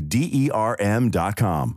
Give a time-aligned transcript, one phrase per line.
[0.00, 1.76] D E R M.com.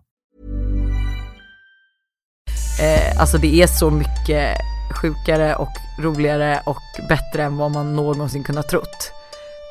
[2.80, 4.58] Eh, alltså det är så mycket
[5.02, 9.12] sjukare och roligare och bättre än vad man någonsin kunnat trott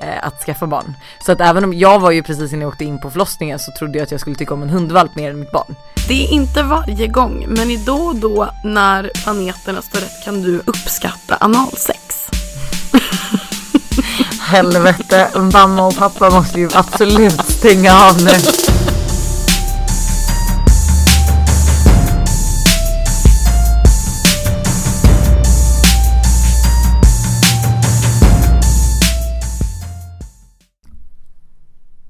[0.02, 0.94] eh, att skaffa barn.
[1.26, 3.72] Så att även om jag var ju precis innan jag åkte in på förlossningen så
[3.78, 5.74] trodde jag att jag skulle tycka om en hundvalp mer än mitt barn.
[6.08, 10.42] Det är inte varje gång, men i då och då när planeterna står rätt kan
[10.42, 12.28] du uppskatta analsex.
[14.40, 18.30] Helvete, mamma och pappa måste ju absolut stänga av nu.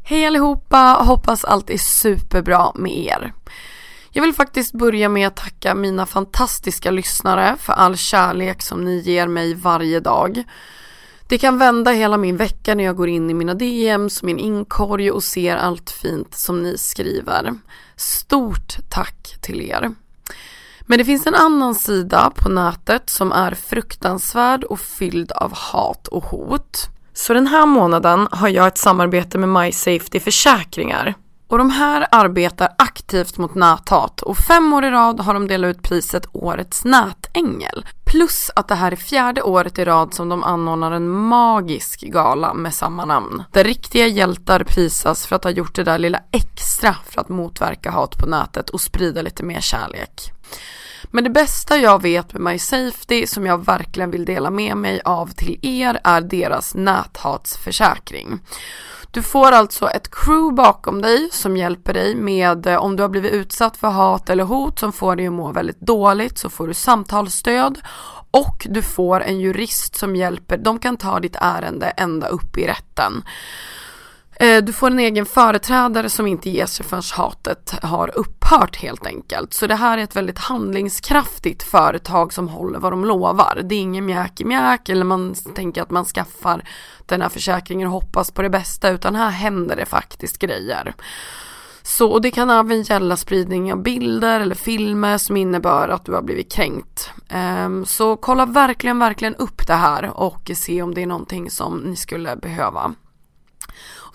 [0.04, 3.32] Hej allihopa, hoppas allt är superbra med er.
[4.10, 9.00] Jag vill faktiskt börja med att tacka mina fantastiska lyssnare för all kärlek som ni
[9.00, 10.44] ger mig varje dag.
[11.28, 14.38] Det kan vända hela min vecka när jag går in i mina DMs och min
[14.38, 17.54] inkorg och ser allt fint som ni skriver.
[17.96, 19.94] Stort tack till er.
[20.80, 26.08] Men det finns en annan sida på nätet som är fruktansvärd och fylld av hat
[26.08, 26.88] och hot.
[27.12, 31.14] Så den här månaden har jag ett samarbete med MySafety Försäkringar.
[31.48, 35.76] Och de här arbetar aktivt mot näthat och fem år i rad har de delat
[35.76, 37.86] ut priset Årets nätängel.
[38.04, 42.54] Plus att det här är fjärde året i rad som de anordnar en magisk gala
[42.54, 43.42] med samma namn.
[43.52, 47.90] Där riktiga hjältar prisas för att ha gjort det där lilla extra för att motverka
[47.90, 50.32] hat på nätet och sprida lite mer kärlek.
[51.10, 55.26] Men det bästa jag vet med MySafety som jag verkligen vill dela med mig av
[55.26, 58.40] till er är deras näthatsförsäkring.
[59.16, 63.08] Du får alltså ett crew bakom dig som hjälper dig med eh, om du har
[63.08, 66.68] blivit utsatt för hat eller hot som får dig att må väldigt dåligt så får
[66.68, 67.78] du samtalsstöd
[68.30, 72.66] och du får en jurist som hjälper, de kan ta ditt ärende ända upp i
[72.66, 73.22] rätten.
[74.40, 79.06] Eh, du får en egen företrädare som inte ger sig förrän hatet har upphört helt
[79.06, 79.54] enkelt.
[79.54, 83.60] Så det här är ett väldigt handlingskraftigt företag som håller vad de lovar.
[83.64, 86.64] Det är ingen mjäk i mjäk eller man tänker att man skaffar
[87.06, 90.94] den här försäkringen och hoppas på det bästa utan här händer det faktiskt grejer.
[91.82, 96.12] Så och det kan även gälla spridning av bilder eller filmer som innebär att du
[96.12, 97.10] har blivit kränkt.
[97.28, 101.78] Ehm, så kolla verkligen, verkligen upp det här och se om det är någonting som
[101.78, 102.94] ni skulle behöva.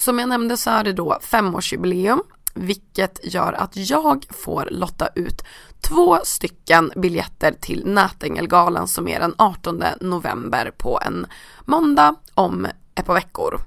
[0.01, 2.22] Som jag nämnde så är det då femårsjubileum
[2.53, 5.44] vilket gör att jag får lotta ut
[5.81, 11.28] två stycken biljetter till Nätängelgalan som är den 18 november på en
[11.66, 13.57] måndag om ett par veckor.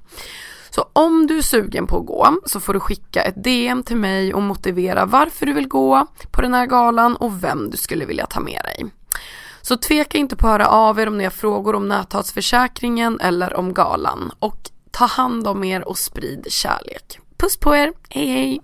[0.71, 3.97] Så om du är sugen på att gå så får du skicka ett DM till
[3.97, 8.05] mig och motivera varför du vill gå på den här galan och vem du skulle
[8.05, 8.87] vilja ta med dig.
[9.63, 13.55] Så tveka inte på att höra av er om ni har frågor om näthatsförsäkringen eller
[13.55, 14.33] om galan.
[14.39, 17.19] Och ta hand om er och sprid kärlek.
[17.39, 18.61] Puss på er, hej hej!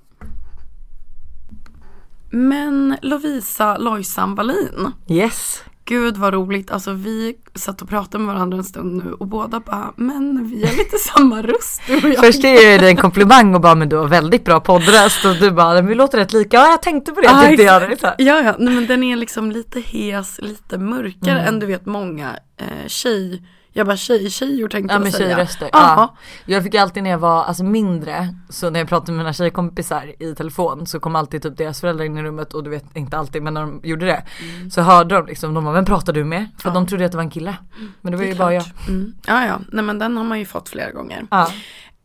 [2.32, 5.62] Men Lovisa Lojsan Wallin, Yes.
[5.84, 6.70] gud vad roligt.
[6.70, 10.66] Alltså vi satt och pratade med varandra en stund nu och båda bara, men vi
[10.66, 12.18] har lite samma röst du och jag.
[12.18, 15.36] Först är ju det en komplimang och bara men du har väldigt bra poddröst och
[15.36, 16.56] du bara vi låter rätt lika.
[16.56, 17.82] Ja jag tänkte på det, Ja, tänkte jag.
[18.02, 21.46] Ja, ja, nej, men den är liksom lite hes, lite mörkare Mm.
[21.54, 25.28] än du vet många eh, tjej Jag bara tjej, tjejor tänkte Ja jag säga.
[25.28, 25.68] tjejröster.
[25.72, 26.16] Ja.
[26.46, 30.12] Jag fick alltid när jag var alltså mindre, så när jag pratade med mina tjejkompisar
[30.22, 33.16] i telefon så kom alltid typ deras föräldrar in i rummet och du vet inte
[33.18, 34.22] alltid men när de gjorde det
[34.70, 36.46] så hörde de liksom, de bara vem pratar du med?
[36.58, 36.74] För Mm.
[36.74, 36.80] Ja.
[36.80, 37.56] de trodde att det var en kille.
[38.00, 38.64] Men det var Det ju bara jag.
[38.64, 38.88] klart.
[38.88, 39.14] Mm.
[39.26, 41.26] Ja ja, nej men den har man ju fått flera gånger.
[41.30, 41.48] Ja.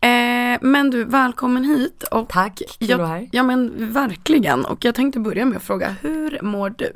[0.01, 2.03] Eh, men du, välkommen hit.
[2.11, 3.29] Och Tack, kul att vara här.
[3.31, 4.65] ja men verkligen.
[4.65, 6.91] Och jag tänkte börja med att fråga, hur mår du?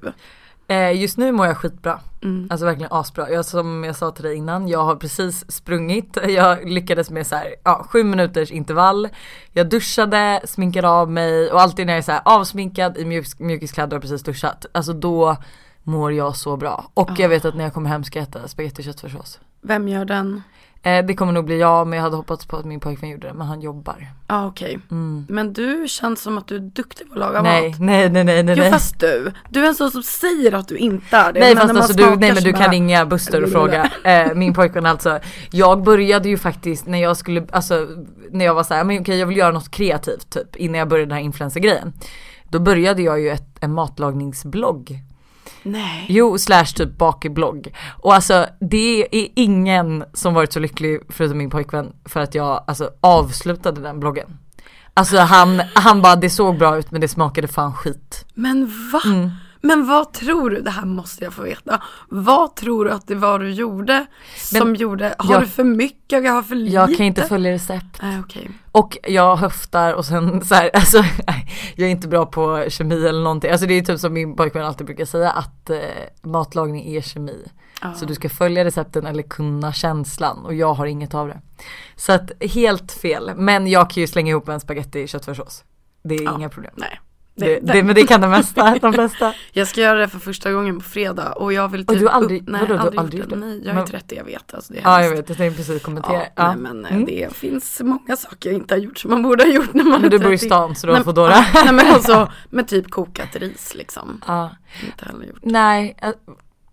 [0.70, 2.00] Eh, just nu mår jag skitbra.
[2.24, 2.48] Mm.
[2.52, 3.30] Alltså verkligen asbra.
[3.30, 6.18] Jag, som jag sa till dig innan, jag har precis sprungit.
[6.28, 9.10] Jag lyckades med så här, ja, sju minuters intervall.
[9.54, 13.40] Jag duschade, sminkade av mig och alltid när jag är så här avsminkad i mjuk,
[13.40, 14.66] mjukiskläder och precis duschat.
[14.72, 15.38] Alltså då
[15.84, 16.92] mår jag så bra.
[16.94, 19.40] Och jag vet att när jag kommer hem ska jag äta spagetti och köttfärssås.
[19.62, 20.44] Vem gör den?
[20.84, 23.28] Eh, det kommer nog bli jag men jag hade hoppats på att min pojkvän gjorde
[23.28, 24.08] det men han jobbar.
[24.28, 24.80] Ja ah, okej.
[24.92, 25.26] Mm.
[25.30, 27.80] Men du känns som att du är duktig på att laga Nej, mat.
[27.80, 28.56] nej, nej, nej, nej.
[28.58, 31.40] Jo fast du, du är en sån som säger att du inte är det.
[31.40, 33.92] Nej men fast alltså du, nej men du kan ringa Buster och fråga.
[34.04, 35.20] Eh, min pojkvän alltså.
[35.52, 37.88] Jag började ju faktiskt när jag skulle, alltså
[38.32, 40.88] när jag var så här, men okej jag vill göra något kreativt typ innan jag
[40.88, 41.94] började den här influencer-grejen.
[42.50, 45.00] Då började jag ju ett, en matlagningsblogg.
[45.64, 46.06] Nej.
[46.10, 47.74] Jo slash typ bakblogg.
[47.98, 52.64] Och alltså det är ingen som varit så lycklig förutom min pojkvän för att jag
[52.68, 54.38] alltså avslutade den bloggen.
[54.94, 58.26] Alltså han, han bara det såg bra ut men det smakade fan skit.
[58.34, 59.02] Men va?
[59.06, 59.30] Mm.
[59.62, 61.82] Men vad tror du, det här måste jag få veta.
[62.10, 64.06] Vad tror du att det var du gjorde
[64.38, 66.76] som Men gjorde, har jag- du för mycket, jag har för lite?
[66.76, 68.02] Jag kan inte följa recept.
[68.02, 68.52] Nej okej.
[68.72, 70.98] Och jag höftar och sen så här, alltså
[71.76, 73.52] jag är inte bra på kemi eller någonting.
[73.52, 75.78] Alltså det är typ som min pojkvän alltid brukar säga att eh,
[76.24, 77.48] matlagning är kemi.
[77.82, 77.94] Ja.
[77.94, 81.42] Så du ska följa recepten eller kunna känslan och jag har inget av det.
[81.96, 83.32] Så att helt fel.
[83.36, 85.64] Men jag kan ju slänga ihop en spaghetti köttfärssås.
[86.04, 86.36] Det är Ja.
[86.36, 86.74] inga problem.
[86.78, 87.00] Nej.
[87.40, 89.34] Det, det, men det kan de mesta, de flesta.
[89.52, 92.06] Jag ska göra det för första gången på fredag och jag vill Och typ du
[92.06, 93.36] har aldrig- upp, nej, vadå, aldrig, aldrig gjort det.
[93.36, 93.46] det?
[93.46, 95.58] Nej, jag är Men- 30, jag vet alltså det är Ja jag vet, jag tänkte
[95.58, 96.14] precis kommentera.
[96.14, 96.48] Ja, Ja.
[96.48, 97.06] Nej men eh, Mm.
[97.06, 100.02] det finns många saker jag inte har gjort som man borde ha gjort när man
[100.02, 100.46] Men är du bor i 30.
[100.46, 101.46] stan så du har Foodora.
[101.54, 104.22] Nej men alltså med typ kokat ris liksom.
[104.28, 104.50] Ja.
[104.86, 105.40] Inte heller gjort.
[105.42, 106.10] Nej, eh,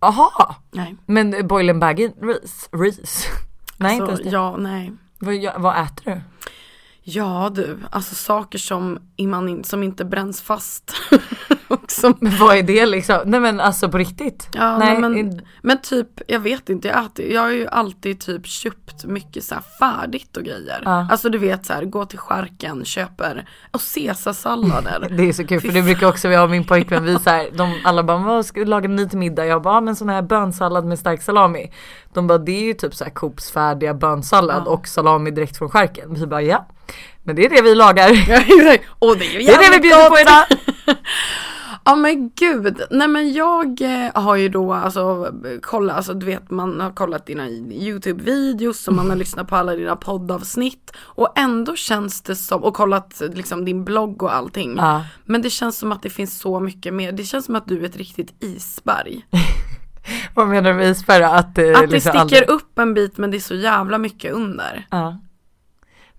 [0.00, 0.56] aha.
[0.70, 0.96] Nej.
[1.06, 2.68] Men boil and bag ris?
[2.72, 3.26] Ris?
[3.76, 4.30] Nej inte ens Så, det.
[4.30, 4.92] ja, nej.
[5.18, 6.20] Vad, vad äter du?
[7.08, 10.92] Ja du, alltså saker som, man in, som inte bränns fast.
[12.00, 13.16] som, Men vad är det liksom?
[13.24, 14.48] Nej men alltså på riktigt?
[14.52, 18.20] ja, Nej, nej, men, men typ, jag vet inte, jag, äter, jag har ju alltid
[18.20, 20.82] typ köpt mycket så färdigt och grejer.
[20.84, 21.08] Ja.
[21.10, 25.08] Alltså du vet så här, gå till skärken, köper, och caesarsallader.
[25.16, 27.48] Det är så kul för det brukar också jag och min pojkvän vi så här,
[27.54, 29.46] de alla bara vad ska du laga ni till middag?
[29.46, 31.72] Jag bara "Ja, men sån här bönsallad med stark salami.
[32.14, 34.70] De bara det är ju typ så här Coops färdiga bönsallad Ja.
[34.70, 36.14] och salami direkt från skärken.
[36.14, 36.66] Vi bara ja.
[37.22, 38.08] Men det är det vi lagar.
[38.98, 40.44] och det är Det är det vi bjuder på idag.
[41.88, 46.50] Ja men gud, nej men jag eh, har ju då alltså kollat, alltså du vet
[46.50, 51.76] man har kollat dina YouTube-videos och man har lyssnat på alla dina poddavsnitt och ändå
[51.76, 54.76] känns det som, och kollat liksom din blogg och allting.
[54.76, 55.04] Ja.
[55.24, 57.80] Men det känns som att det finns så mycket mer, det känns som att du
[57.80, 59.26] är ett riktigt isberg.
[60.34, 61.22] Vad menar du med isberg?
[61.24, 63.98] Att, det Att det liksom sticker aldrig- upp en bit men det är så jävla
[63.98, 64.86] mycket under.
[64.90, 65.18] Ja.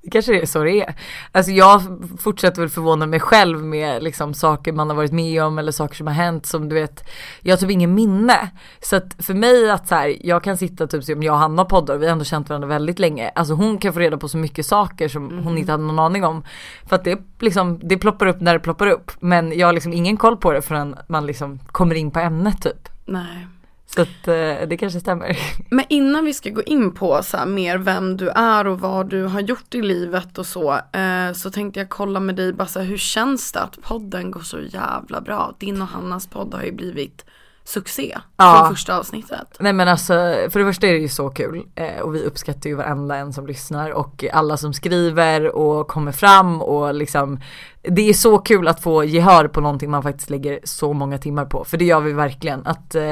[0.08, 0.96] Det kanske är så det är.
[1.32, 1.82] Alltså jag
[2.20, 5.96] fortsätter väl förvåna mig själv med liksom saker man har varit med om eller saker
[5.96, 7.10] som har hänt som du vet,
[7.42, 8.50] jag har typ ingen minne.
[8.82, 11.66] Så att för mig att så här, jag kan sitta typ som jag och Hanna
[11.66, 13.32] poddar, vi har ändå känt varandra väldigt länge.
[13.36, 16.24] Alltså hon kan få reda på så mycket saker som hon inte hade någon aning
[16.24, 16.44] om.
[16.86, 19.12] För att det liksom, det ploppar upp när det ploppar upp.
[19.20, 22.62] Men jag har liksom ingen koll på det förrän man liksom kommer in på ämnet
[22.62, 22.90] typ.
[23.06, 23.48] Nej.
[23.96, 25.38] Så att eh, det kanske stämmer.
[25.70, 29.10] Men innan vi ska gå in på så här mer vem du är och vad
[29.10, 30.74] du har gjort i livet och så.
[30.74, 34.32] Eh, så tänkte jag kolla med dig bara så här, hur känns det att podden
[34.32, 35.56] går så jävla bra?
[35.60, 37.26] Din och Hannas podd har ju blivit
[37.68, 38.60] succé Ja.
[38.60, 39.58] från första avsnittet.
[39.60, 40.14] Nej men alltså
[40.50, 43.34] för det första är det ju så kul eh, och vi uppskattar ju varenda en
[43.34, 47.40] som lyssnar och alla som skriver och kommer fram och liksom
[47.82, 51.46] det är så kul att få gehör på någonting man faktiskt lägger så många timmar
[51.46, 53.12] på för det gör vi verkligen att eh,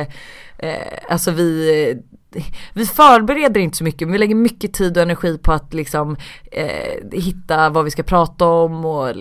[0.58, 1.98] eh, alltså vi
[2.74, 6.16] vi förbereder inte så mycket men vi lägger mycket tid och energi på att liksom
[6.52, 9.14] eh, hitta vad vi ska prata om och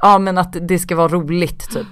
[0.00, 1.86] ja men att det ska vara roligt typ.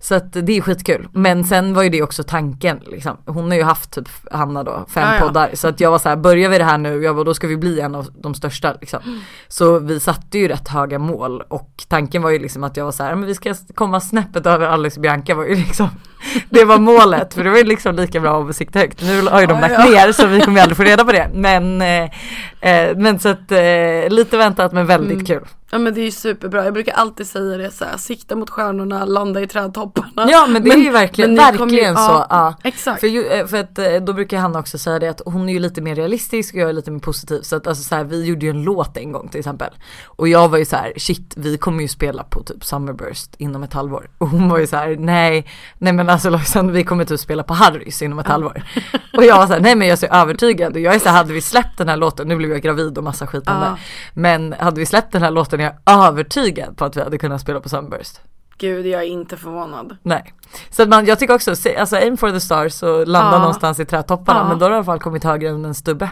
[0.00, 1.08] Så att det är skitkul.
[1.12, 3.16] Men sen var ju det också tanken liksom.
[3.26, 5.26] Hon har ju haft typ Hanna då fem Ja, ja.
[5.26, 7.34] poddar så att jag var så här börjar vi det här nu, jag bara, då
[7.34, 9.00] ska vi bli en av de största liksom.
[9.48, 12.92] Så vi satte ju rätt höga mål och tanken var ju liksom att jag var
[12.92, 15.88] så här, men vi ska komma snäppet över Alex och Bianca var ju liksom
[16.50, 19.02] det var målet för det var ju liksom lika bra att sikta högt.
[19.02, 19.84] Nu har ju de Ja, lagt ja.
[19.84, 21.30] ner så vi kommer aldrig få reda på det.
[21.34, 22.02] Men, eh,
[22.60, 25.26] eh, men så att eh, lite väntat men väldigt Mm.
[25.26, 25.40] kul.
[25.70, 28.50] Ja men det är ju superbra, jag brukar alltid säga det så här, sikta mot
[28.50, 30.28] stjärnorna, landa i trädtopparna.
[30.30, 32.00] Ja men det är ju verkligen, men kommer ju- verkligen så.
[32.00, 32.54] ja, Ja.
[32.64, 33.00] Exakt.
[33.00, 35.52] För, ju, eh, för att eh, då brukar Hanna också säga det att hon är
[35.52, 37.40] ju lite mer realistisk och jag är lite mer positiv.
[37.42, 39.70] Så att alltså så här, vi gjorde ju en låt en gång till exempel.
[40.06, 43.62] Och jag var ju så här, shit vi kommer ju spela på typ Summerburst inom
[43.62, 44.10] ett halvår.
[44.18, 45.46] Och hon var ju så här, nej,
[45.78, 48.62] nej men alltså Lojsan vi kommer typ spela på Harrys inom ett halvår.
[49.16, 50.72] Och jag var så här, nej men jag är så övertygad.
[50.74, 52.98] Och jag är så här, hade vi släppt den här låten, nu blev jag gravid
[52.98, 53.52] och massa skit Ja.
[53.52, 53.76] det.
[54.20, 57.40] Men hade vi släppt den här låten är jag övertygad på att vi hade kunnat
[57.40, 58.20] spela på Summerburst.
[58.58, 59.96] Gud jag är inte förvånad.
[60.02, 60.34] Nej.
[60.70, 63.38] Så att man, jag tycker också, alltså aim for the stars och landa Ja.
[63.38, 64.48] någonstans i trädtopparna Ja.
[64.48, 66.10] men då har du i alla fall kommit högre än en stubbe.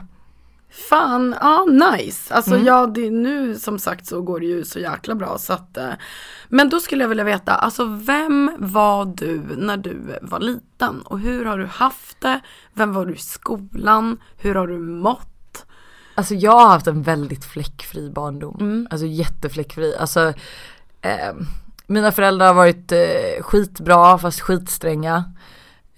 [0.91, 2.35] Fan, ja nice.
[2.35, 2.67] Alltså Mm.
[2.67, 5.89] ja, det, nu som sagt så går det ju så jäkla bra så att eh,
[6.49, 11.01] Men då skulle jag vilja veta, alltså vem var du när du var liten?
[11.03, 12.41] Och hur har du haft det?
[12.75, 14.19] Vem var du i skolan?
[14.37, 15.29] Hur har du mått?
[16.17, 18.57] Alltså jag har haft en väldigt fläckfri barndom.
[18.61, 18.87] Mm.
[18.91, 19.97] Alltså jättefläckfri.
[19.97, 20.33] Alltså
[21.01, 21.35] eh,
[21.87, 25.25] mina föräldrar har varit eh, skitbra fast skitstränga.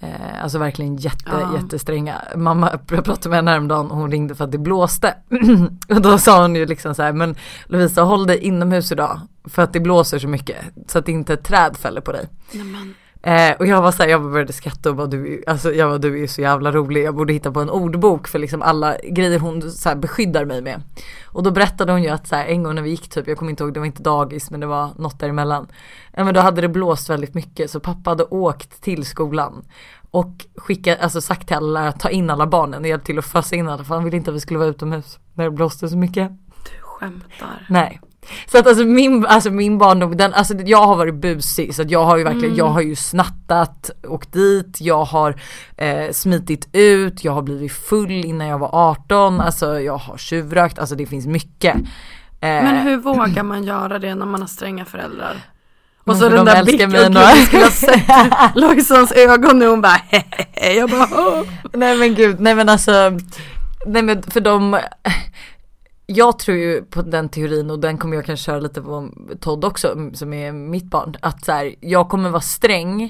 [0.00, 1.58] Eh, alltså verkligen jätte, Ja.
[1.62, 2.22] jättestränga.
[2.36, 5.14] Mamma, jag pratade med henne häromdagen och hon ringde för att det blåste.
[5.88, 9.20] och då sa hon ju liksom så här, men Lovisa håll dig inomhus idag.
[9.44, 10.56] För att det blåser så mycket.
[10.86, 12.28] Så att inte ett träd fäller på dig.
[12.52, 12.94] Nämen.
[13.28, 16.22] Eh, och jag var såhär, jag började skratta och bara du, alltså jag var du
[16.22, 19.70] är så jävla rolig, jag borde hitta på en ordbok för liksom alla grejer hon
[19.70, 20.82] så beskyddar mig med.
[21.26, 23.38] Och då berättade hon ju att så här, en gång när vi gick typ, jag
[23.38, 25.66] kommer inte ihåg, det var inte dagis men det var något däremellan.
[26.12, 29.64] Ja men då hade det blåst väldigt mycket så pappa hade åkt till skolan
[30.10, 33.18] och skickat, alltså sagt till alla lärare att ta in alla barnen och hjälpt till
[33.18, 35.50] att fösa in alla för han ville inte att vi skulle vara utomhus när det
[35.50, 36.30] blåste så mycket.
[36.64, 37.66] Du skämtar.
[37.68, 38.00] Nej.
[38.46, 41.90] Så att alltså min, alltså min barndom, den, alltså jag har varit busig så att
[41.90, 45.40] jag har ju verkligen, jag har ju snattat, åkt dit, jag har
[45.76, 50.78] eh, smitit ut, jag har blivit full innan jag var 18, alltså jag har tjuvrökt,
[50.78, 51.76] alltså det finns mycket.
[51.76, 51.82] Eh,
[52.40, 55.36] Men hur vågar man göra det när man har stränga föräldrar?
[55.98, 57.20] Och Men så den de där blicken, mig ändå.
[57.34, 58.02] gud, skulle ha sett
[58.54, 60.72] Lojsans ögon när hon bara hehehe.
[60.72, 61.42] Jag bara åh.
[61.72, 62.92] Nej men gud, nej men alltså,
[63.86, 64.78] nej men för de,
[66.10, 69.08] jag tror ju på den teorin och den kommer jag kanske köra lite på
[69.40, 71.16] Todd också som är mitt barn.
[71.20, 73.02] Att så här, jag kommer vara sträng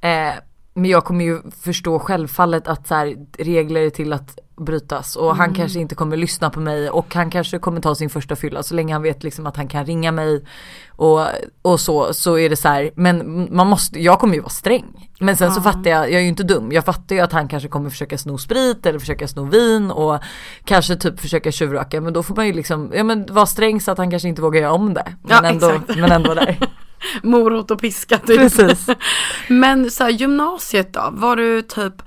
[0.00, 0.32] eh,
[0.74, 5.36] men jag kommer ju förstå självfallet att så här, regler är till att brytas och
[5.36, 8.62] han kanske inte kommer lyssna på mig och han kanske kommer ta sin första fylla
[8.62, 10.44] så länge han vet liksom att han kan ringa mig
[10.88, 11.26] och,
[11.62, 15.10] och så, så är det så här, men man måste, jag kommer ju vara sträng.
[15.20, 17.48] Men sen så fattar jag, jag är ju inte dum, jag fattar ju att han
[17.48, 20.18] kanske kommer försöka sno sprit eller försöka sno vin och
[20.64, 23.90] kanske typ försöka tjuvröka men då får man ju liksom, ja men vara sträng så
[23.90, 25.04] att han kanske inte vågar göra om det.
[25.22, 25.98] Men, Ja, ändå, exakt.
[25.98, 26.58] men ändå där.
[27.22, 28.38] morot och piska typ.
[28.38, 28.86] Precis.
[29.48, 32.02] Men så här, gymnasiet då, var du typ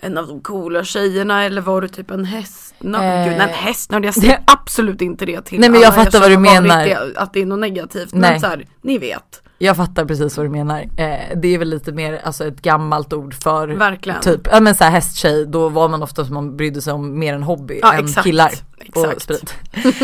[0.00, 2.74] en av de coola tjejerna eller var du typ en häst?
[2.80, 6.04] No, Eh, Gud, nej, hästnörd, jag säger absolut inte det till Nej, men jag alla
[6.04, 6.84] fattar vad du menar.
[6.84, 8.12] Det, att det är något negativt.
[8.12, 8.30] Nej.
[8.30, 9.42] Men så här, ni vet.
[9.60, 10.80] Jag fattar precis vad du menar.
[10.80, 14.20] Eh, det är väl lite mer alltså ett gammalt ord för Verkligen.
[14.20, 17.34] typ, ja men såhär hästtjej, då var man ofta som man brydde sig om mer
[17.34, 18.24] en hobby Ja, än exakt.
[18.24, 18.52] killar
[18.94, 19.22] och Exakt.
[19.22, 19.54] sprit.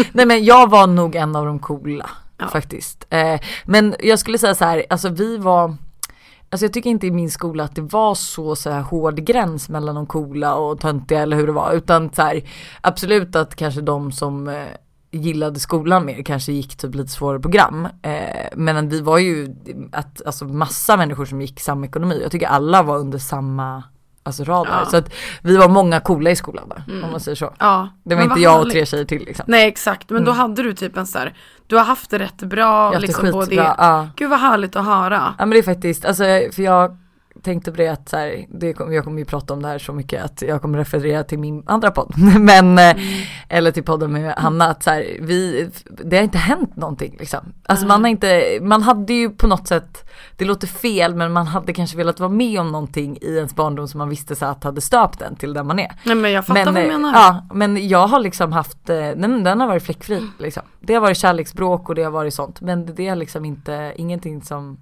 [0.12, 2.48] Nej men jag var nog en av de coola Ja.
[2.48, 3.06] faktiskt.
[3.10, 5.76] Eh, men jag skulle säga så här, alltså vi var
[6.54, 9.68] Alltså jag tycker inte i min skola att det var så, så här hård gräns
[9.68, 11.72] mellan de coola och töntiga eller hur det var.
[11.72, 12.42] Utan så här,
[12.80, 14.66] absolut att kanske de som eh,
[15.10, 17.88] gillade skolan mer kanske gick typ lite svårare program.
[18.02, 19.54] Eh, men vi var ju
[19.92, 22.20] att, alltså massa människor som gick samma ekonomi.
[22.22, 23.82] Jag tycker alla var under samma
[24.26, 24.70] alltså radar.
[24.70, 24.76] Ja.
[24.78, 24.90] Mm.
[24.90, 27.52] Så att vi var många coola i skolan där, om man säger så.
[27.58, 29.44] Ja, Det var men inte jag och tre tjejer till liksom.
[29.48, 31.34] Nej exakt, men då hade du typ en så här,
[31.66, 32.60] du har haft det rätt bra.
[32.60, 34.08] Jag har haft det liksom, både- skitbra, ja.
[34.16, 35.34] Gud vad härligt att höra.
[35.38, 36.96] Ja men det är faktiskt, alltså för jag
[37.44, 39.78] tänkte på det att så här, det kom, jag kommer ju prata om det här
[39.78, 42.14] så mycket att jag kommer referera till min andra podd.
[42.40, 42.96] Men, eh,
[43.48, 45.70] eller till podden med Hanna att så här, vi,
[46.04, 47.52] det har inte hänt någonting liksom.
[47.66, 51.46] Alltså man har inte, man hade ju på något sätt, det låter fel men man
[51.46, 54.64] hade kanske velat vara med om någonting i ens barndom som man visste så att
[54.64, 55.92] hade stöpt den till där man är.
[56.04, 57.12] Nej men jag fattar vad du eh, menar.
[57.12, 60.62] Ja, men jag har liksom haft, eh, den, den har varit fläckfri liksom.
[60.80, 62.60] Det har varit kärleksbråk och det har varit sånt.
[62.60, 64.78] Men det är liksom inte, ingenting som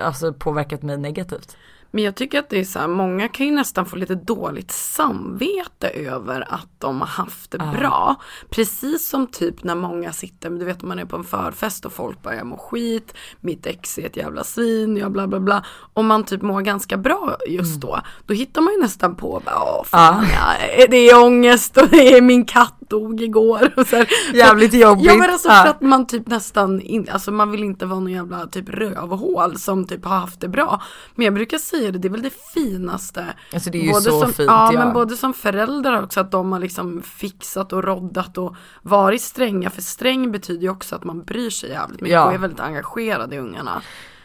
[0.00, 1.56] alltså påverkat mig negativt.
[1.94, 4.70] Men jag tycker att det är så här, många kan ju nästan få lite dåligt
[4.70, 8.16] samvete över att de har haft det bra.
[8.50, 12.22] Precis som typ när många sitter, du vet man är på en förfest och folk
[12.22, 15.64] bara jag mår skit, mitt ex är ett jävla svin, jag bla bla bla.
[15.92, 19.84] Om man typ mår ganska bra just då, då hittar man ju nästan på, åh
[19.84, 20.86] fan, ja.
[20.90, 23.72] det är ångest och det är min katt dog igår.
[23.76, 25.06] Och så här, Jävligt jobbigt.
[25.06, 28.12] Ja men alltså för att man typ nästan, in, alltså man vill inte vara någon
[28.12, 30.82] jävla typ rövhål som typ har haft det bra.
[31.14, 33.26] Men jag brukar säga det, det är väl det finaste.
[33.52, 34.78] Alltså det är ju så som, fint, ja, ja.
[34.84, 39.70] men både som föräldrar också att de har liksom fixat och roddat och varit stränga.
[39.70, 42.26] För sträng betyder ju också att man bryr sig jävligt mycket Ja.
[42.26, 43.82] och är väldigt engagerad i ungarna.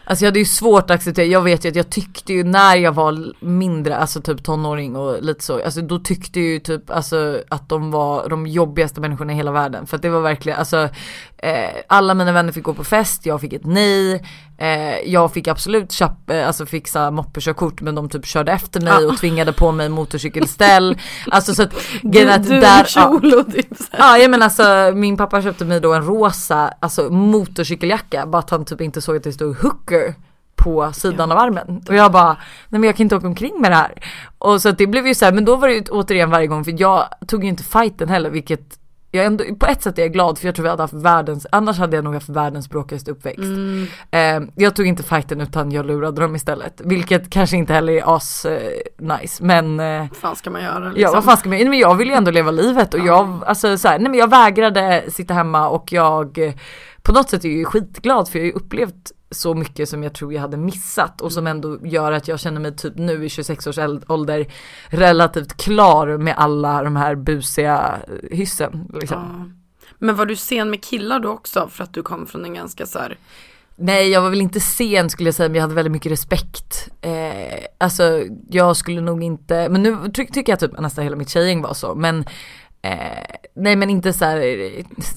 [0.09, 2.75] Alltså jag hade ju svårt att acceptera, jag vet ju att jag tyckte ju när
[2.75, 6.89] jag var mindre, alltså typ tonåring och lite så, alltså då tyckte jag ju typ
[6.89, 9.87] alltså att de var de jobbigaste människorna i hela världen.
[9.87, 10.89] För att det var verkligen, alltså
[11.37, 14.23] eh, alla mina vänner fick gå på fest, jag fick ett nej,
[14.57, 19.05] eh, jag fick absolut köp, eh, alltså fixa moppekörkort men de typ körde efter mig
[19.05, 20.97] och tvingade på mig motorcykelställ.
[21.31, 23.67] Alltså så att grejen att du där, i kjol och typ.
[23.97, 28.49] Ja ja, men alltså min pappa köpte mig då en rosa alltså, motorcykeljacka bara att
[28.49, 30.15] han typ inte såg att det stod hooker
[30.55, 31.81] på sidan av armen.
[31.87, 32.33] Och jag bara,
[32.69, 33.93] nej men jag kan inte åka omkring med det här.
[34.37, 36.47] Och så att det blev ju så här, men då var det ju återigen varje
[36.47, 38.79] gång för jag tog ju inte fighten heller vilket
[39.11, 41.47] jag ändå, på ett sätt är jag glad för jag tror vi hade haft världens,
[41.51, 43.39] annars hade jag nog haft världens bråkigaste uppväxt.
[44.11, 46.81] Eh, jag tog inte fighten utan jag lurade dem istället.
[46.85, 50.79] Vilket kanske inte heller är as eh, nice men eh, Vad fan ska man göra
[50.79, 51.01] liksom?
[51.01, 53.43] Ja vad fan ska man, nej, men jag vill ju ändå leva livet och jag,
[53.45, 56.53] alltså så här, nej men jag vägrade sitta hemma och jag eh,
[57.01, 60.03] på något sätt är jag ju skitglad för jag har ju upplevt så mycket som
[60.03, 63.25] jag tror jag hade missat och som ändå gör att jag känner mig typ nu
[63.25, 64.48] i 26 års ålder
[64.88, 68.91] relativt klar med alla de här busiga eh, hyssen.
[68.93, 69.17] Liksom.
[69.17, 69.57] Ja.
[70.00, 72.86] Men var du sen med killar då också för att du kom från en ganska
[72.86, 73.17] så här
[73.79, 76.89] Nej jag var väl inte sen skulle jag säga men jag hade väldigt mycket respekt.
[77.01, 81.29] Eh, alltså jag skulle nog inte, men nu ty tycker jag typ nästan hela mitt
[81.29, 82.25] tjejgäng var så men
[82.81, 84.39] Eh, nej men inte så här,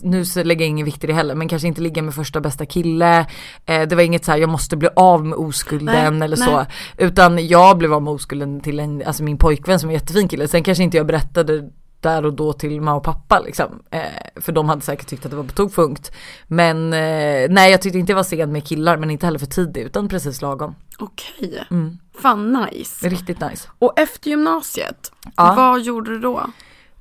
[0.02, 2.40] nu så lägger jag ingen vikt i det heller, men kanske inte ligga med första
[2.40, 3.26] bästa kille.
[3.66, 6.49] Eh, det var inget så här, jag måste bli av med oskulden Nej, eller nej.
[6.49, 6.66] så.
[6.99, 10.28] Utan jag blev av med oskulden till en, alltså min pojkvän som var en jättefin
[10.28, 10.49] kille.
[10.49, 11.70] Sen kanske inte jag berättade
[12.00, 13.82] där och då till mamma och pappa liksom.
[13.90, 14.00] Eh,
[14.40, 16.12] för de hade säkert tyckt att det var på tok för ungt.
[16.47, 19.47] Men eh, nej jag tyckte inte jag var sen med killar men inte heller för
[19.47, 20.75] tidigt utan precis lagom.
[20.99, 21.99] okej, Mm.
[22.23, 23.09] fan nice.
[23.09, 23.68] Riktigt nice.
[23.78, 25.54] Och efter gymnasiet, Ja.
[25.56, 26.47] vad gjorde du då?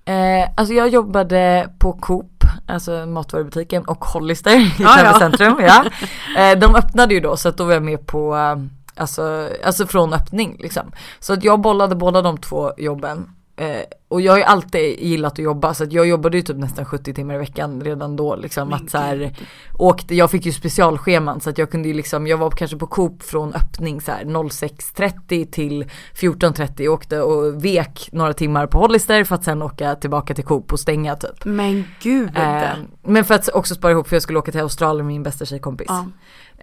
[0.06, 5.20] Eh, alltså jag jobbade på Coop, alltså matvarubutiken och Hollister i Täby ja.
[5.20, 5.60] centrum.
[5.60, 5.86] Ja.
[6.38, 8.56] Eh, de öppnade ju då så att då var jag med på, eh,
[9.02, 10.92] alltså, alltså från öppning liksom.
[11.20, 13.30] Så att jag bollade båda de två jobben.
[13.60, 16.58] Eh, och jag har ju alltid gillat att jobba så att jag jobbade ju typ
[16.58, 18.74] nästan 70 timmar i veckan redan då liksom.
[18.74, 19.36] att så här,
[19.74, 22.88] åkte, jag fick ju specialscheman så att jag kunde ju liksom, jag var kanske på
[22.88, 25.84] Coop från öppning så här 06.30 till
[26.16, 30.74] 14.30 åkte och vek några timmar på Hollister för att sen åka tillbaka till Coop
[30.74, 31.46] och stänga typ.
[31.46, 32.38] Men gud.
[32.38, 32.70] Eh,
[33.04, 35.46] men för att också spara ihop för jag skulle åka till Australien med min bästa
[35.46, 35.88] tjejkompis.
[35.90, 36.06] Ja.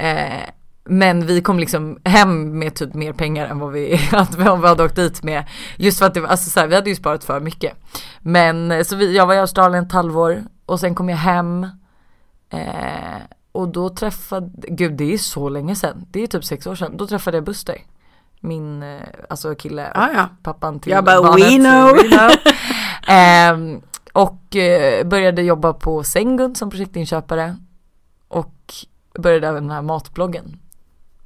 [0.05, 0.51] Eh,
[0.87, 4.85] men vi kom liksom hem med typ mer pengar än vad vi, att vi hade
[4.85, 5.44] åkt dit med.
[5.77, 7.72] Just för att det var, alltså så här, vi hade ju sparat för mycket.
[8.20, 11.66] Men så vi, jag var i Australien ett halvår och sen kom jag hem.
[12.51, 13.20] Eh,
[13.53, 16.96] och då träffade, gud det är så länge sedan, det är typ sex år sedan.
[16.96, 17.77] Då träffade jag Buster.
[18.40, 20.29] Min, eh, alltså kille, Ja, ja.
[20.42, 21.46] pappan till Jag bara, barnet.
[21.46, 21.96] we know.
[21.96, 22.31] We know.
[23.09, 27.57] Ehm, och eh, började jobba på Sengun som projektinköpare.
[28.29, 28.75] Och
[29.18, 30.59] började även den här matbloggen.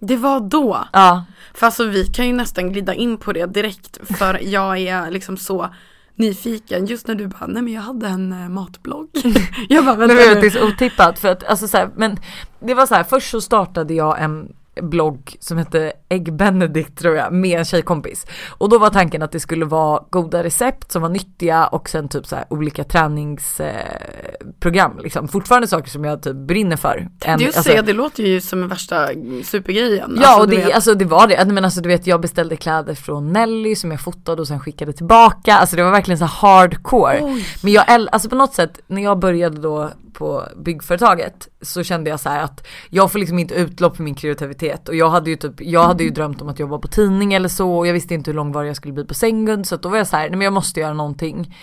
[0.00, 0.84] Det var då.
[0.92, 5.10] Ja, För alltså vi kan ju nästan glida in på det direkt för jag är
[5.10, 5.68] liksom så
[6.14, 9.08] nyfiken just när du bara nej men jag hade en eh, matblogg.
[9.68, 10.62] jag bara vänta det var nu.
[10.62, 12.16] otippat för att alltså så här, men
[12.60, 17.16] det var så här, först så startade jag en blogg som hette Egg Benedict tror
[17.16, 18.26] jag med en tjejkompis.
[18.50, 22.08] Och då var tanken att det skulle vara goda recept som var nyttiga och sen
[22.08, 25.28] typ så olika träningsprogram eh, liksom.
[25.28, 27.08] Fortfarande saker som jag typ brinner för.
[27.24, 29.08] En- Det, just alltså- det låter ju som värsta
[29.44, 30.18] supergrejen.
[30.22, 30.74] Ja Alltså, och du det, vet.
[30.74, 34.00] alltså, det var det, men alltså du vet jag beställde kläder från Nelly som jag
[34.00, 37.18] fotade och sen skickade tillbaka, alltså det var verkligen så hardcore.
[37.22, 37.46] Oj.
[37.62, 42.20] Men jag, alltså på något sätt när jag började då på byggföretaget så kände jag
[42.20, 45.36] så här att jag får liksom inte utlopp för min kreativitet och jag hade ju
[45.36, 48.14] typ, jag hade ju drömt om att jobba på tidning eller så och jag visste
[48.14, 50.22] inte hur långvarig jag skulle bli på sängen så att då var jag så här,
[50.28, 51.56] nej men jag måste göra någonting.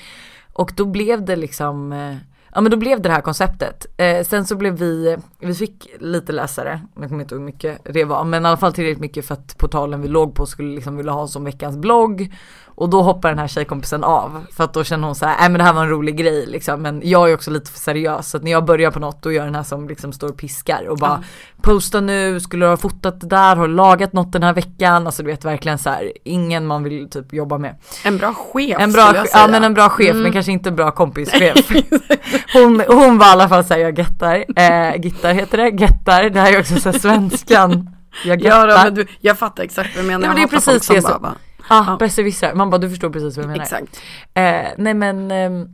[0.53, 2.15] Och då blev det liksom eh,
[2.57, 3.85] Ja men då blev det det här konceptet.
[3.97, 7.81] Eh, sen så blev vi, vi fick lite läsare, jag kommer inte ihåg hur mycket
[7.83, 10.75] det var, men i alla fall tillräckligt mycket för att portalen vi låg på skulle
[10.75, 12.33] liksom vilja ha som veckans blogg.
[12.79, 15.49] Och då hoppar den här tjejkompisen av för att då känner hon så här, nej
[15.49, 16.81] men det här var en rolig grej liksom.
[16.81, 19.31] Men jag är också lite för seriös så att när jag börjar på något då
[19.31, 21.23] gör den här som liksom står och piskar och bara
[21.61, 25.05] posta nu, skulle du ha fotat det där, har du lagat något den här veckan?
[25.07, 27.75] Alltså du vet verkligen så här, ingen man vill typ jobba med.
[28.03, 29.41] En bra chef En bra, jag säga.
[29.43, 31.69] ja men en bra chef men kanske inte en bra kompischef.
[32.53, 36.39] hon, hon var i alla fall såhär, jag gettar, eh, gittar heter det, gettar, det
[36.39, 37.89] här är också så här svenskan.
[38.25, 40.21] Jag Ja då, men du, jag fattar exakt vad du menar.
[40.23, 41.35] Ja, men det är precis det som som- bara, bara,
[41.69, 41.97] Ja, Ja.
[41.99, 42.53] besserwissrar.
[42.53, 43.63] Man bara, du förstår precis vad jag menar.
[43.63, 44.01] Exakt.
[44.33, 45.67] Eh, nej men, ehm,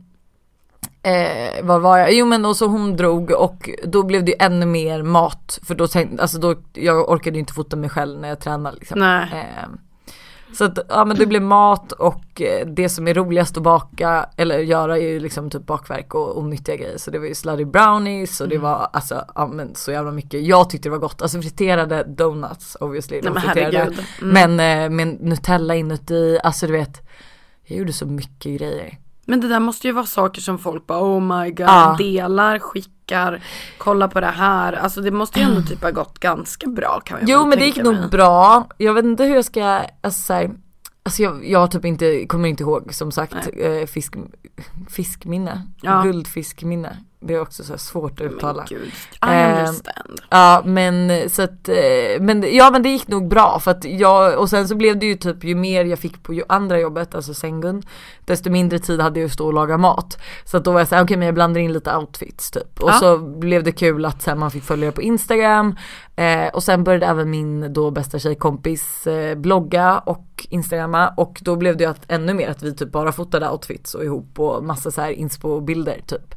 [1.02, 2.12] Eh, var var jag?
[2.12, 5.74] Jo men och så hon drog och då blev det ju ännu mer mat för
[5.74, 9.00] då tänkte, alltså då, jag orkade ju inte fota mig själv när jag tränar liksom.
[9.00, 9.28] Nej.
[9.32, 9.68] Eh,
[10.54, 14.26] så att, ja men det blev mat och eh, det som är roligast att baka
[14.36, 16.98] eller göra är ju liksom typ bakverk och onyttiga grejer.
[16.98, 18.62] Så det var ju slutty brownies och det Mm.
[18.70, 20.44] var alltså, ja men så jävla mycket.
[20.46, 23.20] Jag tyckte det var gott, alltså friterade donuts obviously.
[23.22, 23.98] Nej, men herregud.
[24.22, 24.56] Mm.
[24.56, 27.00] Men eh, med Nutella inuti, alltså du vet.
[27.66, 28.98] Jag gjorde så mycket grejer.
[29.26, 31.94] Men det där måste ju vara saker som folk bara oh my god Ja.
[31.98, 33.42] delar, skickar,
[33.78, 34.72] kolla på det här.
[34.72, 37.64] Alltså det måste ju ändå typ ha gått ganska bra kan jag Jo men det
[37.64, 38.08] gick tänka nog mig.
[38.10, 38.68] bra.
[38.78, 39.64] Jag vet inte hur jag ska,
[40.00, 40.50] alltså så här,
[41.06, 44.14] Alltså jag, jag typ inte, kommer inte ihåg som sagt eh, fisk,
[44.88, 46.02] fiskminne, Ja.
[46.02, 46.96] guldfiskminne.
[47.26, 48.66] Det är också så svårt att uttala.
[48.70, 50.20] Men gud, I understand.
[50.30, 54.38] Ja men så att, eh, men ja men det gick nog bra för att jag,
[54.38, 57.14] och sen så blev det ju typ ju mer jag fick på ju andra jobbet,
[57.14, 57.82] alltså sängen,
[58.24, 60.18] desto mindre tid hade jag att stå och laga mat.
[60.44, 62.80] Så att då var jag såhär, okej men jag blandar in lite outfits typ.
[62.80, 62.92] Och Ja.
[62.92, 65.76] så blev det kul att så här, man fick följa på Instagram.
[66.16, 71.56] Eh, och sen började även min då bästa tjejkompis eh, blogga och instagramma och då
[71.56, 74.64] blev det ju att, ännu mer att vi typ bara fotade outfits och ihop och
[74.64, 76.33] massa så här inspo-bilder typ.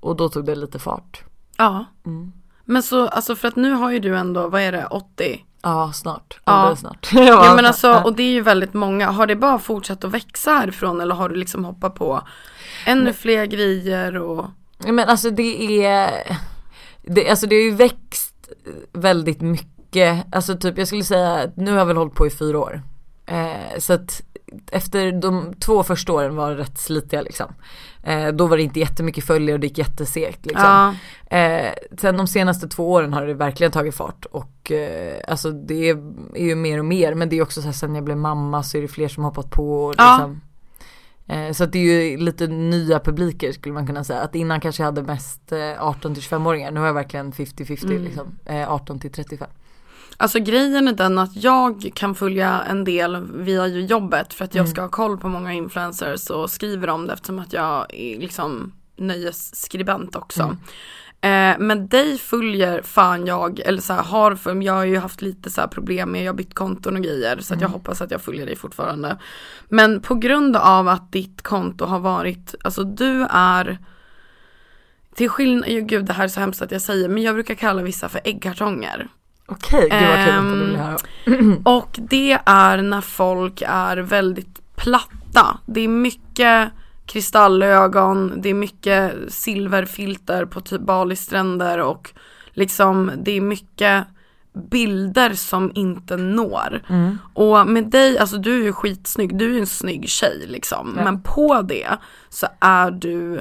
[0.00, 1.22] Och då tog det lite fart.
[1.56, 1.84] Ja.
[2.06, 2.32] Mm.
[2.64, 5.44] Men så, alltså för att nu har ju du ändå, vad är det, 80?
[5.62, 6.52] Ja snart, Ja.
[6.52, 7.08] alldeles snart.
[7.12, 9.10] Ja men alltså, och det är ju väldigt många.
[9.10, 12.22] Har det bara fortsatt att växa härifrån eller har du liksom hoppat på
[12.86, 14.46] ännu fler grejer och
[14.84, 16.10] Ja, Men alltså det är,
[17.02, 18.34] det, alltså det har ju växt
[18.92, 22.30] väldigt mycket, alltså typ jag skulle säga, att nu har jag väl hållit på i
[22.30, 22.82] fyra år.
[23.26, 24.22] Eh, så att
[24.72, 27.46] efter de två första åren var rätt slitiga liksom.
[28.02, 30.94] Eh, då var det inte jättemycket följare och det gick jättesegt liksom.
[31.30, 31.36] Ja.
[31.38, 35.88] Eh, sen de senaste två åren har det verkligen tagit fart och eh, alltså det
[35.90, 35.96] är
[36.36, 38.78] ju mer och mer men det är också så här sen jag blev mamma så
[38.78, 40.12] är det fler som hoppat på och Ja.
[40.16, 40.40] liksom,
[41.26, 44.20] eh, Så att det är ju lite nya publiker skulle man kunna säga.
[44.20, 46.70] Att innan kanske jag hade mest eh, 18 till 25-åringar.
[46.70, 48.38] Nu har jag verkligen 50-50 liksom.
[48.44, 49.48] Eh, 18 till 35.
[50.20, 54.64] Alltså grejen är den att jag kan följa en del via jobbet för att Mm.
[54.64, 58.18] jag ska ha koll på många influencers och skriver om det eftersom att jag är
[58.20, 60.42] liksom nöjesskribent också.
[60.42, 60.56] Mm.
[61.20, 65.22] Eh, men dig följer fan jag, eller så här, har för, jag har ju haft
[65.22, 67.62] lite så här problem med, jag har bytt konton och grejer så att Mm.
[67.62, 69.18] jag hoppas att jag följer dig fortfarande.
[69.68, 73.78] Men på grund av att ditt konto har varit, alltså du är
[75.14, 77.54] till skillnad, jo, gud det här är så hemskt att jag säger, men jag brukar
[77.54, 79.08] kalla vissa för äggkartonger.
[79.48, 80.96] Okej, gud vad kul att Ehm, du vill höra.
[81.78, 85.58] Och det är när folk är väldigt platta.
[85.66, 86.70] Det är mycket
[87.06, 92.12] kristallögon, det är mycket silverfilter på typ Bali-stränder och
[92.52, 94.04] liksom det är mycket
[94.70, 96.82] bilder som inte når.
[97.34, 100.94] Och med dig, alltså du är ju skitsnygg, du är ju en snygg tjej liksom.
[100.96, 101.04] Ja.
[101.04, 101.88] Men på det
[102.28, 103.40] så är du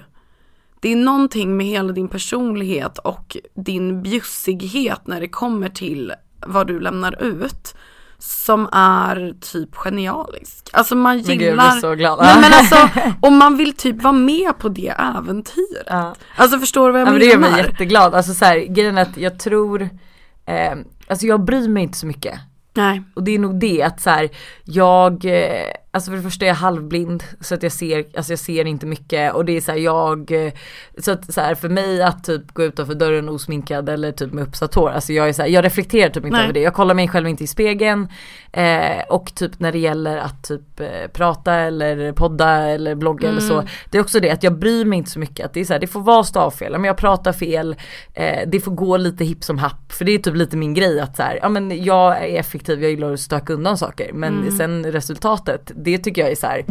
[0.88, 6.14] det är någonting med hela din personlighet och din bjussighet när det kommer till
[6.46, 7.76] vad du lämnar ut
[8.18, 10.70] som är typ genialisk.
[10.74, 12.20] Alltså man Men gud, gillar jag blir så glad.
[12.22, 12.90] Nej men alltså,
[13.22, 15.88] och man vill typ vara med på det äventyret.
[15.88, 16.16] Ja.
[16.36, 17.58] Alltså förstår du vad jag Ja, men det gör menar?
[17.58, 18.16] mig jätteglad.
[18.16, 19.90] Alltså så här, grejen är att jag tror,
[20.46, 20.74] eh,
[21.08, 22.40] alltså jag bryr mig inte så mycket.
[22.74, 23.04] Nej.
[23.14, 24.30] Och det är nog det att så här,
[24.64, 28.40] jag, eh, alltså för det första är jag halvblind så att jag ser, alltså jag
[28.40, 29.34] ser inte mycket.
[29.34, 30.54] Och det är så här, jag, eh,
[30.98, 34.44] så att så här, för mig att typ gå utanför dörren osminkad eller typ med
[34.44, 36.44] uppsatt hår, alltså jag är så här, jag reflekterar typ inte Nej.
[36.44, 38.08] över det, jag kollar mig själv inte i spegeln
[38.52, 43.42] eh, och typ när det gäller att typ eh, prata eller podda eller blogga eller
[43.42, 45.66] så, det är också det att jag bryr mig inte så mycket, att det är
[45.66, 47.76] så här, det får vara stavfel, om jag pratar fel,
[48.14, 51.00] eh, det får gå lite hipp som happ, för det är typ lite min grej
[51.00, 54.52] att så här, ja men jag är effektiv, jag gillar att stöka undan saker, men
[54.52, 56.66] sen resultatet, det tycker jag är så här.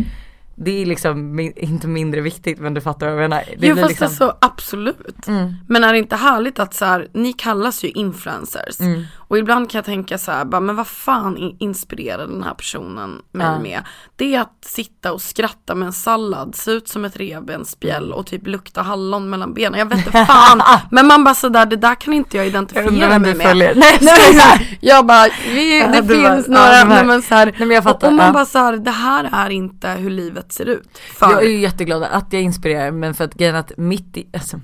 [0.54, 3.44] Det är liksom inte mindre viktigt men du fattar vad jag menar.
[3.58, 5.26] Det jo fast liksom, alltså absolut.
[5.28, 5.54] Mm.
[5.68, 8.80] Men är det inte härligt att så här, ni kallas ju influencers.
[8.80, 9.04] Mm.
[9.28, 12.54] Och ibland kan jag tänka så här, bara, men vad fan in- inspirerar den här
[12.54, 13.58] personen mig Ja.
[13.58, 13.82] med?
[14.16, 18.26] Det är att sitta och skratta med en sallad, se ut som ett revbensspjäll och
[18.26, 19.78] typ lukta hallon mellan benen.
[19.78, 20.62] Jag vet inte fan.
[20.90, 23.56] men man bara sådär, det där kan inte jag jag identifiera vem mig med.
[23.56, 27.04] Nej, Nej, här, jag bara, Ja, det bara, finns ja, några, här.
[27.04, 28.32] men så här, Nej, men jag fattar, och, och man ja.
[28.32, 30.98] bara så här, det här är inte hur livet ser ut.
[31.18, 34.26] För, Jag är ju jätteglad att jag inspirerar men för att grejen att mitt i,
[34.34, 34.60] alltså,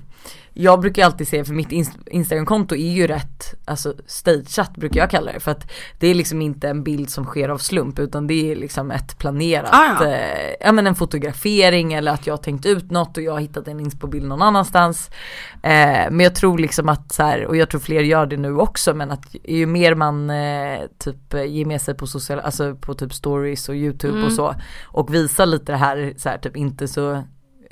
[0.53, 5.09] jag brukar alltid säga för mitt ins- instagramkonto är ju rätt, alltså stageat brukar jag
[5.09, 8.27] kalla det för att det är liksom inte en bild som sker av slump utan
[8.27, 10.11] det är liksom ett planerat, Ah, ja.
[10.11, 13.39] eh, ja men en fotografering eller att jag har tänkt ut något och jag har
[13.39, 15.09] hittat en inspo-bild någon annanstans.
[15.53, 18.57] Eh, men jag tror liksom att så här, och jag tror fler gör det nu
[18.57, 22.75] också men att ju mer man eh, typ eh, ger med sig på sociala, alltså
[22.75, 26.55] på typ stories och youtube och så och visar lite det här så här typ
[26.57, 27.23] inte så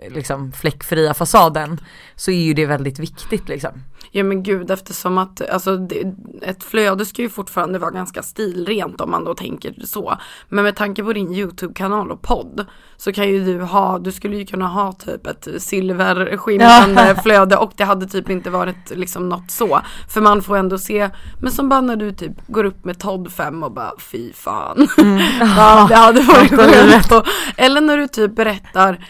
[0.09, 1.79] liksom fläckfria fasaden
[2.15, 3.71] så är ju det väldigt viktigt liksom.
[4.11, 9.01] Ja men gud eftersom att alltså, det, ett flöde ska ju fortfarande vara ganska stilrent
[9.01, 10.17] om man då tänker så.
[10.49, 12.65] Men med tanke på din YouTube-kanal och podd
[12.97, 17.15] så kan ju du ha, du skulle ju kunna ha typ ett silverskimrande ja.
[17.23, 19.81] flöde och det hade typ inte varit liksom något så.
[20.09, 21.09] För man får ändå se,
[21.41, 24.87] men som bara när du typ går upp med Todd 5 och bara fy fan.
[24.97, 25.17] Mm.
[25.39, 27.27] ja, det hade varit skönt.
[27.57, 29.05] Eller när du typ berättar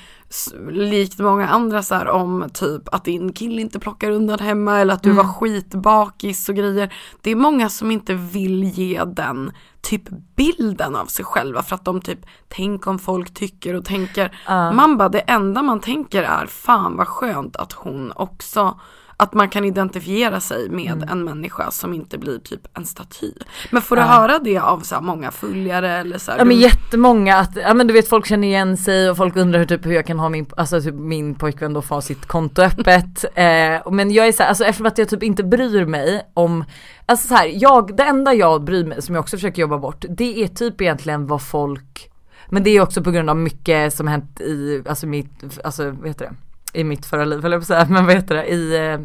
[0.69, 4.93] likt många andra så här om typ att din kille inte plockar undan hemma eller
[4.93, 5.25] att du mm.
[5.25, 6.93] var skitbakis och grejer.
[7.21, 10.03] Det är många som inte vill ge den typ
[10.35, 14.25] bilden av sig själva för att de typ tänk om folk tycker och tänker.
[14.25, 14.73] Uh.
[14.73, 18.79] Man bara det enda man tänker är fan vad skönt att hon också
[19.21, 21.09] att man kan identifiera sig med mm.
[21.09, 23.31] en människa som inte blir typ en staty.
[23.69, 24.07] Men får du ja.
[24.07, 26.31] höra det av så många följare eller så?
[26.31, 29.35] Här, ja men jättemånga att, ja men du vet folk känner igen sig och folk
[29.35, 32.25] undrar hur, typ, hur jag kan ha min, alltså typ min pojkvän då få sitt
[32.25, 33.25] konto öppet.
[33.35, 36.63] eh, men jag är så här, alltså eftersom att jag typ inte bryr mig om,
[37.05, 40.05] alltså så här, jag, det enda jag bryr mig som jag också försöker jobba bort
[40.09, 42.09] det är typ egentligen vad folk
[42.49, 46.07] men det är också på grund av mycket som hänt i, alltså mitt, alltså vad
[46.07, 46.35] heter det?
[46.73, 48.99] I mitt förra liv höll jag på att säga, men vad heter det, i eh,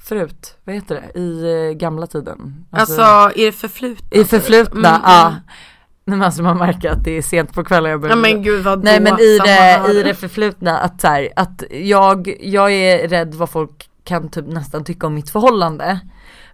[0.00, 2.66] förut, vad heter det, i eh, gamla tiden.
[2.70, 4.20] Alltså, alltså i det förflutna?
[4.20, 5.34] I förflutna, mm, ja.
[6.08, 8.42] Nej men alltså man märker att det är sent på kvällen jag börjar Ja men
[8.42, 12.72] gud vad Nej men i det, i det förflutna att så här, att jag, jag
[12.72, 16.00] är rädd vad folk kan typ nästan tycka om mitt förhållande.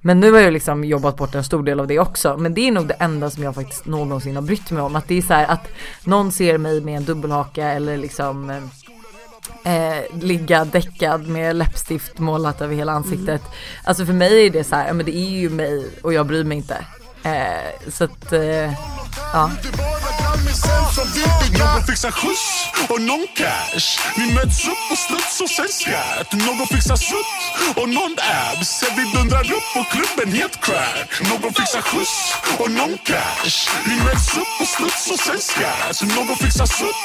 [0.05, 2.37] Men nu har jag liksom jobbat bort en stor del av det också.
[2.37, 4.97] Men det är nog det enda som jag faktiskt någonsin har brytt mig om.
[4.97, 5.69] Att det är så här, att
[6.05, 8.51] någon ser mig med en dubbelhaka eller liksom
[9.65, 13.41] eh, ligga däckad med läppstift målat över hela ansiktet.
[13.41, 13.53] Mm.
[13.85, 16.45] Alltså för mig är det så här, men det är ju mig och jag bryr
[16.45, 16.87] mig inte.
[17.23, 18.73] Eh, så att, eh,
[19.33, 19.51] ja.
[20.53, 22.47] Någon fixar skjuts
[22.89, 23.89] och någon cash.
[24.17, 26.33] Vi möts upp och sluts och sen skratt.
[26.33, 27.33] Någon fixar sutt
[27.81, 28.15] och någon
[28.49, 28.69] abs.
[28.79, 31.09] Sen vi dundrar upp och klubben helt crack.
[31.31, 32.17] Någon fixar skjuts
[32.63, 33.57] och någon cash.
[33.89, 36.03] Vi möts upp och sluts och sen skratt.
[36.17, 37.01] Någon fixar sutt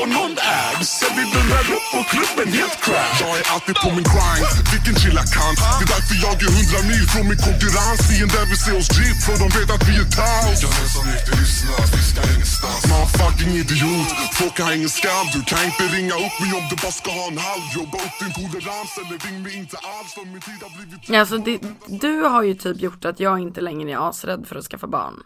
[0.00, 0.34] och någon
[0.66, 0.88] abs.
[0.98, 3.12] Sen vi dundrar upp och klubben helt crack.
[3.20, 5.58] Jag är alltid på min grind, vilken chilla kant.
[5.78, 8.00] Det är därför jag är hundra mil från min konkurrens.
[8.08, 10.56] Fienden vill se oss drip för de vet att vi är taus.
[10.64, 12.91] Jag är som inte lyssnar, vi ska ingenstans.
[12.92, 15.26] Man fucking idiot, folk har ingen skam.
[15.32, 17.62] Du kan inte ringa upp mig om du bara ska ha en halv.
[17.78, 21.20] Jobba upp din tolerans eller ring mig inte alls för min tid har blivit...
[21.20, 21.60] Alltså det,
[22.00, 25.22] du har ju typ gjort att jag inte längre är asrädd för att skaffa barn.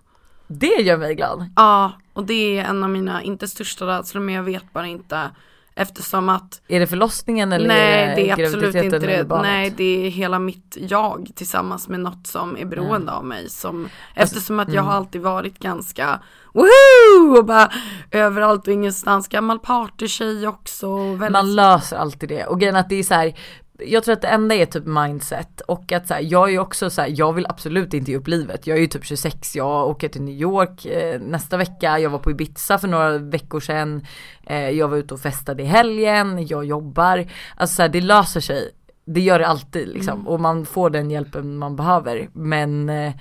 [0.46, 1.50] Det gör mig glad.
[1.56, 5.30] Ja, och det är en av mina, inte största rädslor men jag vet bara inte
[5.78, 9.24] Eftersom att Är det förlossningen eller Nej är det, är absolut inte det.
[9.42, 13.14] Nej det är hela mitt jag tillsammans med något som är beroende mm.
[13.14, 13.50] av mig.
[13.50, 14.86] Som, alltså, eftersom att jag mm.
[14.86, 16.20] har alltid varit ganska
[16.54, 17.38] woho!
[17.38, 17.70] Och bara
[18.10, 19.28] överallt och ingenstans.
[19.28, 20.96] Gammal partytjej också.
[20.96, 21.32] Väldigt...
[21.32, 22.46] Man löser alltid det.
[22.46, 23.34] Och grejen att det är så här,
[23.78, 26.58] jag tror att det enda är typ mindset och att så här, jag är ju
[26.58, 28.66] också så här, jag vill absolut inte ge upp livet.
[28.66, 32.18] Jag är ju typ 26, jag åker till New York eh, nästa vecka, jag var
[32.18, 34.06] på Ibiza för några veckor sedan,
[34.46, 37.26] eh, jag var ute och festade i helgen, jag jobbar.
[37.56, 38.70] Alltså så här, det löser sig,
[39.04, 40.26] det gör det alltid liksom mm.
[40.26, 42.28] och man får den hjälpen man behöver.
[42.32, 43.12] Men eh,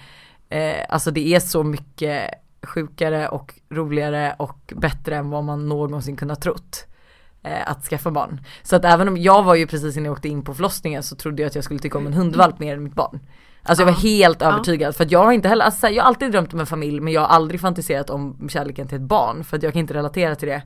[0.50, 2.30] eh alltså det är så mycket
[2.64, 6.88] sjukare och roligare och bättre än vad man någonsin kunnat trott
[7.46, 8.42] eh, att skaffa barn.
[8.64, 11.16] Så att även om jag var ju precis innan jag åkte in på förlossningen så
[11.16, 13.20] trodde jag att jag skulle tycka om en hundvalp mer än mitt barn.
[13.64, 14.48] Alltså jag var helt ja.
[14.48, 17.00] övertygad för att jag har inte heller, alltså, jag har alltid drömt om en familj
[17.00, 19.94] men jag har aldrig fantiserat om kärleken till ett barn för att jag kan inte
[19.94, 20.62] relatera till det.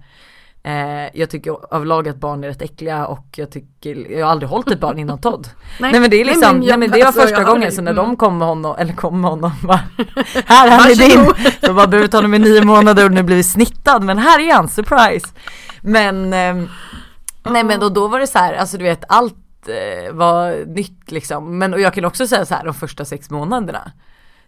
[0.63, 4.49] Eh, jag tycker överlag att barn är rätt äckliga och jag tycker, jag har aldrig
[4.49, 5.47] hållit ett barn innan Todd.
[5.79, 7.43] nej, nej men det är liksom, nej men, jag, nej, men det var alltså, första
[7.43, 8.03] gången så när mm.
[8.05, 9.77] de kom med honom, eller kom med honom bara
[10.45, 11.33] Här han är din!
[11.61, 14.67] De bara burit honom i nio månader och nu blivit snittad men här är han,
[14.67, 15.27] surprise!
[15.81, 16.69] Men eh,
[17.43, 21.11] nej men då, då var det så här, alltså du vet allt eh, var nytt
[21.11, 21.57] liksom.
[21.57, 23.91] Men och jag kan också säga så här de första sex månaderna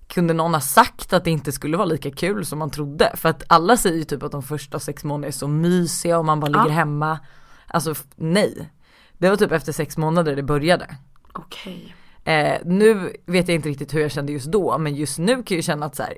[0.08, 3.12] kunde någon ha sagt att det inte skulle vara lika kul som man trodde?
[3.16, 6.26] För att alla säger ju typ att de första sex månaderna är så mysiga och
[6.26, 7.20] man bara ligger hemma.
[7.68, 8.70] Alltså nej.
[9.18, 10.96] Det var typ efter sex månader det började.
[11.34, 11.96] Okej.
[12.24, 12.34] Okay.
[12.34, 15.46] Eh, nu vet jag inte riktigt hur jag kände just då men just nu kan
[15.48, 16.14] jag ju känna att så här,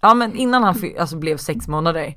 [0.00, 2.14] ja men innan han alltså, blev sex månader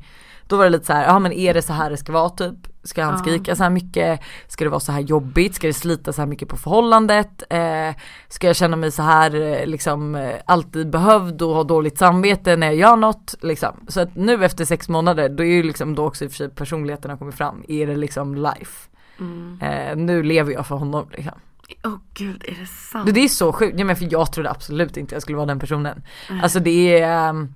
[0.52, 2.30] då var det lite så här, ja men är det så här det ska vara
[2.30, 2.56] typ?
[2.84, 4.20] Ska han skrika så här mycket?
[4.48, 5.56] Ska det vara så här jobbigt?
[5.56, 7.44] Ska det slita så här mycket på förhållandet?
[7.50, 7.96] Eh,
[8.28, 12.56] ska jag känna mig så här eh, liksom eh, alltid behövd och ha dåligt samvete
[12.56, 13.36] när jag gör något?
[13.42, 13.86] Liksom.
[13.88, 16.38] Så att nu efter sex månader då är ju liksom då också i och för
[16.38, 17.64] sig personligheten har kommit fram.
[17.68, 18.90] Är det liksom life?
[19.20, 19.60] Mm.
[19.62, 21.40] Eh, nu lever jag för honom liksom.
[21.84, 23.14] Åh oh, gud, är det sant?
[23.14, 25.60] Det är så sjukt, ja, men för jag trodde absolut inte jag skulle vara den
[25.60, 26.04] personen.
[26.30, 26.44] Mm.
[26.44, 27.54] Alltså det är um,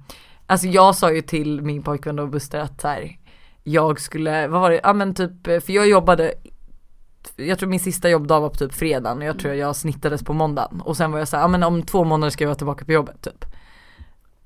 [0.48, 3.18] Alltså jag sa ju till min pojkvän och Buster att så här,
[3.64, 6.34] jag skulle, vad var det, ja men typ, för jag jobbade
[7.36, 10.34] jag tror min sista jobbdag var på typ fredagen och jag tror jag snittades på
[10.34, 12.86] måndagen och sen var jag såhär, ja men om två månader ska jag vara tillbaka
[12.86, 13.46] på jobbet typ.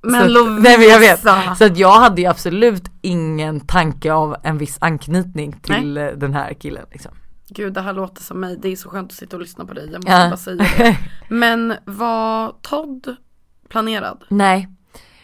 [0.02, 0.62] Men så att, Lovisa.
[0.62, 1.20] nej, men jag vet.
[1.58, 6.34] Så att jag hade ju absolut ingen tanke av en viss anknytning till eh, den
[6.34, 7.12] här killen liksom.
[7.50, 9.74] Gud det här låter som mig, det är så skönt att sitta och lyssna på
[9.74, 10.30] dig, jag måste Ja.
[10.30, 10.98] bara säga det.
[11.36, 13.16] Men var Todd
[13.70, 14.24] planerad?
[14.30, 14.68] Nej.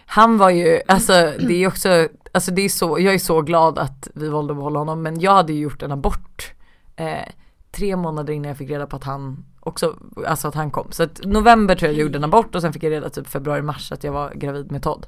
[0.06, 3.80] Han var ju, alltså det är också, alltså det är så, jag är så glad
[3.80, 6.54] att vi valde att behålla honom men jag hade ju gjort en abort
[6.96, 7.28] eh,
[7.72, 9.96] tre månader innan jag fick reda på att han också,
[10.28, 10.92] alltså att han kom.
[10.92, 13.28] Så att november tror jag jag gjorde en abort och sen fick jag reda typ
[13.28, 15.06] februari, mars att jag var gravid med Todd.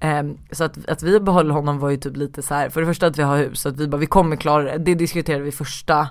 [0.00, 2.86] Ehm, så att, att vi behöll honom var ju typ lite så här, för det
[2.86, 5.44] första att vi har hus, så att vi bara vi kommer klara det, det diskuterade
[5.44, 6.08] vi första,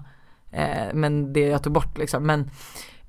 [0.51, 2.25] eh, men det jag tog bort liksom.
[2.25, 2.49] Men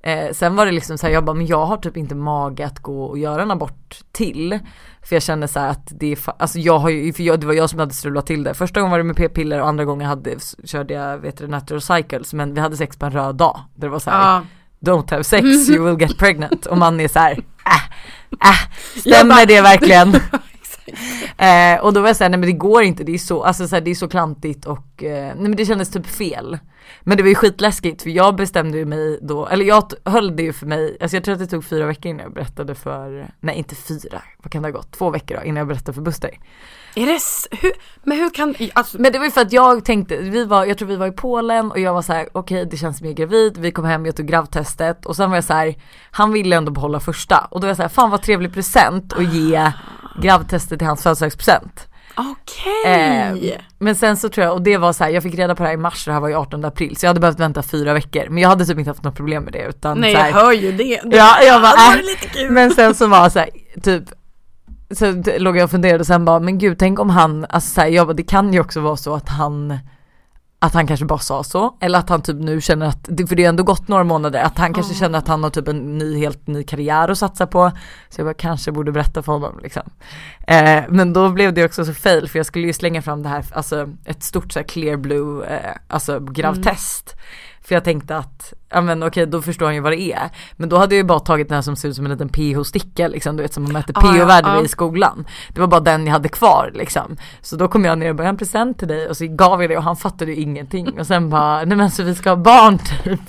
[0.06, 2.66] Eh, sen var det liksom så här, jag bara, men jag har typ inte mage
[2.66, 4.58] att gå och göra en abort till.
[5.02, 7.54] För jag kände så att det är, alltså jag har ju, för jag, det var
[7.54, 8.54] jag som hade strulat till det.
[8.54, 11.80] Första gången var det med p-piller och andra gången hade, körde jag, vet du, natural
[11.80, 12.34] cycles.
[12.34, 13.60] Men vi hade sex på en röd dag.
[13.74, 14.42] Där det var så här, Ja.
[14.92, 16.66] don't have sex, you will get pregnant.
[16.66, 20.12] Och man är så här, äh, äh, stämmer bara- det verkligen?
[21.38, 23.68] Eh, och då var jag såhär, nej men det går inte, det är så, alltså
[23.68, 26.58] så här, det är så klantigt och eh, nej men det kändes typ fel.
[27.00, 30.42] Men det var ju skitläskigt för jag bestämde ju mig då, eller jag höll det
[30.42, 33.30] ju för mig, alltså jag tror att det tog fyra veckor innan jag berättade för,
[33.40, 34.92] nej inte fyra, vad kan det ha gått?
[34.92, 36.30] Två veckor då innan jag berättade för Buster.
[36.96, 37.20] Är det,
[37.62, 40.64] hur, men hur kan, alltså, Men det var ju för att jag tänkte, vi var,
[40.64, 43.06] jag tror vi var i Polen och jag var så här: okej det känns som
[43.06, 45.74] jag är gravid, vi kom hem, jag tog gravtestet och sen var jag så här,
[46.10, 49.12] han ville ändå behålla första och då var jag så här, fan vad trevlig present
[49.12, 49.72] att ge
[50.22, 51.88] gravtestet till hans födelsedagspresent.
[52.16, 53.52] okej.
[53.52, 55.62] Eh, men sen så tror jag, och det var så här, jag fick reda på
[55.62, 57.62] det här i mars, det här var ju 18 april, så jag hade behövt vänta
[57.62, 58.28] fyra veckor.
[58.28, 60.34] Men jag hade typ inte haft något problem med det utan Nej så här, jag
[60.34, 61.00] hör ju det.
[61.04, 61.96] det Ja, jag bara, äh.
[61.96, 62.50] lite kul.
[62.50, 63.50] Men sen så var så här,
[63.82, 64.04] typ
[64.90, 67.80] så låg jag och funderade och sen bara, men gud tänk om han, alltså så
[67.80, 69.78] här, jag bara, det kan ju också vara så att han
[70.64, 73.42] att han kanske bara sa så, eller att han typ nu känner att, för det
[73.42, 76.18] har ändå gått några månader, att han kanske känner att han har typ en ny,
[76.18, 77.72] helt ny karriär att satsa på.
[78.08, 79.82] Så jag bara kanske borde berätta för honom liksom.
[80.46, 83.28] Eh, men då blev det också så fail för jag skulle ju slänga fram det
[83.28, 87.16] här, alltså ett stort så här clear blue, eh, alltså gravtest.
[87.64, 90.30] För jag tänkte att, ja men okej då förstår han ju vad det är.
[90.56, 92.28] Men då hade jag ju bara tagit den här som ser ut som en liten
[92.28, 94.64] pH-sticka liksom, du vet som man mäter Ah, pH-värde ja.
[94.64, 95.24] i skolan.
[95.48, 97.16] Det var bara den jag hade kvar liksom.
[97.40, 99.26] Så då kom jag ner och bara, "Jag har en present till dig och så
[99.26, 101.00] gav jag det och han fattade ju ingenting.
[101.00, 103.20] Och sen bara, nej men så vi ska ha barn typ.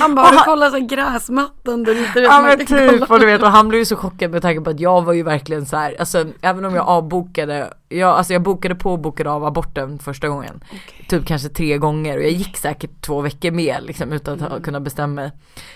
[0.00, 2.20] Han bara, Och du kollar så gräsmattan där ute.
[2.20, 4.70] Ja men typ och du vet och han blev ju så chockad med tanke på
[4.70, 8.42] att jag var ju verkligen så här, alltså även om jag avbokade, jag, alltså jag
[8.42, 10.64] bokade på och bokade av aborten första gången.
[11.08, 14.60] Typ kanske tre gånger och jag gick säkert två veckor med liksom utan att ha,
[14.60, 15.32] kunna bestämma mig.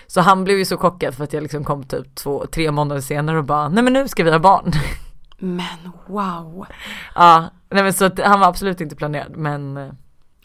[0.07, 3.01] Så han blev ju så chockad för att jag liksom kom typ två, tre månader
[3.01, 4.71] senare och bara, nej men nu ska vi ha barn.
[5.43, 6.65] Men wow.
[7.15, 9.89] ja, nej men så att han var absolut inte planerad men eh,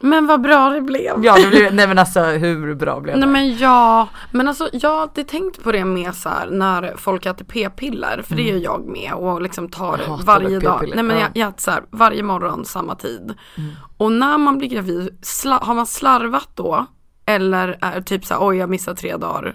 [0.01, 1.25] Men vad bra det blev.
[1.25, 3.21] ja det blev, nej men alltså hur bra blev det?
[3.21, 7.27] Nej men ja, men alltså jag hade tänkt på det med så här när folk
[7.27, 10.11] äter p-piller, för det gör jag med och liksom tar Mm.
[10.11, 10.91] Jag varje dag.
[10.95, 11.23] Nej men ja.
[11.23, 13.35] jag, jag äter så här varje morgon samma tid.
[13.57, 13.71] Mm.
[13.97, 16.87] Och när man blir gravid, sla, har man slarvat då?
[17.27, 19.55] Eller är typ så här, oj jag missar tre dagar.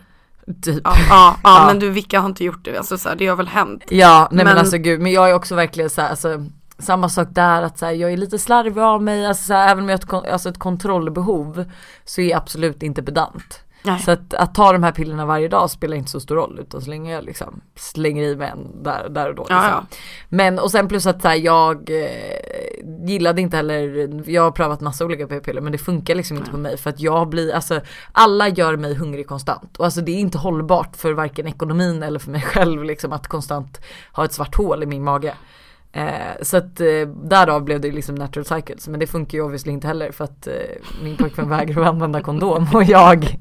[0.63, 0.82] Typ.
[0.84, 1.63] Ja, ja, ja, Ja.
[1.67, 2.77] men du vilka har inte gjort det?
[2.77, 3.84] Alltså så här, det har väl hänt.
[3.89, 6.45] Ja, nej men, Men- alltså gud, men jag är också verkligen så här, alltså
[6.82, 9.72] samma sak där att så här, jag är lite slarvig av mig, alltså så här,
[9.72, 11.65] även om jag har ett, alltså ett kontrollbehov
[12.06, 13.63] så är jag absolut inte pedant.
[13.84, 14.00] Nej.
[14.00, 16.82] Så att, att ta de här pillerna varje dag spelar inte så stor roll utan
[16.82, 19.41] så länge jag liksom slänger i mig en där, där och då.
[19.41, 19.58] Liksom.
[19.58, 19.86] ja.
[20.30, 24.82] Men och sen plus att så här, jag eh, gillade inte heller, jag har prövat
[24.82, 27.82] massa olika p-piller men det funkar liksom inte på mig för att jag blir, alltså
[28.12, 32.20] alla gör mig hungrig konstant och alltså det är inte hållbart för varken ekonomin eller
[32.20, 33.82] för mig själv liksom att konstant
[34.13, 35.34] ha ett svart hål i min mage.
[35.93, 39.71] Eh, så att eh, därav blev det liksom natural cycles men det funkar ju obviously
[39.71, 40.54] inte heller för att eh,
[41.04, 43.38] min pojkvän vägrar att använda kondom och jag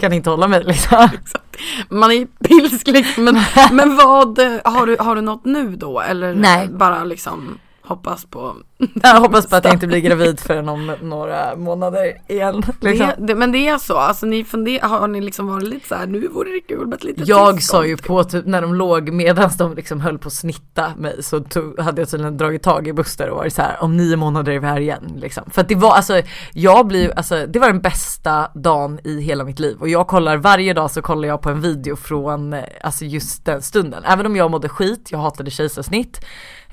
[0.00, 1.08] kan inte hålla mig liksom.
[1.88, 3.34] Man är pilsk liksom, men,
[3.72, 6.00] men vad, har du, har du något nu då?
[6.00, 6.68] Eller Nej.
[6.68, 8.56] bara liksom hoppas på
[9.02, 12.62] Jag hoppas på att jag inte blir gravid förrän om några månader igen.
[12.80, 13.06] Liksom.
[13.06, 15.94] Det, det, men det är så, alltså ni funderar, har ni liksom varit lite så
[15.94, 18.74] här, nu vore det kul med ett litet Jag sa ju på typ när de
[18.74, 22.62] låg medans de liksom höll på att snitta mig så tog, hade jag tydligen dragit
[22.62, 25.44] tag i Buster och varit så här om nio månader är vi här igen liksom.
[25.50, 26.22] För att det var alltså,
[26.52, 30.36] jag blir alltså det var den bästa dagen i hela mitt liv och jag kollar
[30.36, 34.04] varje dag så kollar jag på en video från eh, alltså just den stunden.
[34.04, 36.20] Även om jag mådde skit, jag hatade kejsarsnitt.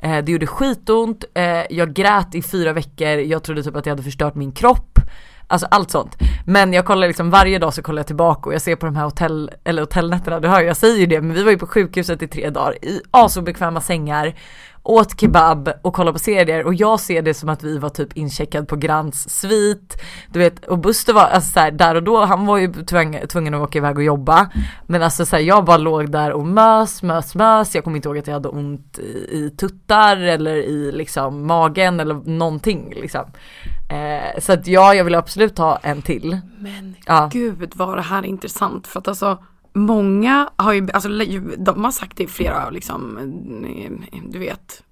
[0.03, 3.91] Eh, det gjorde skitont, eh, jag grät i fyra veckor, jag trodde typ att jag
[3.91, 4.99] hade förstört min kropp.
[5.47, 6.17] Alltså allt sånt.
[6.45, 8.95] Men jag kollar liksom varje dag så kollar jag tillbaka och jag ser på de
[8.95, 11.67] här hotell, eller hotellnätterna, du hör jag säger ju det, men vi var ju på
[11.67, 14.35] sjukhuset i tre dagar i asobekväma sängar
[14.83, 18.17] åt kebab och kollade på serier och jag ser det som att vi var typ
[18.17, 20.01] incheckad på Grants svit.
[20.27, 23.27] Du vet och Buster var alltså så här, där och då, han var ju tvungen,
[23.27, 24.49] tvungen att åka iväg och jobba.
[24.87, 27.75] Men alltså så här, jag bara låg där och mös, mös, mös.
[27.75, 31.99] Jag kommer inte ihåg att jag hade ont i, i tuttar eller i liksom magen
[31.99, 33.25] eller någonting liksom.
[33.89, 36.37] Eh, så att ja, jag vill absolut ha en till.
[36.59, 37.29] Men Ja.
[37.33, 39.37] gud vad det här är intressant för att alltså
[39.73, 41.09] Många har ju, alltså
[41.57, 43.17] de har sagt det i flera liksom,
[43.65, 44.83] eh, du vet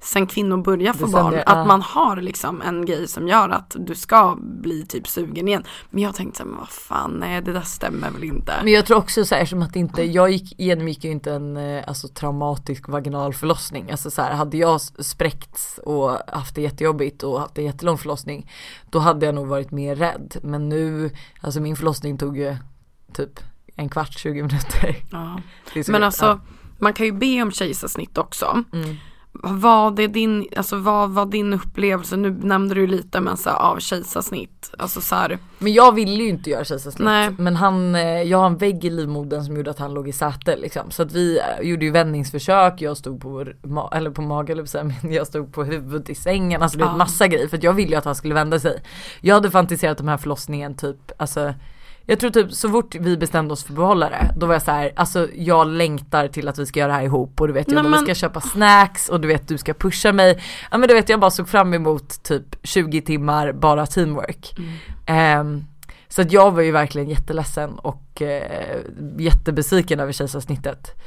[0.00, 1.42] Sen kvinnor börjar få barn, ja.
[1.42, 5.64] att man har liksom en grej som gör att du ska bli typ sugen igen.
[5.90, 8.52] Men jag tänkte såhär, men vad fan, nej det där stämmer väl inte.
[8.64, 11.56] Men jag tror också så här som att inte, jag gick, genomgick ju inte en
[11.56, 13.90] eh, alltså, traumatisk vaginal förlossning.
[13.90, 18.50] Alltså så här, hade jag spräckts och haft det jättejobbigt och haft en jättelång förlossning
[18.90, 20.36] då hade jag nog varit mer rädd.
[20.42, 22.56] Men nu, alltså min förlossning tog ju
[23.12, 23.40] typ
[23.78, 24.96] en kvart, 20 minuter.
[25.10, 25.40] Ja.
[25.74, 26.40] Är Men alltså,
[26.78, 28.64] man kan ju be om kejsarsnitt också.
[28.72, 28.96] Mm.
[29.42, 33.56] Vad är din, alltså vad var din upplevelse, nu nämnde du lite men så här,
[33.56, 37.04] av kejsarsnitt, alltså så här, Men jag ville ju inte göra kejsarsnitt.
[37.04, 37.30] Nej.
[37.38, 40.12] Men han, eh, jag har en vägg i livmodern som gjorde att han låg i
[40.12, 40.90] säte liksom.
[40.90, 45.12] Så att vi eh, gjorde ju vändningsförsök, jag stod på, ma- eller på mage men
[45.12, 46.96] jag stod på huvudet i sängen, alltså det var Ja.
[46.96, 48.82] massa grejer för jag ville ju att han skulle vända sig.
[49.20, 51.54] Jag hade fantiserat om den här förlossningen typ, alltså
[52.10, 54.62] jag tror typ så fort vi bestämde oss för att behålla det, då var jag
[54.62, 57.52] så här, alltså jag längtar till att vi ska göra det här ihop och du
[57.52, 60.42] vet jag men- vi ska köpa snacks och du vet du ska pusha mig.
[60.70, 64.54] Ja men du vet jag bara såg fram emot typ 20 timmar bara teamwork.
[65.06, 65.64] Ehm,
[66.08, 68.76] så att jag var ju verkligen jätteledsen och eh,
[69.18, 71.00] jättebesviken över kejsarsnittet.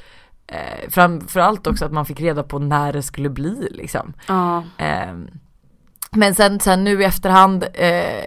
[0.47, 4.13] Eh, framförallt också att man fick reda på när det skulle bli liksom.
[4.27, 4.63] ja.
[4.77, 5.27] Ehm,
[6.11, 8.25] men sen, sen nu i efterhand eh,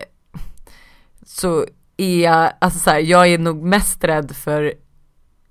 [1.26, 1.66] så
[1.96, 4.74] är jag, alltså så här, jag är nog mest rädd för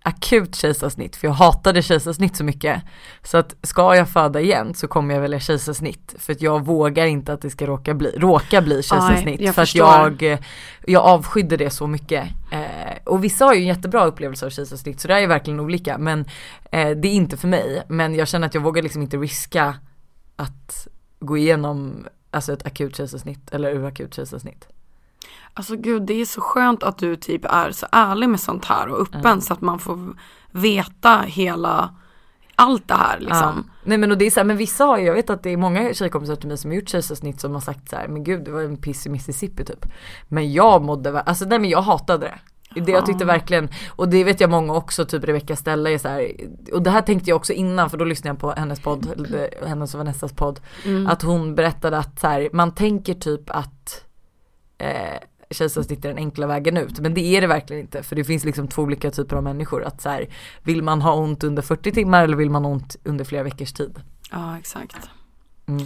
[0.04, 2.84] akut kejsarsnitt för jag hatade kejsarsnitt så mycket.
[3.24, 7.06] Så att ska jag föda igen så kommer jag välja kejsarsnitt för att jag vågar
[7.06, 9.42] inte att det ska råka bli, råka bli kejsarsnitt.
[9.42, 9.88] jag för att förstår.
[9.88, 10.40] jag, eh,
[10.86, 12.24] jag avskydde det så mycket.
[12.52, 15.98] Eh, och vissa har ju en jättebra upplevelse av kejsarsnitt så det är verkligen olika
[15.98, 16.20] men
[16.72, 17.84] eh, det är inte för mig.
[17.88, 19.76] Men jag känner att jag vågar liksom inte riska
[20.36, 20.88] att
[21.20, 24.68] gå igenom alltså ett akut kejsarsnitt eller urakut kejsarsnitt.
[25.54, 28.88] Alltså gud det är så skönt att du typ är så ärlig med sånt här
[28.88, 30.14] och öppen så att man får
[30.52, 31.96] veta hela
[32.56, 33.66] allt det här liksom.
[33.68, 33.74] Ja.
[33.84, 35.50] Nej men och det är så här, men vissa har ju, jag vet att det
[35.50, 38.24] är många tjejkompisar till mig som har gjort kejsarsnitt som har sagt så här, men
[38.24, 39.86] gud det var en piss i Mississippi typ.
[40.28, 42.40] Men jag mådde, alltså nej men jag hatade det.
[42.82, 46.08] Det jag tyckte verkligen, och det vet jag många också, typ Rebecca Stella är så
[46.08, 46.32] här,
[46.74, 49.28] och det här tänkte jag också innan för då lyssnade jag på hennes podd,
[49.66, 50.60] hennes och Vanessas podd,
[51.08, 54.04] att hon berättade att så här, man tänker typ att
[54.84, 55.20] eh,
[55.50, 57.00] kejsarsnitt är den enkla vägen ut.
[57.00, 58.04] Men det är det verkligen inte.
[58.04, 59.84] För det finns liksom två olika typer av människor.
[59.84, 60.28] Att så här,
[60.64, 63.74] vill man ha ont under 40 timmar eller vill man ha ont under flera veckors
[63.74, 64.00] tid?
[64.32, 65.10] Ja exakt.
[65.66, 65.86] Mm.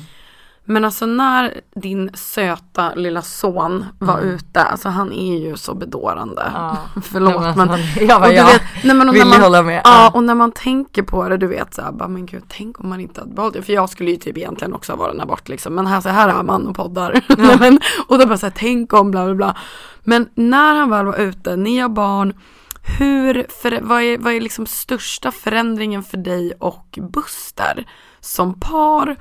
[0.69, 6.51] Men alltså när din söta lilla son var ute, alltså han är ju så bedårande.
[6.55, 6.77] Ja.
[7.03, 7.67] Förlåt Nej, men.
[7.67, 9.81] men jag bara, ja, vet, nej, men vill man, hålla med?
[9.83, 10.11] Ja Ja.
[10.13, 12.89] och när man tänker på det du vet så här, bara men gud tänk om
[12.89, 13.61] man inte hade behållit det.
[13.61, 15.75] För jag skulle ju typ egentligen också ha varit en abort liksom.
[15.75, 17.21] Men här, så här är man och poddar.
[17.37, 19.57] Nej, men, och då bara så här, tänk om bla bla bla.
[20.03, 22.33] Men när han väl var ute, ni har barn.
[22.99, 27.85] Hur, för, vad, är, vad är liksom största förändringen för dig och Buster
[28.19, 29.15] som par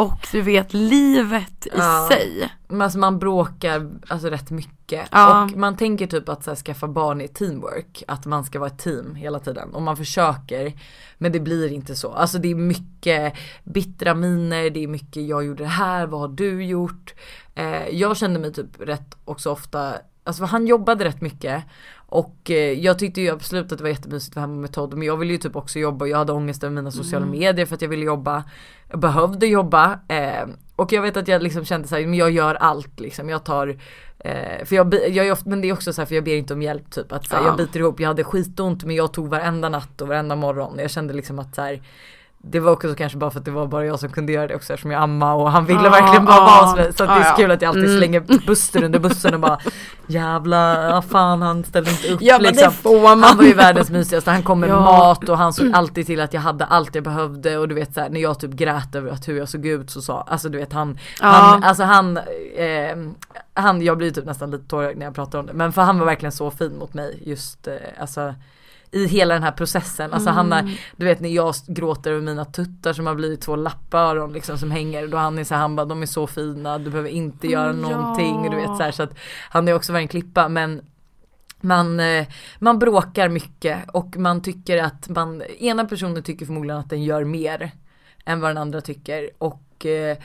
[0.00, 2.08] och du vet livet i Ja.
[2.12, 2.52] sig?
[2.68, 5.08] Men alltså man bråkar alltså rätt mycket.
[5.12, 5.42] Ja.
[5.44, 8.02] Och man tänker typ att så här, skaffa barn är teamwork.
[8.08, 9.74] Att man ska vara ett team hela tiden.
[9.74, 10.72] Och man försöker.
[11.18, 12.12] Men det blir inte så.
[12.12, 13.34] Alltså det är mycket
[13.64, 14.70] bittra miner.
[14.70, 16.06] Det är mycket jag gjorde det här.
[16.06, 17.14] Vad har du gjort?
[17.54, 19.94] Eh, jag kände mig typ rätt också ofta.
[20.24, 21.64] Alltså han jobbade rätt mycket.
[22.10, 24.94] Och eh, jag tyckte ju absolut att det var jättemysigt att vara hemma med Todd.
[24.94, 26.06] Men jag ville ju typ också jobba.
[26.06, 28.44] Jag hade ångest över mina sociala medier för att jag ville jobba.
[28.88, 29.98] Jag behövde jobba.
[30.08, 33.28] Eh, och jag vet att jag liksom kände såhär, men jag gör allt liksom.
[33.28, 33.76] Jag tar,
[34.18, 36.36] eh, för jag, jag är ofta, men det är också så här, för jag ber
[36.36, 37.12] inte om hjälp typ.
[37.12, 37.48] Att så här, Ja.
[37.48, 40.78] jag biter ihop, jag hade skitont men jag tog varenda natt och varenda morgon.
[40.78, 41.82] Jag kände liksom att så här,
[42.42, 44.46] det var också så kanske bara för att det var bara jag som kunde göra
[44.46, 46.92] det också eftersom jag amma och han ville Ja, verkligen bara ja, vara hos mig.
[46.94, 47.98] Så att det är ja, så kul att jag alltid Mm.
[47.98, 49.58] slänger Buster under bussen och bara
[50.06, 52.72] jävla, fan han ställde inte upp Ja liksom.
[53.22, 54.80] Han var ju världens mysigaste, han kom med Ja.
[54.80, 57.94] mat och han såg alltid till att jag hade allt jag behövde och du vet
[57.94, 60.58] såhär när jag typ grät över att hur jag såg ut så sa, alltså du
[60.58, 62.16] vet han, han alltså han,
[62.56, 62.96] eh,
[63.54, 65.98] han, jag blir typ nästan lite tårögd när jag pratar om det men för han
[65.98, 68.34] var verkligen så fin mot mig just eh, alltså
[68.92, 70.12] i hela den här processen.
[70.12, 70.66] Alltså han Mm.
[70.66, 74.58] är, du vet när jag gråter över mina tuttar som har blivit två lappöron liksom
[74.58, 75.06] som hänger.
[75.08, 77.66] Då han är så här, han bara de är så fina, du behöver inte göra
[77.66, 77.72] Ja.
[77.72, 78.50] någonting.
[78.50, 79.18] Du vet så, här, så att
[79.50, 80.80] han är också varit en klippa men
[81.60, 82.26] man, eh,
[82.58, 87.24] man bråkar mycket och man tycker att man, ena personen tycker förmodligen att den gör
[87.24, 87.70] mer
[88.24, 90.16] än vad den andra tycker och eh,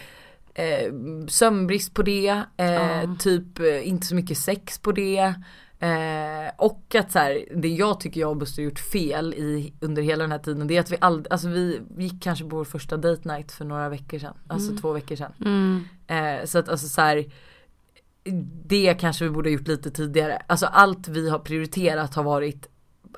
[0.53, 0.93] eh,
[1.27, 3.15] sömnbrist på det, eh, Ja.
[3.19, 5.33] typ eh, inte så mycket sex på det.
[5.79, 10.01] Eh, och att så här, det jag tycker jag och Buster gjort fel i under
[10.01, 12.65] hela den här tiden det är att vi aldrig, alltså vi gick kanske på vår
[12.65, 15.31] första date night för några veckor sedan, alltså två veckor sedan.
[15.45, 15.83] Mm.
[16.07, 17.25] Eh, så att alltså så här,
[18.65, 20.41] det kanske vi borde ha gjort lite tidigare.
[20.47, 22.67] Alltså allt vi har prioriterat har varit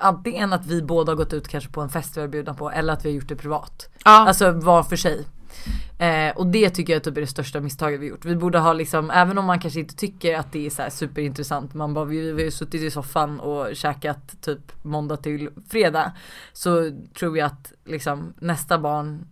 [0.00, 2.70] antingen att vi båda har gått ut kanske på en fest vi är bjudna på
[2.70, 3.88] eller att vi har gjort det privat.
[4.04, 4.28] Ja.
[4.28, 5.26] Alltså var för sig.
[5.98, 8.24] Eh, och det tycker jag typ är det största misstaget vi gjort.
[8.24, 10.90] Vi borde ha liksom, även om man kanske inte tycker att det är så här
[10.90, 15.50] superintressant, man bara vi, vi har ju suttit i soffan och käkat typ måndag till
[15.68, 16.12] fredag.
[16.52, 19.26] Så tror jag att liksom nästa barn,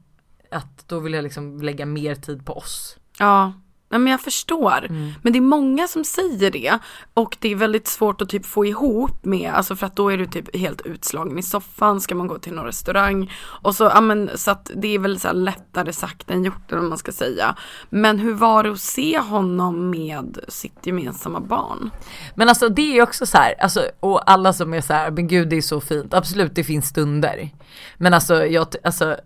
[0.50, 2.98] att då vill jag liksom lägga mer tid på oss.
[3.18, 3.52] Ja,
[3.88, 4.84] Nej, men jag förstår.
[4.84, 5.12] Mm.
[5.22, 6.78] Men det är många som säger det
[7.14, 10.18] och det är väldigt svårt att typ få ihop med, alltså för att då är
[10.18, 13.32] du typ helt utslagen i soffan, ska man gå till någon restaurang
[13.62, 16.82] och så, ja men så att det är väl så lättare sagt än gjort eller
[16.82, 17.56] man ska säga.
[17.90, 21.90] Men hur var det att se honom med sitt gemensamma barn?
[22.34, 25.10] Men alltså det är ju också så här, alltså, och alla som är så här,
[25.10, 27.50] men gud det är så fint, absolut det finns stunder.
[27.96, 29.16] Men alltså jag, alltså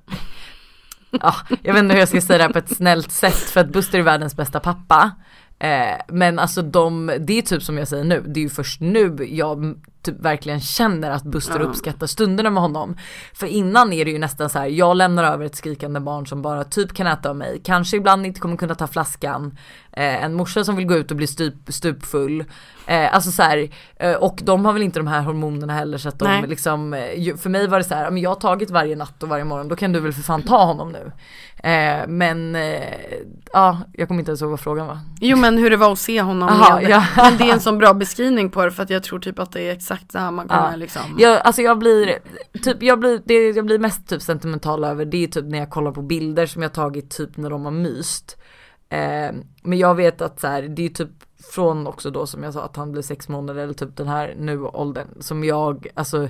[1.21, 3.61] ja, jag vet inte hur jag ska säga det här på ett snällt sätt för
[3.61, 5.11] att Buster är världens bästa pappa.
[5.59, 8.81] Eh, men alltså de, det är typ som jag säger nu, det är ju först
[8.81, 11.67] nu jag typ verkligen känner att Buster Ja.
[11.67, 12.97] uppskattar stunderna med honom.
[13.35, 16.43] För innan är det ju nästan så här, jag lämnar över ett skrikande barn som
[16.43, 19.59] bara typ kan äta av mig, kanske ibland inte kommer kunna ta flaskan,
[19.93, 22.45] eh, en morsa som vill gå ut och bli stup, stupfull.
[22.87, 26.09] Eh, alltså så här, eh, och de har väl inte de här hormonerna heller så
[26.09, 26.45] att de Nej.
[26.49, 29.29] liksom, eh, för mig var det så här, men jag har tagit varje natt och
[29.29, 31.13] varje morgon, då kan du väl för fan ta honom nu.
[31.63, 32.95] Eh, men eh,
[33.53, 34.99] ja, jag kommer inte ens ihåg vad frågan var.
[35.21, 37.05] Jo men hur det var att se honom Aha, med, ja.
[37.17, 39.53] men det är en sån bra beskrivning på det för att jag tror typ att
[39.53, 40.77] det är exakt så här man kommer Ja.
[40.77, 41.03] liksom.
[41.19, 42.19] Jag, alltså jag blir,
[42.63, 45.71] typ, jag blir, det jag blir mest typ sentimental över det är typ när jag
[45.71, 48.37] kollar på bilder som jag tagit typ när de har myst.
[48.89, 49.31] Eh,
[49.63, 51.11] men jag vet att så här, det är typ
[51.53, 54.35] från också då som jag sa att han blir sex månader eller typ den här
[54.39, 56.29] nu åldern som jag, alltså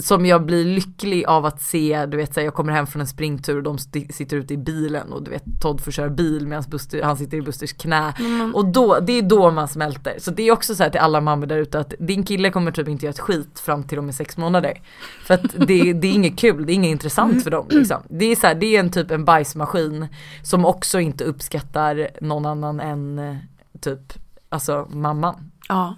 [0.00, 3.00] som jag blir lycklig av att se, du vet så här, jag kommer hem från
[3.00, 3.78] en springtur och de
[4.12, 7.36] sitter ute i bilen och du vet Todd får köra bil medan Buster, han sitter
[7.36, 8.14] i Busters knä.
[8.54, 10.14] Och då, det är då man smälter.
[10.18, 12.70] Så det är också så här till alla mammor där ute att din kille kommer
[12.70, 14.80] typ inte göra ett skit fram till de är sex månader.
[15.24, 18.02] För att det, det är inget kul, det är inget intressant för dem liksom.
[18.08, 20.06] Det är så här, det är en typ en bajsmaskin
[20.42, 23.36] som också inte uppskattar någon annan än eh,
[23.80, 24.12] typ,
[24.48, 25.50] alltså mamman.
[25.68, 25.96] Ja.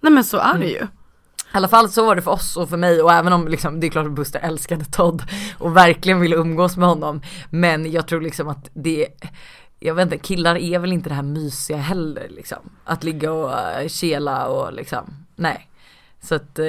[0.00, 0.86] Nej men så är det ju.
[1.54, 3.80] I alla fall så var det för oss och för mig och även om liksom,
[3.80, 5.22] det är klart att Buster älskade Todd
[5.58, 7.22] och verkligen ville umgås med honom.
[7.50, 9.06] Men jag tror liksom att det,
[9.80, 12.58] jag vet inte, killar är väl inte det här mysiga heller liksom.
[12.84, 15.68] Att ligga och uh, kela och liksom, nej.
[16.22, 16.66] Så att, eh,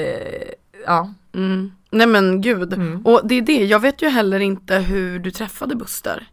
[0.85, 1.13] ja.
[1.33, 1.71] Mm.
[1.91, 2.73] Nej men gud.
[2.73, 3.05] Mm.
[3.05, 6.27] Och det är det, jag vet ju heller inte hur du träffade Buster.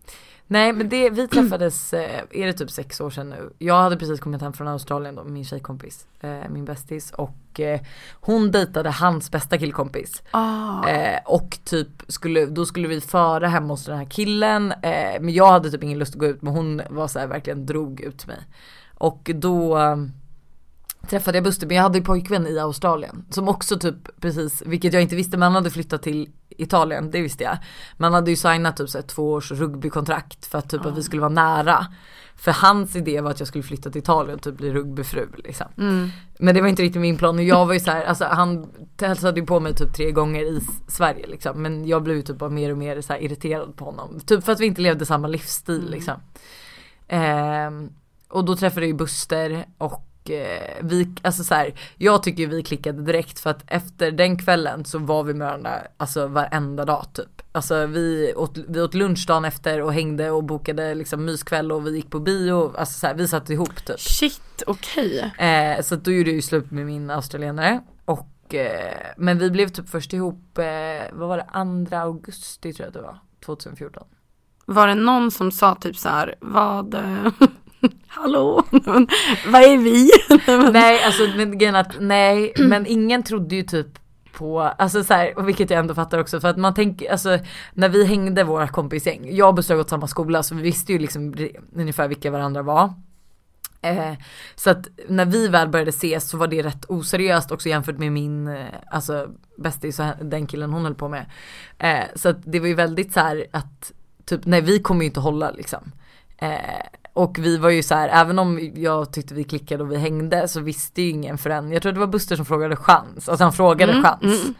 [0.46, 3.50] Nej men det, vi träffades, eh, är det typ sex år sedan nu.
[3.58, 7.80] Jag hade precis kommit hem från Australien då, min tjejkompis, eh, min bästis och eh,
[8.12, 10.22] hon dejtade hans bästa killkompis.
[10.88, 14.74] Eh, och typ skulle, då skulle vi föra hem hos den här killen,
[15.20, 17.66] men jag hade typ ingen lust att gå ut men hon var så här, verkligen
[17.66, 18.38] drog ut mig.
[18.94, 19.78] Och då
[21.08, 24.92] träffade jag Buster men jag hade ju pojkvän i Australien som också typ precis, vilket
[24.92, 26.28] jag inte visste men han hade flyttat till
[26.58, 27.58] Italien, det visste jag.
[27.96, 30.98] Men han hade ju signat typ så här, två års rugbykontrakt för att typ att
[30.98, 31.86] vi skulle vara nära.
[32.36, 35.66] För hans idé var att jag skulle flytta till Italien och typ bli rugbyfru liksom.
[36.38, 38.70] Men det var inte riktigt min plan och jag var ju så här, alltså han
[39.00, 41.62] hälsade ju på mig typ tre gånger i Sverige liksom.
[41.62, 44.20] Men jag blev ju typ bara mer och mer så här irriterad på honom.
[44.26, 46.14] Typ för att vi inte levde samma livsstil liksom.
[47.08, 47.90] Ehm,
[48.28, 52.62] och då träffade jag ju Buster och eh, vi, alltså så här, jag tycker vi
[52.62, 57.06] klickade direkt för att efter den kvällen så var vi med varandra alltså varenda dag
[57.12, 57.42] typ.
[57.52, 61.86] Alltså vi åt, vi åt lunch dagen efter och hängde och bokade liksom myskväll och
[61.86, 64.00] vi gick på bio, alltså så här, vi satt ihop typ.
[64.00, 65.32] Shit, okej.
[65.38, 67.80] Eh, så då gjorde jag ju slut med min australienare.
[68.04, 70.64] Och, eh, men vi blev typ först ihop, eh,
[71.12, 74.06] vad var det, 2 augusti tror jag det var, 2014.
[74.66, 77.26] Var det någon som sa typ så här, vad, eh,
[78.06, 78.62] hallå,
[79.46, 80.10] vad är vi?
[80.72, 83.86] Nej, men- alltså men grejen är att nej, men ingen trodde ju typ
[84.32, 87.38] på, alltså så här, vilket jag ändå fattar också för att man tänker, alltså
[87.72, 90.92] när vi hängde våra kompisgäng, jag och Buster har gått samma skola så vi visste
[90.92, 91.34] ju liksom
[91.74, 92.94] ungefär vilka varandra var.
[93.82, 94.12] Eh,
[94.54, 98.12] så att när vi väl började ses så var det rätt oseriöst också jämfört med
[98.12, 99.28] min, eh, alltså
[99.58, 101.26] bästis och den killen hon höll på med.
[101.78, 103.92] Eh, så att det var ju väldigt så här att,
[104.24, 105.92] typ nej vi kommer ju inte hålla liksom.
[106.38, 106.58] Eh,
[107.14, 110.48] och vi var ju så här, även om jag tyckte vi klickade och vi hängde
[110.48, 113.52] så visste ju ingen förrän, jag tror det var Buster som frågade chans, alltså han
[113.52, 114.22] frågade Mm, chans.
[114.44, 114.54] mm.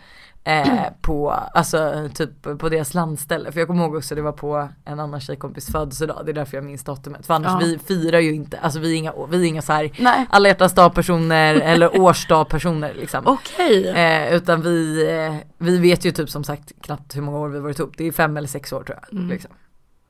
[0.47, 3.53] Eh, på, alltså typ på deras landställe.
[3.53, 6.23] För jag kommer ihåg också det var på en annan tjejkompis födelsedag.
[6.25, 7.27] Det är därför jag minns datumet.
[7.27, 7.59] För annars Ja.
[7.67, 10.27] vi firar ju inte, alltså vi är inga, vi är inga så här Nej.
[10.31, 13.27] alla hjärtans dag personer eller årsdag personer liksom.
[13.27, 13.89] Okej.
[13.89, 17.59] Eh, utan vi, eh, vi vet ju typ som sagt knappt hur många år vi
[17.61, 17.93] varit ihop.
[17.97, 19.19] Det är fem eller sex år tror jag.
[19.19, 19.29] Mm.
[19.31, 19.51] Liksom.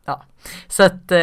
[0.04, 0.24] Ja.
[0.68, 1.18] Så att eh,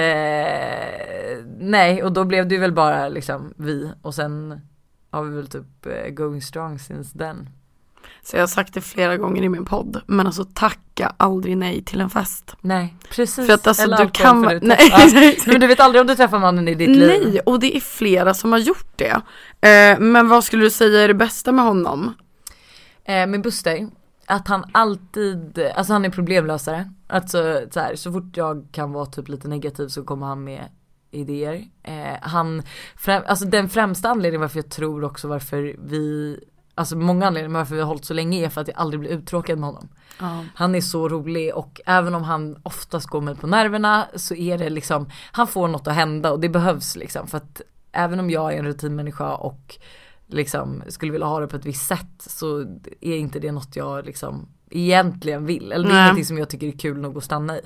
[1.60, 4.62] nej och då blev det ju väl bara liksom vi och sen
[5.12, 7.50] har vi väl typ eh, going strong since then.
[8.24, 10.02] Så jag har sagt det flera gånger i min podd.
[10.06, 12.56] Men alltså tacka aldrig nej till en fest.
[12.62, 13.48] Nej precis.
[13.48, 15.48] För att alltså Eller du kan nej, exakt.
[15.48, 17.08] Men du vet aldrig om du träffar mannen i ditt liv.
[17.08, 19.22] Nej, och det är flera som har gjort det.
[19.68, 22.14] Eh, men vad skulle du säga är det bästa med honom?
[23.06, 23.90] Eh, med Buster,
[24.26, 26.94] att han alltid, alltså han är problemlösare.
[27.12, 30.70] Alltså så, här, så fort jag kan vara typ lite negativ så kommer han med
[31.12, 31.68] idéer.
[31.84, 32.64] Eh, han,
[32.96, 36.40] främ, alltså den främsta anledningen varför jag tror också varför vi,
[36.76, 39.10] alltså många anledningar varför vi har hållit så länge är för att jag aldrig blir
[39.10, 39.90] uttråkad med honom.
[40.20, 40.46] Ja.
[40.56, 44.58] Han är så rolig och även om han oftast går mig på nerverna så är
[44.58, 48.30] det liksom, han får något att hända och det behövs liksom för att även om
[48.30, 49.78] jag är en rutinmänniska och
[50.28, 52.60] liksom skulle vilja ha det på ett visst sätt så
[53.02, 55.72] är inte det något jag liksom egentligen vill.
[55.72, 56.04] Eller det är Nej.
[56.04, 57.62] ingenting som jag tycker är kul nog att stanna i.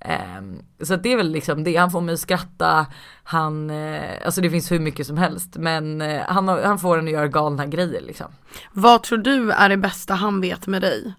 [0.00, 2.86] Ehm, så det är väl liksom det, han får mig att skratta,
[3.22, 7.04] han, eh, alltså det finns hur mycket som helst men eh, han, han får en
[7.04, 8.26] att göra galna grejer liksom.
[8.72, 11.14] Vad tror du är det bästa han vet med dig?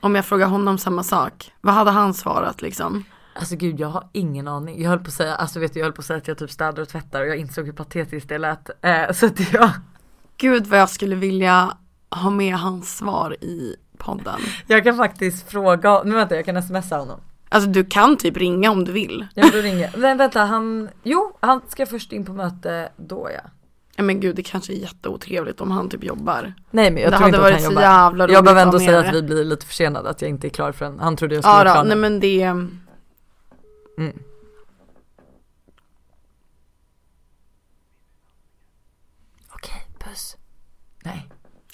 [0.00, 1.52] Om jag frågar honom samma sak.
[1.60, 3.04] Vad hade han svarat liksom?
[3.34, 4.82] Alltså gud jag har ingen aning.
[4.82, 6.38] Jag höll på att säga, alltså vet du jag höll på att säga att jag
[6.38, 8.70] typ städar och tvättar och jag insåg hur patetiskt det lät.
[8.84, 9.70] Eh, så att jag,
[10.36, 11.76] Gud vad jag skulle vilja
[12.10, 13.76] ha med hans svar i
[14.06, 14.40] podden.
[14.66, 17.20] jag kan faktiskt fråga, nu vänta jag kan smsa honom.
[17.48, 19.26] Alltså du kan typ ringa om du vill.
[19.34, 23.50] Jag får ringa, men vänta han, jo han ska först in på möte då ja.
[23.96, 26.54] Ja, Men gud det kanske är jätteotrevligt om han typ jobbar.
[26.70, 27.82] Nej men jag Det tror hade inte att varit han så jobbar.
[27.82, 29.12] jävla roligt jag behöver ändå säga att det.
[29.12, 31.58] vi blir lite försenade, att jag inte är klar förrän, han trodde jag skulle Ja
[31.58, 31.88] vara då, klar nu.
[31.88, 32.42] nej men det,
[33.98, 34.18] Mm.
[39.54, 40.36] Okej, puss.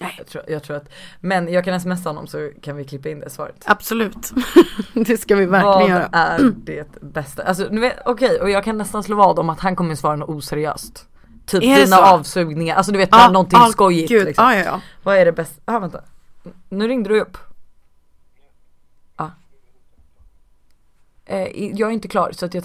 [0.02, 0.14] Nej.
[0.18, 0.88] Jag tror, jag tror att,
[1.20, 3.64] men jag kan smsa honom så kan vi klippa in det svaret.
[3.66, 4.32] absolut.
[4.94, 6.08] det ska vi verkligen Vad göra.
[6.12, 7.42] är det bästa?
[7.42, 7.68] Alltså
[8.04, 11.06] okej och jag kan nästan slå vad om att han kommer svara något oseriöst.
[11.46, 14.44] Typ Är dina avsugningar, alltså du vet bara någonting ah, skojigt gud, liksom.
[14.44, 14.80] ah, ja, ja.
[15.02, 15.60] Vad är det bästa?
[15.64, 16.00] Ah, vänta.
[16.68, 17.38] Nu ringde du upp.
[19.16, 19.30] Ja.
[21.24, 22.64] Eh, jag är inte klar så att jag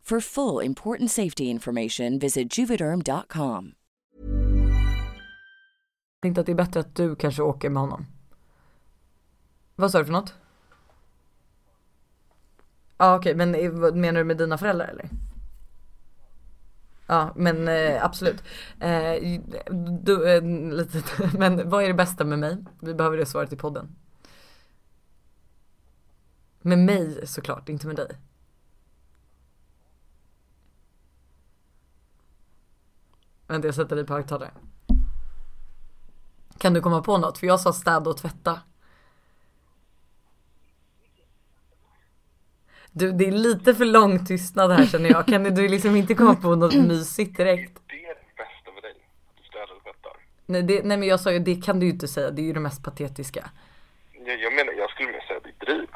[0.11, 3.73] For full important safety information, visit juvederm.com.
[6.21, 8.05] tänkte att det är bättre att du kanske åker med honom.
[9.75, 10.33] Vad sa du för något?
[12.97, 13.51] Ja okej men
[14.01, 15.09] menar du med dina föräldrar eller?
[17.07, 18.43] Ja men eh, absolut.
[18.79, 19.39] Eh,
[20.01, 21.03] du, eh, lite,
[21.37, 22.57] men vad är det bästa med mig?
[22.79, 23.95] Vi behöver det svaret i podden.
[26.61, 28.17] Med mig såklart, inte med dig.
[33.51, 34.51] Vänta jag sätter dig på högtalare.
[36.57, 37.37] Kan du komma på något?
[37.37, 38.59] För jag sa städa och tvätta.
[42.91, 45.25] Du det är lite för lång tystnad här känner jag.
[45.27, 47.79] Kan du liksom inte komma på något mysigt direkt?
[47.87, 48.91] Det är det bästa med dig.
[48.91, 50.11] Att du städar och tvättar.
[50.45, 52.31] Nej, det, nej men jag sa ju det kan du ju inte säga.
[52.31, 53.49] Det är ju det mest patetiska.
[54.25, 55.87] Jag, jag menar, jag skulle mer säga ditt driv.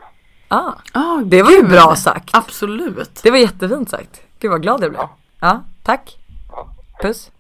[0.47, 2.30] Ah, Ah, det var ju bra sagt.
[2.36, 3.24] Absolut.
[3.24, 4.22] Det var jättefint sagt.
[4.39, 5.08] Gud vad glad jag blev.
[5.39, 6.18] Ja, tack.
[6.51, 6.70] Ja.
[7.01, 7.32] Puss.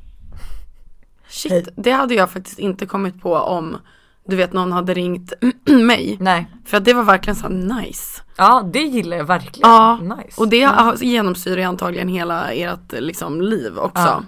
[1.35, 3.77] Shit, det hade jag faktiskt inte kommit på om
[4.27, 5.33] du vet någon hade ringt
[5.69, 6.17] mig.
[6.19, 6.47] Nej.
[6.65, 8.21] För att det var verkligen så nice.
[8.37, 9.69] Ja det gillar jag verkligen.
[9.71, 10.41] Ja, Nice.
[10.41, 14.01] och det har- genomsyrar ju antagligen hela ert liksom, liv också.
[14.03, 14.23] Ja.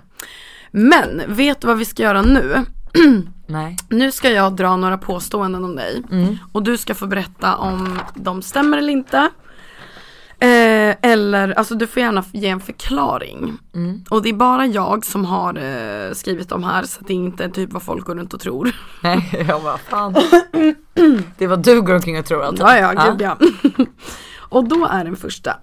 [0.71, 2.65] Men vet du vad vi ska göra nu?
[3.47, 3.75] Nej.
[3.89, 6.37] Nu ska jag dra några påståenden om dig Mm.
[6.51, 9.17] och du ska få berätta om de stämmer eller inte.
[10.39, 10.47] Eh,
[11.01, 13.57] eller, alltså du får gärna ge en förklaring.
[13.75, 14.03] Mm.
[14.09, 17.49] Och det är bara jag som har eh, skrivit de här så det är inte
[17.49, 18.71] typ vad folk går runt och tror.
[19.01, 20.15] Nej jag bara fan.
[21.37, 22.61] Det vad du går omkring och tror alltid.
[22.61, 23.37] Ja, ja, gud ja.
[24.39, 25.57] och då är den första.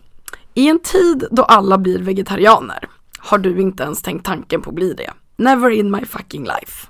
[0.54, 4.76] I en tid då alla blir vegetarianer har du inte ens tänkt tanken på att
[4.76, 5.10] bli det.
[5.36, 6.86] Never in my fucking life.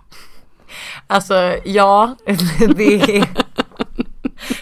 [1.06, 1.34] Alltså
[1.64, 2.16] ja,
[2.76, 3.43] det är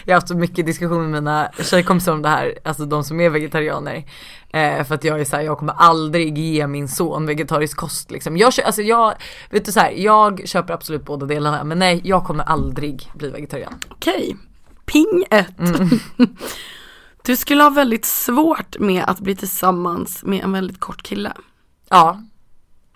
[0.05, 3.19] Jag har haft så mycket diskussioner med mina tjejkompisar om det här, alltså de som
[3.19, 4.05] är vegetarianer.
[4.49, 8.37] Eh, för att jag är såhär, jag kommer aldrig ge min son vegetarisk kost liksom.
[8.37, 9.13] Jag, alltså jag,
[9.49, 13.29] vet du så här, jag köper absolut båda delarna men nej jag kommer aldrig bli
[13.29, 13.73] vegetarian.
[13.89, 14.37] Okej,
[14.85, 15.57] ping ett.
[17.25, 21.33] du skulle ha väldigt svårt med att bli tillsammans med en väldigt kort kille.
[21.89, 22.21] Ja,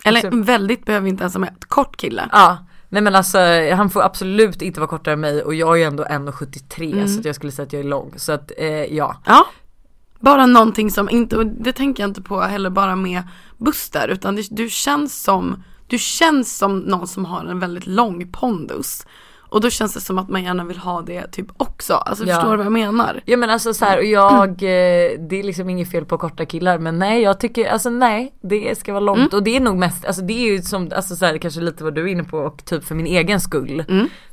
[0.04, 2.30] Eller väldigt behöver inte ens vara ett kort kille.
[2.32, 2.58] ja.
[2.90, 3.38] Nej men alltså
[3.76, 7.20] han får absolut inte vara kortare än mig och jag är ju ändå 1,73 så
[7.20, 8.14] att jag skulle säga att jag är lång.
[8.16, 9.22] Så att eh, ja.
[9.26, 9.48] Ja.
[10.20, 13.24] Bara någonting som inte, och det tänker jag inte på heller bara med
[13.58, 18.32] Buster utan det, du känns som Du känns som någon som har en väldigt lång
[18.32, 19.06] pondus
[19.50, 22.36] Och då känns det som att man gärna vill ha det typ också, alltså Ja.
[22.36, 23.22] förstår du vad jag menar?
[23.26, 26.46] Ja men alltså så här, och jag, eh, det är liksom inget fel på korta
[26.46, 29.78] killar men nej jag tycker, alltså nej det ska vara långt och det är nog
[29.78, 32.24] mest, alltså det är ju som, alltså så här, kanske lite vad du är inne
[32.24, 33.84] på och typ för min egen skull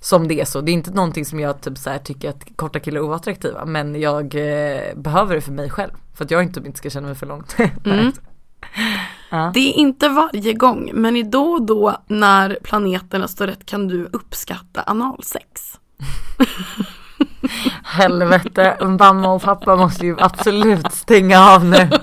[0.01, 0.61] som det är så.
[0.61, 3.65] Det är inte någonting som jag typ så här, tycker att korta killar är oattraktiva
[3.65, 5.91] men jag eh, behöver det för mig själv.
[6.15, 7.57] För att jag inte, inte ska känna mig för långt.
[9.55, 13.89] Det är inte varje gång men i då och då när planeterna står rätt kan
[13.89, 15.79] du uppskatta analsex
[17.85, 21.91] Helvete, mamma och pappa måste ju absolut stänga av nu.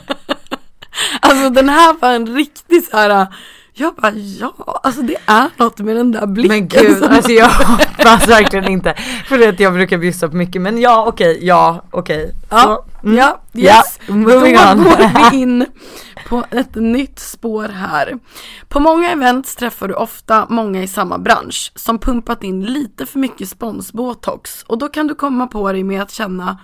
[1.19, 3.27] Alltså den här var en riktig så här.
[3.73, 7.49] Jag bara ja, alltså det är något med den där blicken Men gud, alltså jag
[7.49, 8.93] hoppas verkligen inte.
[9.25, 12.31] För att jag brukar bjussa på mycket men ja okej, ja okej.
[12.49, 13.17] Ja, Så, mm.
[13.17, 13.99] ja, Ja, yes.
[14.07, 14.83] moving Då on.
[14.83, 15.65] går vi in
[16.31, 18.19] på ett nytt spår här.
[18.69, 23.19] På många events träffar du ofta många i samma bransch som pumpat in lite för
[23.19, 26.57] mycket sponsbotox och då kan du komma på dig med att känna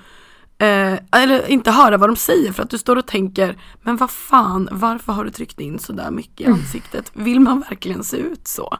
[0.59, 4.11] Eh, eller inte höra vad de säger för att du står och tänker Men vad
[4.11, 7.11] fan, varför har du tryckt in så där mycket i ansiktet?
[7.13, 8.77] Vill man verkligen se ut så?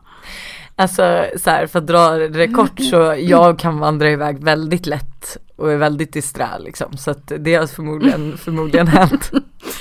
[0.76, 5.38] Alltså så här, för att dra det kort så jag kan vandra iväg väldigt lätt
[5.58, 6.98] och är väldigt disträ liksom.
[6.98, 9.32] Så att det har förmodligen, förmodligen hänt.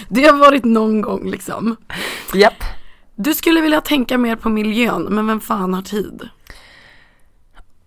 [0.08, 1.76] Det har varit någon gång liksom
[2.34, 2.64] Japp.
[3.14, 6.28] Du skulle vilja tänka mer på miljön men vem fan har tid?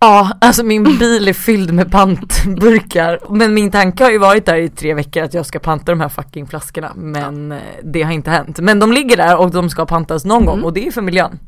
[0.02, 3.18] Ja, alltså min bil är fylld med pantburkar.
[3.28, 6.00] Men min tanke har ju varit där i tre veckor att jag ska panta de
[6.00, 6.92] här fucking flaskorna.
[6.96, 8.58] Men eh, det har inte hänt.
[8.58, 11.38] Men de ligger där och de ska pantas någon gång och det är för miljön.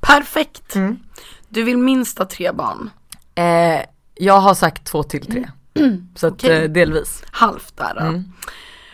[0.00, 0.74] Perfekt!
[0.74, 0.96] Mm.
[1.48, 2.90] Du vill minst ha tre barn.
[3.34, 3.80] Eh,
[4.14, 5.48] jag har sagt två till tre.
[6.14, 6.64] Så att Okej.
[6.64, 7.22] eh, delvis.
[7.30, 8.00] Halvt där då.
[8.00, 8.24] Mm.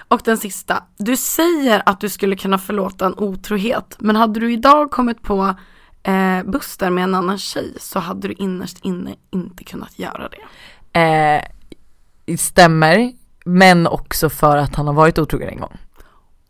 [0.08, 0.84] Och den sista.
[0.98, 3.96] Du säger att du skulle kunna förlåta en otrohet.
[3.98, 5.54] Men hade du idag kommit på
[6.02, 11.00] eh, Buster med en annan tjej så hade du innerst inne inte kunnat göra det.
[11.00, 13.12] Eh, stämmer.
[13.44, 15.76] Men också för att han har varit otrogen en gång.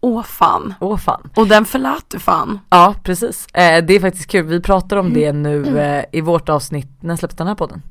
[0.00, 0.74] Åh fan.
[0.80, 1.30] Åh fan.
[1.36, 2.58] Och den förlät du fan.
[2.70, 3.46] Ja precis.
[3.54, 4.46] Eh, det är faktiskt kul.
[4.46, 5.42] Vi pratar om det Mm.
[5.42, 6.88] nu eh, i vårt avsnitt.
[7.00, 7.82] När släpps den här podden?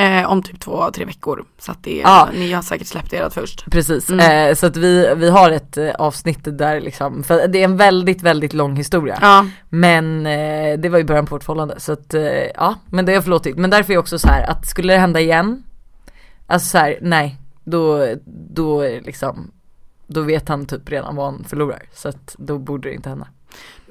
[0.00, 1.44] Eh, om typ två, tre veckor.
[1.58, 2.28] Så att det, Ja.
[2.34, 3.70] ni har säkert släppt ert först.
[3.70, 4.48] Precis, Mm.
[4.48, 7.76] eh, så att vi, vi har ett eh, avsnitt där liksom, för det är en
[7.76, 9.18] väldigt väldigt lång historia.
[9.20, 9.46] Ja.
[9.68, 12.22] Men eh, det var ju början på vårt förhållande så att eh,
[12.54, 13.56] ja, men det har jag förlåtit.
[13.56, 15.62] Men därför är jag också så här att skulle det hända igen,
[16.46, 18.06] alltså så här, nej, då,
[18.54, 19.50] då är det liksom,
[20.06, 21.82] då vet han typ redan vad han förlorar.
[21.94, 23.26] Så att då borde det inte hända.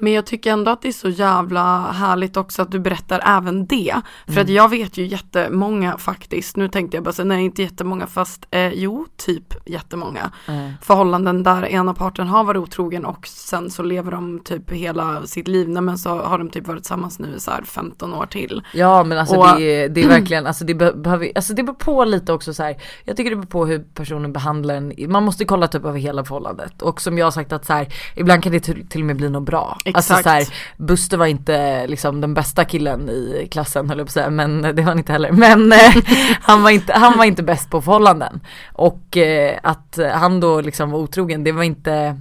[0.00, 3.66] Men jag tycker ändå att det är så jävla härligt också att du berättar även
[3.66, 3.94] det.
[4.26, 4.42] För Mm.
[4.44, 8.46] att jag vet ju jättemånga faktiskt, nu tänkte jag bara säga nej inte jättemånga fast
[8.50, 10.72] eh, jo typ jättemånga Mm.
[10.82, 15.48] förhållanden där ena parten har varit otrogen och sen så lever de typ hela sitt
[15.48, 18.26] liv, nej men så har de typ varit tillsammans nu i så här 15 år
[18.26, 18.62] till.
[18.74, 21.62] Ja men alltså Och- det, är, det är verkligen, alltså det be- behöver, alltså det
[21.62, 22.76] beror på lite också så här.
[23.04, 26.24] Jag tycker det beror på hur personen behandlar en, man måste kolla typ över hela
[26.24, 26.82] förhållandet.
[26.82, 29.16] Och som jag har sagt att så här, ibland kan det till, till och med
[29.16, 29.78] bli något bra.
[29.94, 30.24] Alltså Exakt.
[30.24, 34.14] så här, Buster var inte liksom den bästa killen i klassen höll jag på att
[34.14, 35.32] säga, men det var han inte heller.
[35.32, 35.96] Men eh,
[36.40, 38.40] han, var inte, han var inte bäst på förhållanden.
[38.72, 42.16] Och eh, att han då liksom var otrogen, det var inte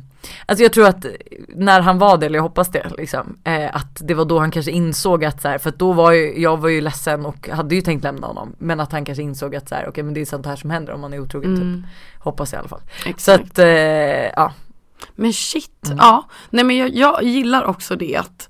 [0.46, 1.06] Alltså jag tror att
[1.48, 4.52] när han var det, eller jag hoppas det liksom, eh, att det var då han
[4.52, 7.50] kanske insåg att så här, för att då var ju, jag var ju ledsen och
[7.50, 8.56] hade ju tänkt lämna honom.
[8.58, 10.70] Men att han kanske insåg att så här, okej men det är sånt här som
[10.70, 11.92] händer om man är otrogen typ.
[12.24, 12.82] Hoppas jag i alla fall.
[13.04, 13.44] Så Exakt.
[13.44, 13.68] att, eh,
[14.36, 14.54] ja.
[15.16, 15.98] Men shit, Mm.
[16.02, 16.26] ja.
[16.50, 18.50] Nej men jag, jag gillar också det att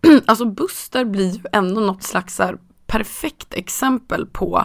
[0.26, 2.56] Alltså Buster blir ju ändå något slags här
[2.86, 4.64] perfekt exempel på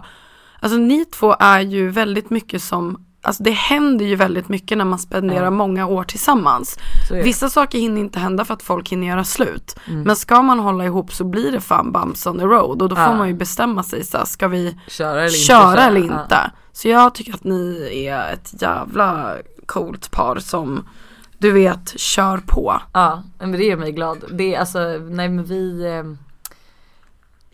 [0.59, 4.85] Alltså ni två är ju väldigt mycket som Alltså det händer ju väldigt mycket när
[4.85, 5.49] man spenderar Ja.
[5.49, 6.77] många år tillsammans.
[7.23, 9.75] Vissa saker hinner inte hända för att folk hinner göra slut.
[9.87, 10.01] Mm.
[10.01, 12.95] Men ska man hålla ihop så blir det fan bumps on the road och då
[12.95, 16.51] får man ju bestämma sig så här, ska vi Köra eller inte köra eller inte?
[16.71, 20.87] Så jag tycker att ni är ett jävla coolt par som
[21.37, 22.81] du vet kör på.
[22.93, 24.23] Ja, men det gör mig glad.
[24.31, 24.79] Det är alltså,
[25.09, 26.03] nej men vi eh,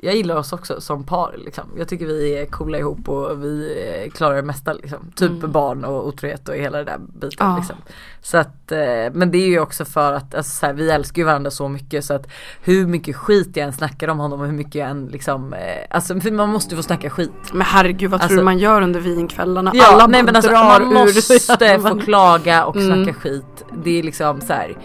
[0.03, 1.63] jag gillar oss också som par liksom.
[1.77, 5.11] Jag tycker vi är coola ihop och vi eh, klarar det mesta liksom.
[5.15, 7.55] Typ barn och otrohet och hela det där biten Ja.
[7.57, 7.75] liksom.
[8.21, 8.79] Så att, eh,
[9.13, 11.67] men det är ju också för att alltså, så här, vi älskar ju varandra så
[11.67, 12.27] mycket så att
[12.61, 15.59] hur mycket skit jag än snackar om honom och hur mycket jag än liksom, eh,
[15.89, 17.31] alltså man måste ju få snacka skit.
[17.53, 19.71] Men herregud vad tror Alltså- du man gör under vinkvällarna?
[19.73, 23.03] Ja, Alla nej men alltså drar man ur måste få klaga och Mm.
[23.05, 23.65] snacka skit.
[23.83, 24.77] Det är liksom så här.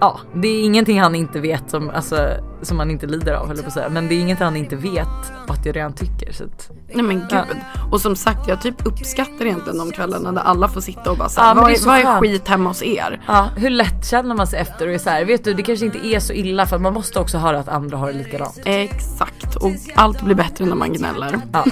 [0.00, 2.28] Ja, det är ingenting han inte vet som, alltså,
[2.62, 3.88] som han inte lider av höll jag på att säga.
[3.88, 5.08] Men det är inget han inte vet
[5.48, 6.32] att jag redan tycker.
[6.32, 7.28] Så att, Nej men gud.
[7.30, 7.44] Ja.
[7.90, 11.24] Och som sagt jag typ uppskattar egentligen de kvällarna där alla får sitta och bara
[11.24, 13.20] Ja, såhär, men vad, det är så vad är skit hemma hos er?
[13.26, 15.86] ja, hur lätt känner man sig efter och är så här, vet du det kanske
[15.86, 18.60] inte är så illa för man måste också höra att andra har det likadant.
[18.64, 21.40] Exakt, och allt blir bättre när man gnäller.
[21.52, 21.64] Ja.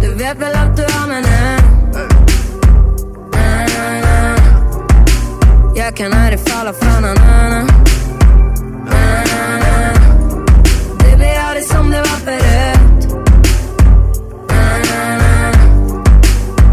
[0.00, 2.33] Du vet väl att du har mig nu?
[5.76, 7.66] Jag kan aldrig falla för någon annan.
[10.98, 13.08] Det blir aldrig som det var förut.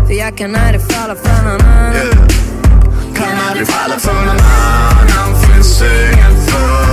[0.07, 2.27] För jag kan aldrig falla för någon annan.
[3.15, 5.41] Kan aldrig falla för någon annan.
[5.41, 6.90] Finns ingen för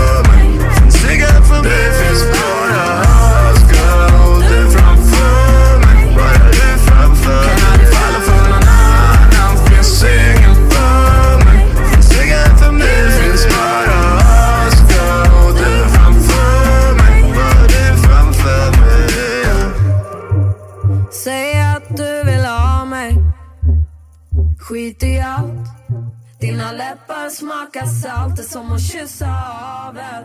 [26.68, 30.24] Dina läppar smakar salt som att kyssa havet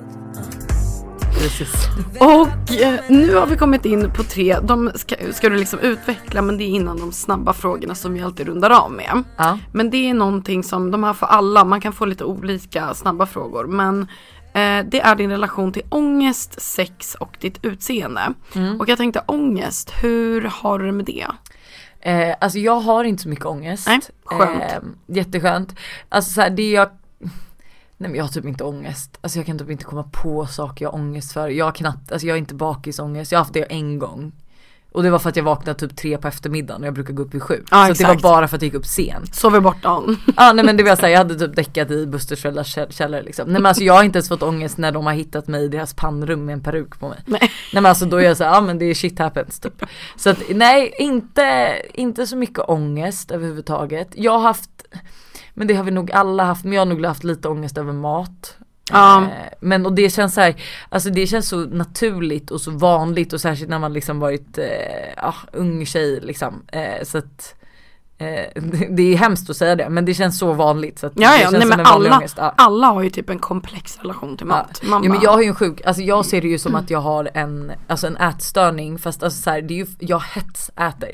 [1.34, 1.74] Precis.
[2.20, 6.42] Och eh, nu har vi kommit in på tre, de ska, ska du liksom utveckla
[6.42, 9.24] men det är innan de snabba frågorna som vi alltid rundar av med.
[9.38, 9.60] Ja.
[9.74, 13.26] Men det är någonting som, de här för alla, man kan få lite olika snabba
[13.26, 14.02] frågor men
[14.54, 18.34] eh, det är din relation till ångest, sex och ditt utseende.
[18.56, 18.82] Mm.
[18.82, 21.28] Och jag tänkte ångest, hur har du det med det?
[22.06, 23.88] Eh, alltså jag har inte så mycket ångest.
[23.88, 24.64] Nej, skönt.
[24.64, 25.76] Eh, jätteskönt.
[26.10, 26.90] Alltså så här, det jag
[27.98, 29.18] Nej men jag har typ inte ångest.
[29.22, 31.50] Alltså jag kan typ inte komma på saker jag har ångest för.
[31.50, 33.32] Jag har knappt, alltså jag har inte bakisångest.
[33.32, 34.32] Jag har haft det en gång.
[34.94, 37.24] Och det var för att jag vaknade typ tre på eftermiddagen och jag brukar gå
[37.24, 37.64] upp vid sju.
[37.72, 38.24] Ja, så att det var exakt.
[38.24, 39.36] bara för att jag gick upp sent.
[39.36, 40.18] Sover bort dagen.
[40.38, 43.24] Ja nej men det var såhär, jag hade typ däckat i Busters föräldrars käll- källare
[43.24, 43.46] liksom.
[43.48, 45.68] Nej men alltså jag har inte ens fått ångest när de har hittat mig i
[45.68, 47.20] deras pannrum med en peruk på mig.
[47.26, 47.40] Nej.
[47.42, 49.84] Nej men alltså då är jag såhär, ja men det är shit happens typ.
[50.16, 54.08] Så att nej, inte, inte så mycket ångest överhuvudtaget.
[54.16, 54.70] Jag har haft,
[55.54, 57.94] men det har vi nog alla haft, men jag har nog haft lite ångest över
[57.94, 58.58] mat.
[58.92, 59.22] Ja.
[59.22, 59.30] Eh,
[59.60, 60.56] Men och det känns så här,
[60.90, 65.14] alltså det känns så naturligt och så vanligt och särskilt när man liksom varit eh,
[65.18, 66.64] ja, ung tjej liksom.
[66.68, 67.56] Eh, så att
[68.18, 71.32] eh, det, är hemskt att säga det men det känns så vanligt så att Ja
[71.32, 72.22] det ja, känns nej men alla.
[72.38, 72.54] Ja.
[72.58, 74.82] alla har ju typ en komplex relation till mat.
[74.84, 74.88] Ja.
[75.04, 77.00] Ja, men jag har ju en sjuk, alltså jag ser det ju som att jag
[77.00, 81.12] har en, alltså en ätstörning fast alltså så här, det är ju, jag hetsäter.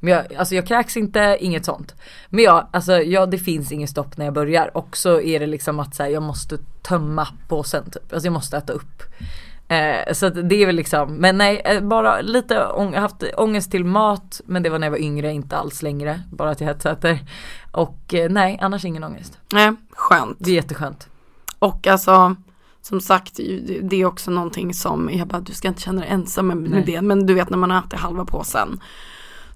[0.00, 1.94] Men jag, alltså jag kräks inte, inget sånt.
[2.28, 5.46] Men jag, alltså jag, det finns ingen stopp när jag börjar och så är det
[5.46, 8.12] liksom att så här, jag måste tömma påsen typ.
[8.12, 9.02] Alltså jag måste äta upp.
[9.68, 13.22] Eh, så att det är väl liksom, men nej eh, bara lite ång- jag haft
[13.36, 16.20] ångest till mat men det var när jag var yngre, inte alls längre.
[16.32, 17.18] Bara till hetsäter.
[17.72, 19.38] Och eh, nej annars ingen ångest.
[19.52, 20.36] Nej, skönt.
[20.40, 21.08] Det är jätteskönt.
[21.58, 22.36] Och alltså
[22.82, 23.36] som sagt,
[23.82, 26.86] det- är också någonting som, jag bara du ska inte känna dig ensam med, med
[26.86, 27.02] det.
[27.02, 28.80] Men du vet när man äter halva påsen.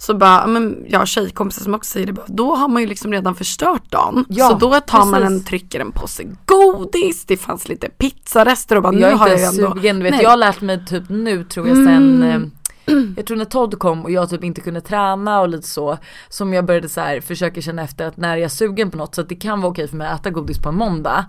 [0.06, 3.12] Så bara, men jag har tjejkompisar som också säger det, då har man ju liksom
[3.12, 4.24] redan förstört dagen.
[4.28, 5.26] Ja, så då tar man precis.
[5.26, 9.38] en, trycker en påse godis, det fanns lite pizzarester och bara, jag nu har jag
[9.38, 9.72] ju ändå.
[9.74, 10.22] sugen, vet, Nej.
[10.22, 12.42] jag har lärt mig typ nu tror jag sen Mm.
[12.86, 15.98] eh, jag tror när Todd kom och jag typ inte kunde träna och lite så
[16.28, 19.14] Som jag började så här försöka känna efter att när jag är sugen på något
[19.14, 21.24] så att det kan vara okej för mig att äta godis på en måndag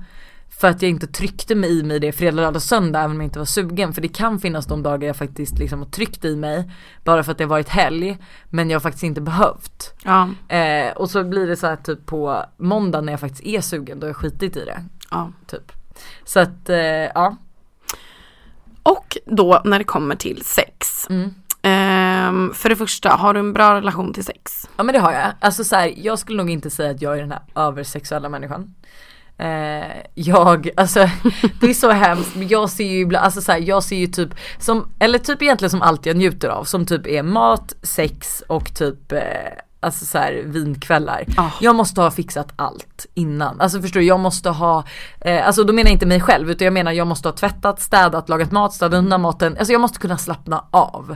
[0.50, 3.28] För att jag inte tryckte mig i mig det fredag, lördag, söndag även om jag
[3.28, 6.36] inte var sugen För det kan finnas de dagar jag faktiskt liksom har tryckt i
[6.36, 6.72] mig
[7.04, 8.18] Bara för att det har varit helg
[8.50, 12.06] Men jag har faktiskt inte behövt Ja, eh, Och så blir det så här typ
[12.06, 15.32] på måndag när jag faktiskt är sugen då har jag skitit i det ja.
[15.48, 15.72] Typ
[16.26, 16.78] Så att eh,
[17.16, 17.38] ja
[18.84, 21.08] Och då när det kommer till sex.
[21.10, 21.34] Mm.
[21.62, 24.70] Ehm, för det första, har du en bra relation till sex?
[24.78, 25.32] Ja men det har jag.
[25.40, 28.74] Alltså så här, jag skulle nog inte säga att jag är den här översexuella människan.
[29.38, 31.00] Eh, jag, alltså
[31.62, 34.08] det är så hemskt men jag ser ju ibland, alltså så här, jag ser ju
[34.08, 34.30] typ
[34.60, 38.76] som, eller typ egentligen som allt jag njuter av som typ är mat, sex och
[38.76, 39.20] typ eh,
[39.80, 41.24] Alltså så här, vinkvällar.
[41.38, 41.50] Ah.
[41.62, 43.62] Jag måste ha fixat allt innan.
[43.62, 44.84] Alltså förstår du, jag måste ha,
[45.22, 47.82] eh, alltså då menar jag inte mig själv utan jag menar jag måste ha tvättat,
[47.82, 49.58] städat, lagat mat, städat undan maten.
[49.58, 51.16] Alltså jag måste kunna slappna av.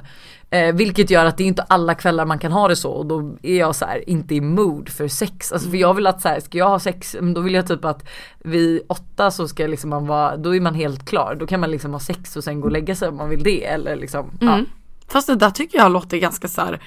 [0.52, 3.06] Eh, vilket gör att det är inte alla kvällar man kan ha det så och
[3.06, 5.52] då är jag så här inte i mood för sex.
[5.52, 7.68] Alltså för jag vill att så här, ska jag ha sex, men då vill jag
[7.68, 11.36] typ att vid åtta så ska liksom man vara, då är man helt klar.
[11.40, 13.44] Då kan man liksom ha sex och sen gå och lägga sig om man vill
[13.44, 14.54] det eller liksom, ja.
[14.54, 14.66] Mm.
[15.08, 16.80] Fast det där tycker jag låter ganska så här.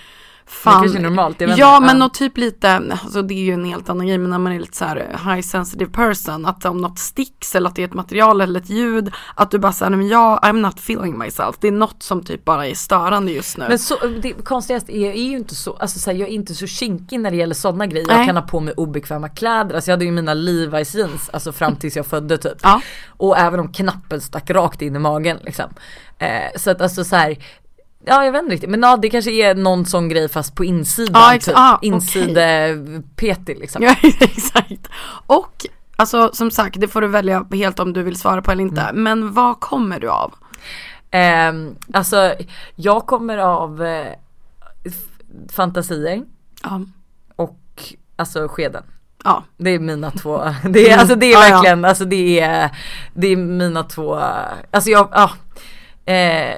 [0.45, 2.07] Det kanske är normalt, jag Ja men Ja.
[2.07, 4.61] och typ lite, alltså det är ju en helt annan grej men när man är
[4.61, 7.95] lite så här high sensitive person att om något sticks eller att det är ett
[7.95, 11.57] material eller ett ljud att du bara säger men jag, I'm not feeling myself.
[11.61, 13.65] Det är något som typ bara är störande just nu.
[13.69, 16.55] Men så, det konstigaste är, är ju inte så, alltså så här, jag är inte
[16.55, 18.07] så kinkig när det gäller sådana grejer.
[18.07, 18.17] Nej.
[18.17, 21.53] Jag kan ha på mig obekväma kläder, alltså jag hade ju mina Levi's jeans alltså
[21.53, 22.59] fram tills jag födde typ.
[22.63, 22.81] Ja.
[23.09, 25.71] Och även om knappen stack rakt in i magen liksom.
[26.19, 27.39] Eh, så att alltså så här.
[28.05, 30.65] Ja jag vet inte riktigt men ja, det kanske är någon sån grej fast på
[30.65, 31.23] insidan.
[31.33, 31.55] Ja, typ.
[31.57, 31.89] ah, okej.
[31.89, 32.39] Inside
[33.17, 33.83] PT liksom.
[33.83, 34.89] Ja exakt.
[35.27, 38.63] Och alltså som sagt det får du välja helt om du vill svara på eller
[38.63, 38.81] inte.
[38.81, 39.03] Mm.
[39.03, 40.35] Men vad kommer du av?
[41.11, 42.35] Ehm, alltså
[42.75, 44.13] jag kommer av eh,
[45.53, 46.23] fantasier
[46.63, 46.81] Ja.
[47.37, 47.59] och
[48.17, 48.83] alltså skeden.
[49.25, 49.45] Ja.
[49.57, 51.55] Det är mina två, det är, alltså det är Ja, ja.
[51.55, 52.71] verkligen, alltså det är,
[53.15, 54.21] det är mina två,
[54.71, 55.31] alltså jag, ja.
[56.13, 56.55] Eh,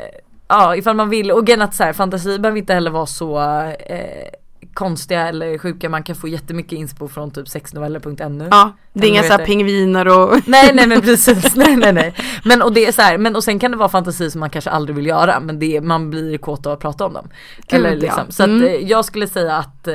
[0.59, 3.39] ja ifall man vill, och grejen att så här, fantasi behöver inte heller vara så
[3.87, 4.29] eh,
[4.75, 8.49] konstiga eller sjuka, man kan få jättemycket inspo från typ sexnoveller.nu.
[8.51, 8.73] ja.
[8.93, 9.45] Det är inga vad så här heter det?
[9.45, 12.15] pingviner och Nej nej men precis, nej nej nej.
[12.45, 14.51] Men och det är så här, men och sen kan det vara fantasi som man
[14.51, 17.29] kanske aldrig vill göra men det man blir kåt av att prata om dem.
[17.57, 17.97] Gud, Eller ja.
[17.97, 18.25] liksom.
[18.31, 18.65] Så att Mm.
[18.65, 19.95] eh, jag skulle säga att eh,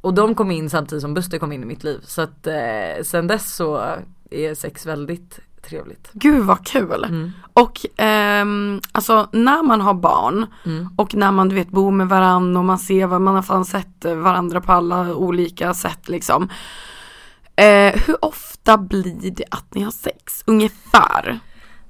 [0.00, 2.00] och de kom in samtidigt som Buster kom in i mitt liv.
[2.04, 3.82] Så att eh, sen dess så
[4.30, 6.10] är sex väldigt trevligt.
[6.12, 7.04] Gud vad kul.
[7.04, 7.32] Mm.
[7.52, 10.88] Och ehm, alltså när man har barn Mm.
[10.96, 13.64] och när man du vet bor med varandra och man ser vad man har fan
[13.64, 16.48] sett varandra på alla olika sätt liksom.
[17.56, 20.42] Eh, hur ofta blir det att ni har sex?
[20.46, 21.38] Ungefär.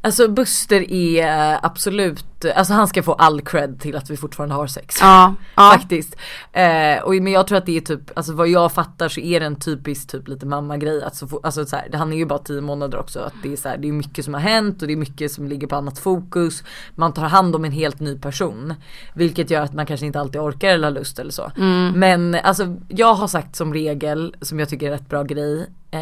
[0.00, 2.24] Alltså Buster är eh, absolut,
[2.56, 4.96] alltså han ska få all cred till att vi fortfarande har sex.
[5.00, 5.70] Ja, ja.
[5.74, 6.16] Faktiskt.
[6.52, 9.40] Eh, och, men jag tror att det är typ, alltså vad jag fattar så är
[9.40, 11.02] det en typisk typ lite mamma-grej.
[11.04, 13.20] Att så, få- alltså så här, han är ju bara 10 månader också.
[13.20, 15.32] Att det är så här, det är mycket som har hänt och det är mycket
[15.32, 16.62] som ligger på annat fokus.
[16.94, 18.74] Man tar hand om en helt ny person.
[19.14, 21.52] Vilket gör att man kanske inte alltid orkar eller har lust eller så.
[21.94, 25.66] Men alltså jag har sagt som regel, som jag tycker är rätt bra grej.
[25.90, 26.00] Eh,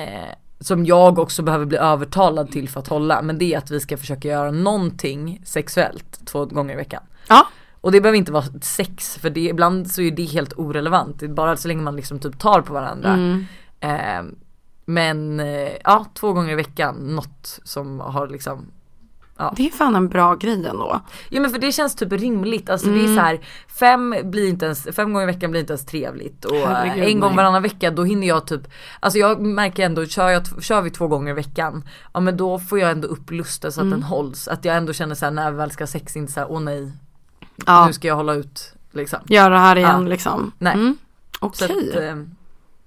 [0.60, 3.22] som jag också behöver bli övertalad till för att hålla.
[3.22, 7.02] Men det är att vi ska försöka göra någonting sexuellt två gånger i veckan.
[7.28, 7.46] Ja.
[7.80, 11.20] Och det behöver inte vara sex för det, ibland så är det helt orelevant.
[11.20, 13.12] Det är bara så länge man liksom typ tar på varandra.
[13.12, 13.46] Mm.
[13.80, 14.34] Eh,
[14.84, 18.66] men eh, ja, två gånger i veckan något som har liksom
[19.56, 21.00] Det är fan en bra grej ändå.
[21.28, 22.70] Ja men för det känns typ rimligt.
[22.70, 22.98] Alltså Mm.
[22.98, 25.86] det är så här, fem blir inte ens, fem gånger i veckan blir inte ens
[25.86, 26.44] trevligt.
[26.44, 27.36] Och eh, Herregud, en gång nej.
[27.36, 28.60] varannan vecka då hinner jag typ,
[29.00, 31.84] alltså jag märker ändå, kör, jag, kör vi två gånger i veckan,
[32.14, 33.98] ja men då får jag ändå upp lusten så att Mm.
[34.00, 34.48] den hålls.
[34.48, 36.50] Att jag ändå känner så här när vi väl ska ha sex, inte så här,
[36.50, 36.92] åh nej,
[37.66, 37.86] Ja.
[37.86, 39.18] nu ska jag hålla ut liksom.
[39.24, 40.08] Gör det här igen Ja.
[40.08, 40.52] liksom.
[40.58, 40.74] Nej.
[40.74, 40.96] Mm.
[41.40, 41.90] Okej.
[41.90, 42.16] att, eh,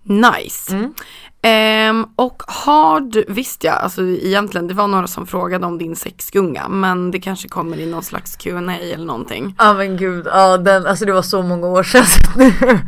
[0.04, 0.76] Nice.
[0.76, 0.94] Mm.
[1.42, 5.96] Um, och har du, visst ja, alltså egentligen det var några som frågade om din
[5.96, 9.56] sexgunga men det kanske kommer i någon slags Q&A eller någonting.
[9.58, 12.06] Ja men gud, ja den, alltså det var så många år sedan.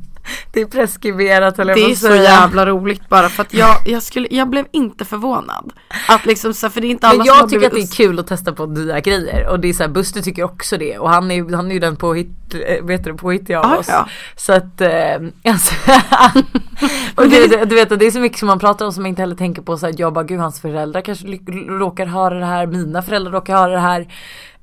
[0.51, 4.27] Det är preskriberat eller Det är så jävla roligt bara för att jag, jag, skulle,
[4.31, 5.73] jag blev inte förvånad.
[6.07, 7.81] Att liksom så, för det är inte alla Men som har jag tycker att det
[7.81, 10.77] är kul att testa på nya grejer och det är så här, Buster tycker också
[10.77, 13.77] det och han är han är ju den påhitt, eh, vet du, påhittiga av Ah,
[13.77, 13.87] oss.
[13.89, 14.07] ja.
[14.35, 14.89] Så att, eh,
[15.51, 15.73] alltså,
[17.15, 19.03] och det, det, du vet att det är så mycket som man pratar om som
[19.03, 21.27] man inte heller tänker på så att jag bara gud hans föräldrar kanske
[21.67, 24.07] råkar höra det här, mina föräldrar råkar höra det här.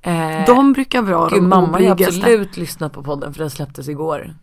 [0.02, 3.88] Eh, De brukar vara Gud, de mamma har absolut lyssnat på podden för den släpptes
[3.88, 4.34] igår.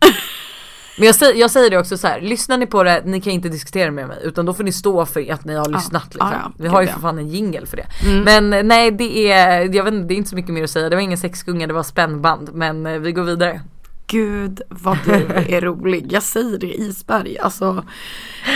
[0.96, 3.32] Men jag säger, jag säger det också så här, lyssnar ni på det, ni kan
[3.32, 6.30] inte diskutera med mig utan då får ni stå för att ni har lyssnat liksom.
[6.32, 7.86] ja, ja, Vi har ju för fan en jingle för det.
[8.24, 10.70] Men eh, nej det är, jag vet inte, det är inte så mycket mer att
[10.70, 10.88] säga.
[10.88, 12.50] Det var ingen sexgunga, det var spännband.
[12.54, 13.60] Men eh, vi går vidare.
[14.06, 15.12] Gud vad du
[15.56, 16.12] är rolig.
[16.12, 17.38] Jag säger det Isberg.
[17.38, 17.84] Alltså,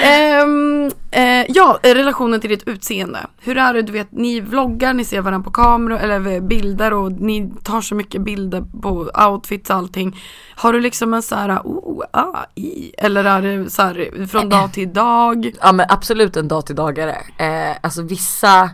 [0.02, 3.26] ehm, eh, ja, relationen till ditt utseende.
[3.40, 7.12] Hur är det, du vet, ni vloggar, ni ser varandra på kamera eller bilder och
[7.12, 10.20] ni tar så mycket bilder på outfits och allting.
[10.54, 14.48] Har du liksom en så här, oh, ah, i, eller är det så här från
[14.48, 15.52] dag till dag?
[15.60, 17.16] Ja men absolut en dag till dagare.
[17.36, 18.70] Eh, alltså vissa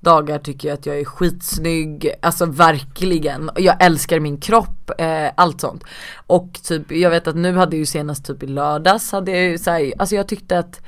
[0.00, 3.50] dagar tycker jag att jag är skitsnygg, alltså verkligen.
[3.56, 5.84] Jag älskar min kropp, eh, allt sånt.
[6.26, 9.42] Och typ, jag vet att nu hade jag ju senast typ i lördags hade jag
[9.42, 10.80] ju så här, alltså jag tyckte att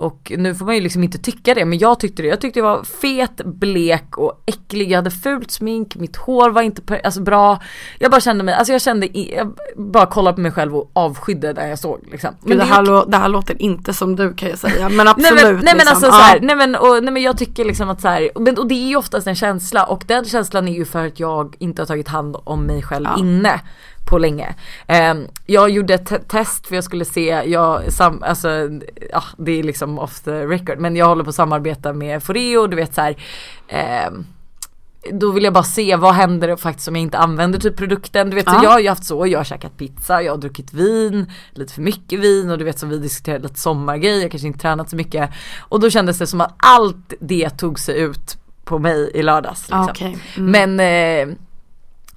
[0.00, 2.28] och nu får man ju liksom inte tycka det men jag tyckte det.
[2.28, 4.90] Jag tyckte jag var fet, blek och äcklig.
[4.90, 7.58] Jag hade fult smink, mitt hår var inte alltså bra.
[7.98, 11.52] Jag bara kände mig, alltså jag kände, jag bara kollade på mig själv och avskydde
[11.52, 12.30] där jag såg liksom.
[12.42, 15.42] Men det, är här det här låter inte som du kan jag säga men absolut.
[15.42, 15.88] Nej men, nej, men liksom.
[15.94, 16.12] alltså Ja.
[16.12, 18.66] så här, nej men, och, nej men jag tycker liksom att så här, men, och
[18.66, 21.82] det är ju oftast en känsla och den känslan är ju för att jag inte
[21.82, 23.18] har tagit hand om mig själv Ja.
[23.18, 23.60] inne
[24.08, 24.54] på länge.
[24.86, 28.48] Ehm, jag gjorde ett te- test för jag skulle se, jag, sam, alltså,
[29.12, 32.66] ja det är liksom off the record men jag håller på att samarbeta med Foreo
[32.66, 33.16] du vet så här.
[33.68, 34.26] ehm,
[35.12, 38.30] då vill jag bara se vad händer faktiskt om jag inte använder typ produkten.
[38.30, 38.60] Du vet så Ja.
[38.64, 41.82] jag har ju haft så, jag har käkat pizza, jag har druckit vin, lite för
[41.82, 44.96] mycket vin och du vet som vi diskuterade lite sommargrej, jag kanske inte tränat så
[44.96, 45.30] mycket.
[45.60, 49.60] Och då kändes det som att allt det tog sig ut på mig i lördags.
[49.62, 49.86] Liksom.
[49.90, 50.18] Okej.
[50.36, 50.76] Mm.
[50.76, 50.80] Men
[51.30, 51.36] eh,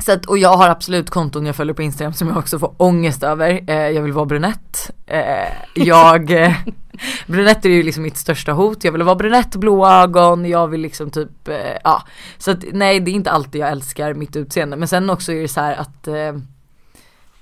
[0.06, 2.74] så att, och jag har absolut konton jag följer på Instagram som jag också får
[2.78, 3.64] ångest över.
[3.68, 4.92] Eh, jag vill vara brunett.
[5.06, 6.54] Eh, jag, eh,
[7.28, 8.84] brunett är ju liksom mitt största hot.
[8.84, 12.04] Jag vill vara brunett, blåa ögon, jag vill liksom typ, eh, ja.
[12.38, 14.78] Så att nej det är inte alltid jag älskar mitt utseende.
[14.78, 16.34] Men sen också är det så att eh,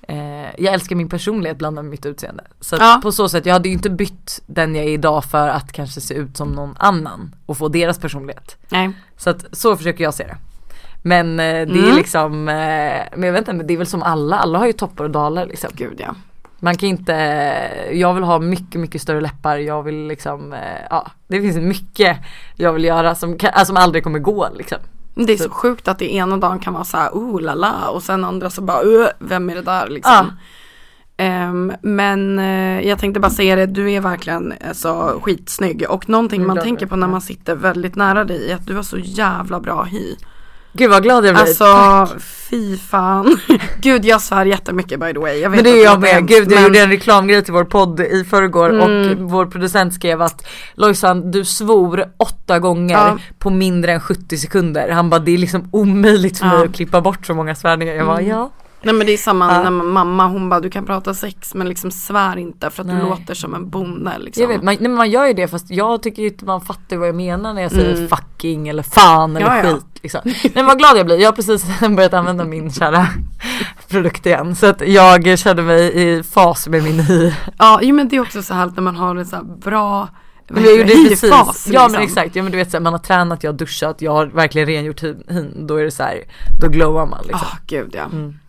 [0.07, 2.43] Eh, jag älskar min personlighet blandat med mitt utseende.
[2.59, 2.99] Så Ja.
[3.03, 6.01] på så sätt, jag hade ju inte bytt den jag är idag för att kanske
[6.01, 8.57] se ut som någon annan och få deras personlighet.
[8.69, 8.91] Nej.
[9.17, 10.37] Så att så försöker jag se det.
[11.01, 11.95] Men eh, det är Mm.
[11.95, 14.73] liksom, eh, men jag vet inte, men det är väl som alla, alla har ju
[14.73, 15.69] toppar och dalar liksom.
[15.73, 16.15] Gud ja.
[16.59, 17.13] Man kan inte,
[17.91, 22.17] jag vill ha mycket, mycket större läppar, jag vill liksom, eh, ja det finns mycket
[22.55, 24.77] jag vill göra som, kan, alltså, som aldrig kommer gå liksom.
[25.15, 27.89] Det är så sjukt att det ena dagen kan vara så här, oh la la
[27.89, 30.31] och sen andra så bara, uh, vem är det där liksom.
[31.17, 36.41] Ehm, men eh, jag tänkte bara säga det, du är verkligen alltså, skitsnygg och någonting
[36.41, 38.97] Mm, man tänker på när man sitter väldigt nära dig är att du har så
[38.97, 40.15] jävla bra hy.
[40.73, 41.43] Gud vad glad jag blir.
[41.43, 42.07] Alltså
[42.49, 43.37] fy fan.
[43.81, 45.37] Gud jag svär jättemycket by the way.
[45.39, 47.53] Jag vet Men det är jag med, hemskt, gud jag men- gjorde en reklamgrej till
[47.53, 49.11] vår podd i förrgår Mm.
[49.23, 53.17] och vår producent skrev att Lojsan du svor åtta gånger Ja.
[53.39, 54.89] på mindre än 70 sekunder.
[54.89, 56.59] Han bara det är liksom omöjligt för mig Ja.
[56.59, 56.69] Mm.
[56.69, 57.93] att klippa bort så många svärningar.
[57.93, 58.49] Jag bara ja.
[58.83, 59.63] Nej men det är samma Ja.
[59.63, 62.95] när mamma hon bara du kan prata sex men liksom svär inte för att Nej.
[62.95, 64.41] du låter som en bonde liksom.
[64.41, 66.97] Jag vet, man, nej, man gör ju det fast jag tycker ju inte man fattar
[66.97, 68.07] vad jag menar när jag säger Mm.
[68.09, 69.73] fucking eller fan eller Ja, ja.
[69.73, 69.85] skit.
[70.03, 70.21] Liksom.
[70.53, 71.65] Men vad glad jag blir, jag har precis
[71.95, 73.07] börjat använda min kära
[73.89, 74.55] produkt igen.
[74.55, 77.31] Så att jag kände mig i fas med min hy.
[77.57, 80.07] Ja jo, men det är också så härligt när man har en så här bra
[80.47, 82.03] Men jag gjorde precis, hyfas, ja men liksom.
[82.03, 84.25] exakt, ja men du vet så här, man har tränat, jag har duschat, jag har
[84.25, 86.21] verkligen rengjort hyn, då är det så här,
[86.61, 87.47] då glowar man liksom.
[87.51, 88.03] Ah, gud ja.
[88.03, 88.39] Mm.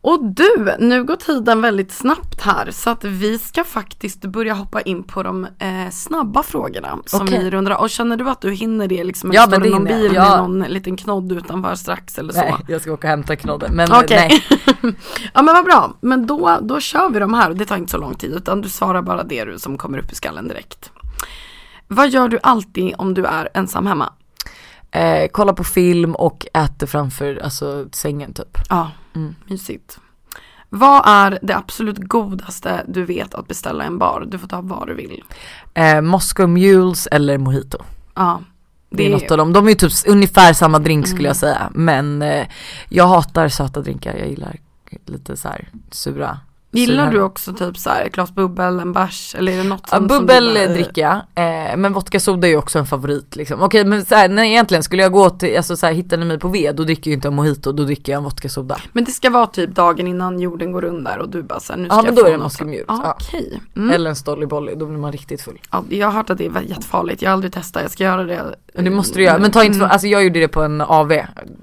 [0.00, 4.80] Och du, nu går tiden väldigt snabbt här så att vi ska faktiskt börja hoppa
[4.80, 7.44] in på de eh, snabba frågorna som Okej.
[7.44, 9.32] vi rundar Och känner du att du hinner det liksom?
[9.32, 10.28] Ja, men det någon bil Ja.
[10.28, 12.40] med någon liten knodd utanför strax eller så?
[12.40, 14.28] Nej, jag ska åka och hämta knodden men Okej.
[14.28, 14.44] nej.
[15.34, 17.90] ja men vad bra, men då, då kör vi de här och det tar inte
[17.90, 20.90] så lång tid utan du svarar bara det du som kommer upp i skallen direkt.
[21.88, 24.12] Vad gör du alltid om du är ensam hemma?
[24.90, 28.58] Eh, kolla på film och äter framför alltså, sängen typ.
[28.68, 29.34] Ja, Mm.
[29.46, 29.98] mysigt.
[30.70, 34.24] Vad är det absolut godaste du vet att beställa en bar?
[34.28, 35.22] Du får ta vad du vill.
[35.74, 37.78] Eh, Moscow Mules eller Mojito.
[38.14, 38.40] Ja,
[38.90, 39.52] Det är något av dem.
[39.52, 41.26] De är ju typ ungefär samma drink skulle Mm.
[41.28, 41.70] jag säga.
[41.74, 42.46] Men eh,
[42.88, 44.16] jag hatar söta drinkar.
[44.16, 44.56] Jag gillar
[45.06, 46.38] lite så här sura
[46.70, 49.88] Gillar du också typ så här ett glas bubbel, en bärs eller är det något
[49.90, 53.36] Ja, som, bubbel som dricker jag, eh, men vodka soda är ju också en favorit
[53.36, 53.62] liksom.
[53.62, 56.24] Okej men så här, nej, egentligen skulle jag gå till, alltså så här, hittar ni
[56.24, 58.80] mig på ved då dricker jag inte en mojito, då dricker jag en vodka soda.
[58.92, 61.80] Men det ska vara typ dagen innan jorden går under och du bara så här,
[61.80, 62.84] nu ska Ja, men jag då få är det Moscow Mule.
[62.88, 63.16] Ja, Ja.
[63.20, 63.60] Okej.
[63.76, 63.90] Mm.
[63.90, 65.58] Eller en Stolly Bolly, då blir man riktigt full.
[65.70, 68.24] Ja, jag har hört att det är jättefarligt, jag har aldrig testat, jag ska göra
[68.24, 68.54] det.
[68.74, 69.90] Men det måste du göra, men ta inte Mm.
[69.90, 71.12] alltså jag gjorde det på en AV,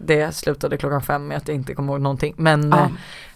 [0.05, 2.33] det slutade klockan fem med att jag inte kommer ihåg någonting.
[2.37, 2.77] Men, Ja.
[2.77, 2.87] eh,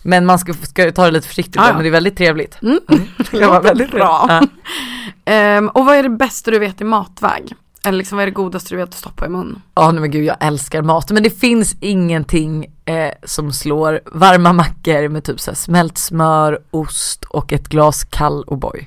[0.02, 1.74] men man ska, ska ta det lite försiktigt då, ja.
[1.74, 2.62] men det är väldigt trevligt.
[2.62, 2.80] Mm.
[3.32, 4.26] Det var väldigt bra.
[4.30, 4.42] Ja.
[5.26, 7.54] Ehm, och vad är det bästa du vet i matväg?
[7.86, 9.62] Eller liksom vad är det godaste du vet att stoppa i mun?
[9.76, 14.54] Ja nej men gud jag älskar mat men det finns ingenting eh, som slår varma
[14.54, 18.86] mackor med typ så här smält smör, ost och ett glas kall O'boy.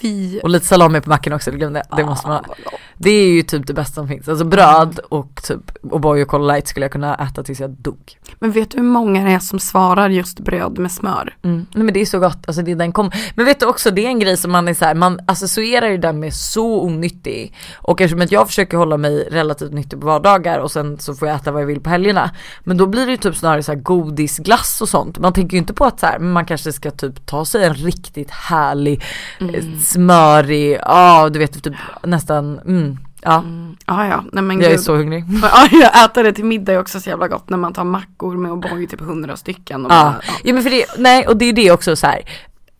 [0.00, 0.40] Fy.
[0.40, 1.98] Och lite salami på mackan också, det glömde jag.
[1.98, 2.80] Det måste man Ah, vad gott.
[2.96, 4.28] Det är ju typ det bästa som finns.
[4.28, 8.18] Alltså bröd och typ O'boy och Cola Light skulle jag kunna äta tills jag dog.
[8.38, 11.36] Men vet du hur många det är som svarar just bröd med smör?
[11.42, 11.66] Mm.
[11.74, 13.10] Nej men det är så gott, alltså det är den kom.
[13.34, 15.88] Men vet du också det är en grej som man är så här, man associerar
[15.88, 17.54] ju den med så onyttig.
[17.76, 21.28] Och eftersom att jag försöker hålla mig relativt nyttig på vardagar och sen så får
[21.28, 22.30] jag äta vad jag vill på helgerna.
[22.64, 25.18] Men då blir det ju typ snarare så här godis, glass och sånt.
[25.18, 27.74] Man tänker ju inte på att så här, man kanske ska typ ta sig en
[27.74, 29.04] riktigt härlig,
[29.80, 33.44] smörig, ja du vet typ nästan, mm, ja.
[33.86, 34.80] Ja ja, nej men Jag är gud.
[34.84, 35.24] så hungrig.
[35.42, 38.36] Ja, jag äter det till middag är också så jävla gott när man tar mackor
[38.36, 39.86] med O'boy typ hundra stycken.
[39.86, 40.02] Och Ja.
[40.02, 40.32] bara, ja.
[40.44, 42.20] ja men för det, nej och det är det också så här.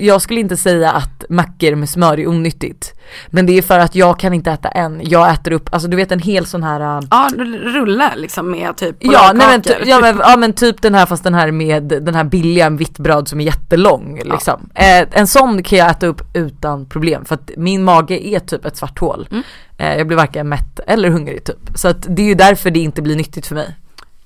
[0.02, 2.94] Jag skulle inte säga att mackor med smör är onyttigt.
[3.28, 5.96] Men det är för att jag kan inte äta en, jag äter upp, alltså du
[5.96, 7.30] vet en hel sån här äh, Ja,
[7.64, 9.88] rulle liksom med typ Ja, nej men, ty, chokladkakor.
[9.88, 12.98] ja, men, ja men typ den här fast den här med den här billiga vitt
[12.98, 14.68] bröd som är jättelång liksom.
[14.74, 18.64] Eh, en sån kan jag äta upp utan problem för att min mage är typ
[18.64, 19.28] ett svart hål.
[19.30, 19.42] Mm.
[19.78, 21.70] Eh, jag blir varken mätt eller hungrig typ.
[21.74, 23.76] Så att det är ju därför det inte blir nyttigt för mig.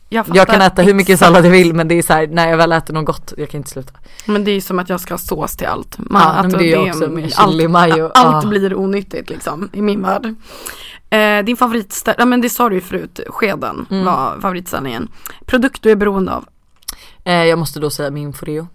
[0.09, 1.27] Jag, Jag kan äta hur mycket exakt.
[1.27, 3.51] sallad jag vill men det är så här, när jag väl äter något gott, jag
[3.51, 3.93] kan inte sluta.
[4.27, 5.97] Men det är ju som att jag ska ha sås till allt.
[5.99, 8.11] Man, Ja, men det är jag också med allt, chili mayo.
[8.15, 8.49] allt Ah.
[8.49, 10.35] blir onyttigt liksom i min värld.
[11.11, 14.05] Eh, din favoritställe, ja men det sa du ju förut, skeden Mm.
[14.05, 15.09] var favoritställningen.
[15.47, 16.45] Produkt du är beroende av?
[17.24, 18.66] Eh, jag måste då säga min Foreo.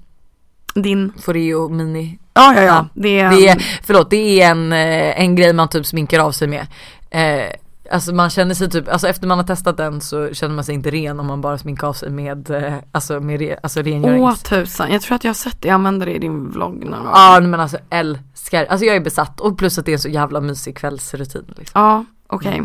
[0.76, 2.20] Din, Foreo Mini.
[2.34, 5.54] ja ja ja, Ja, det är, Det är, förlåt, det är en, eh, en grej
[5.54, 6.68] man typ sminkar av sig med.
[7.10, 7.54] Eh,
[7.92, 10.76] alltså man känner sig typ, alltså efter man har testat den så känner man sig
[10.76, 13.84] inte ren om man bara sminkar av sig med, eh, alltså med re, alltså Åh
[13.84, 14.44] rengörings...
[14.44, 17.04] tusan, jag tror att jag har sett det, jag använder det i din vlogg någon
[17.04, 17.12] gång.
[17.14, 20.10] Ja men alltså älskar, alltså jag är besatt och plus att det är en så
[20.10, 21.82] jävla mysig kvällsrutin liksom.
[21.82, 22.64] Ja, okej.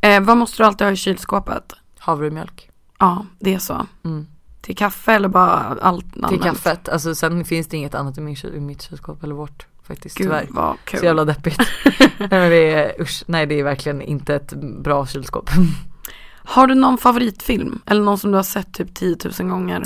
[0.00, 1.72] Eh, vad måste du alltid ha i kylskåpet?
[1.98, 2.70] Havremjölk.
[2.98, 3.86] Ja, det är så.
[4.04, 4.26] Mm.
[4.60, 6.42] Till kaffe eller bara allt Till allmänt?
[6.42, 10.16] kaffet, alltså sen finns det inget annat i, min i mitt kylskåp eller vårt faktiskt
[10.16, 10.46] Gud tyvärr.
[10.50, 11.00] vad kul.
[11.00, 11.58] Så jävla deppigt.
[12.18, 14.52] nej men det är, usch, nej det är verkligen inte ett
[14.82, 15.50] bra kylskåp.
[16.44, 17.80] Har du någon favoritfilm?
[17.86, 19.84] Eller någon som du har sett typ 10 000 gånger?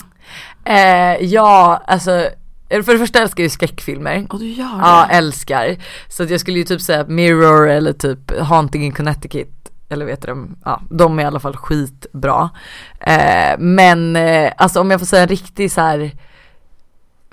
[0.64, 2.28] Eh, ja, alltså
[2.68, 4.26] för det första älskar jag ju skräckfilmer.
[4.30, 4.80] Och du gör det?
[4.80, 5.76] Ja, älskar.
[6.08, 9.70] Så att jag skulle ju typ säga Mirror eller typ Haunting in Connecticut.
[9.88, 12.50] Eller vet du de, ja de är i alla fall skitbra.
[13.00, 16.12] Eh, men eh, alltså om jag får säga en riktig så här.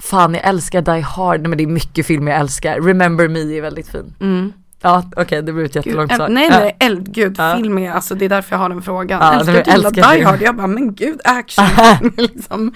[0.01, 2.81] Fan jag älskar Die Hard, nej men det är mycket filmer jag älskar.
[2.81, 4.13] Remember Me är väldigt fin.
[4.21, 4.53] Mm.
[4.81, 6.29] Ja okej det blir ett jättelångt svar.
[6.29, 6.59] nej Ja.
[6.59, 7.55] nej, eld, gud, Ja.
[7.57, 9.19] film är, alltså det är därför jag har den frågan.
[9.21, 10.25] Ja, älskar du gillar älskar Die film.
[10.25, 10.41] Hard?
[10.41, 11.65] Jag bara, men gud, action
[12.17, 12.73] liksom.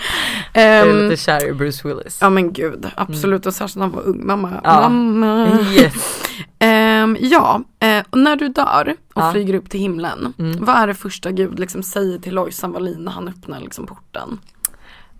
[0.53, 2.17] Jag är Ehm, lite kär i Bruce Willis.
[2.21, 4.89] Ja men gud, absolut och särskilt när han var ung, mamma, Ja.
[4.89, 5.47] mamma.
[5.73, 6.23] Yes.
[6.59, 7.61] Ehm, ja,
[8.09, 9.31] och när du dör och Ja.
[9.31, 10.65] flyger upp till himlen, Mm.
[10.65, 14.39] vad är det första Gud liksom säger till Lojsan Wallin när han öppnar liksom porten?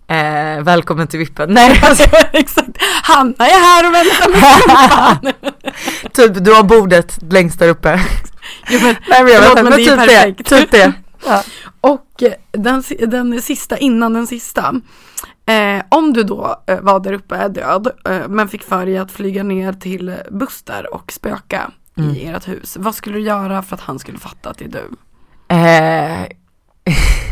[0.08, 1.50] Eh, välkommen till vippen.
[1.54, 2.68] Nej alltså, Exakt,
[3.02, 5.34] Hanna är här och väntar med
[6.12, 8.00] typ du har bordet längst där uppe.
[8.70, 10.50] jo, men, Nej men jag förlåt, vet men men det är typ perfekt.
[10.50, 10.56] det.
[10.60, 10.92] Typ det.
[11.26, 11.42] Ja.
[11.80, 14.74] Och eh, den, den sista innan den sista.
[15.46, 19.12] Eh, om du då eh, var där uppe, död, eh, men fick för dig att
[19.12, 22.10] flyga ner till Buster och spöka Mm.
[22.14, 22.76] i ert hus.
[22.80, 24.90] Vad skulle du göra för att han skulle fatta att det är du?
[25.48, 26.26] Eh,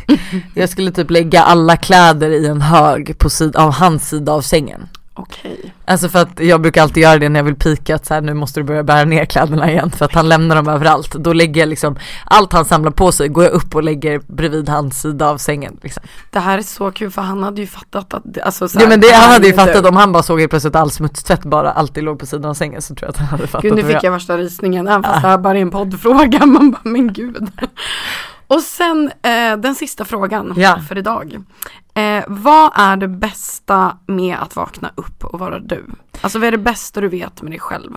[0.54, 4.40] jag skulle typ lägga alla kläder i en hög på sid- av hans sida av
[4.40, 4.88] sängen.
[5.14, 5.74] Okej.
[5.84, 8.20] Alltså för att jag brukar alltid göra det när jag vill pika att så här,
[8.20, 11.12] nu måste du börja bära ner kläderna igen för att han lämnar dem överallt.
[11.12, 14.68] Då lägger jag liksom allt han samlar på sig går jag upp och lägger bredvid
[14.68, 15.78] hans sida av sängen.
[15.82, 16.02] Liksom.
[16.30, 18.80] Det här är så kul för han hade ju fattat att, det- alltså så Ja
[18.80, 19.88] här, men det, han hade ju fattat du.
[19.88, 22.82] om han bara såg helt plötsligt all smutstvätt bara alltid låg på sidan av sängen
[22.82, 25.02] så tror jag att han hade fattat Gud nu fick var jag värsta rysningen, även
[25.02, 26.46] fast det här bara är en poddfråga.
[26.46, 27.48] Man bara, men gud.
[28.54, 30.78] Och sen eh, den sista frågan Ja.
[30.88, 31.36] för idag.
[31.94, 35.84] Eh, vad är det bästa med att vakna upp och vara du?
[36.20, 37.90] Alltså vad är det bästa du vet med dig själv?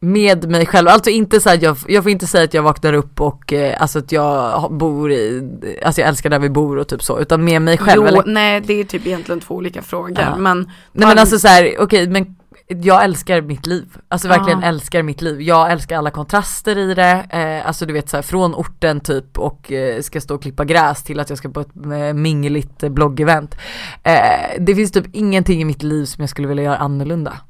[0.00, 2.92] med mig själv, alltså inte så att jag, jag får inte säga att jag vaknar
[2.92, 5.48] upp och eh, alltså att jag bor i,
[5.84, 8.02] alltså jag älskar där vi bor och typ så, utan med mig själv.
[8.02, 8.22] Jo, eller?
[8.26, 10.36] nej det är typ egentligen två olika frågor Ja.
[10.36, 10.58] men
[10.92, 12.36] Nej men alltså så här, okej men
[12.68, 14.66] jag älskar mitt liv, alltså verkligen Ja.
[14.66, 15.42] älskar mitt liv.
[15.42, 19.38] Jag älskar alla kontraster i det, eh, alltså du vet så här, från orten typ
[19.38, 22.82] och eh, ska stå och klippa gräs till att jag ska på ett eh, mingligt
[22.82, 23.54] eh, bloggevent.
[24.02, 27.40] Eh, det finns typ ingenting i mitt liv som jag skulle vilja göra annorlunda.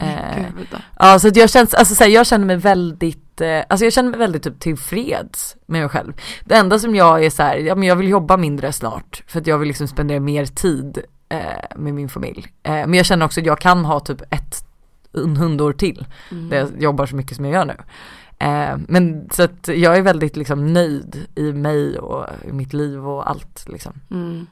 [0.00, 0.44] Eh.
[0.98, 4.18] Ja så jag känns, alltså så här, jag känner mig väldigt, alltså jag känner mig
[4.18, 6.12] väldigt typ tillfreds med mig själv.
[6.44, 9.40] Det enda som jag är så här, ja men jag vill jobba mindre snart för
[9.40, 10.98] att jag vill liksom spendera mer tid
[11.32, 12.46] eh, med min familj.
[12.62, 14.64] Eh, men jag känner också att jag kan ha typ ett
[15.12, 17.76] hundår till där jag jobbar så mycket som jag gör nu.
[18.38, 23.08] Eh, men så att jag är väldigt liksom nöjd i mig och i mitt liv
[23.08, 23.92] och allt liksom.
[24.10, 24.46] Mm.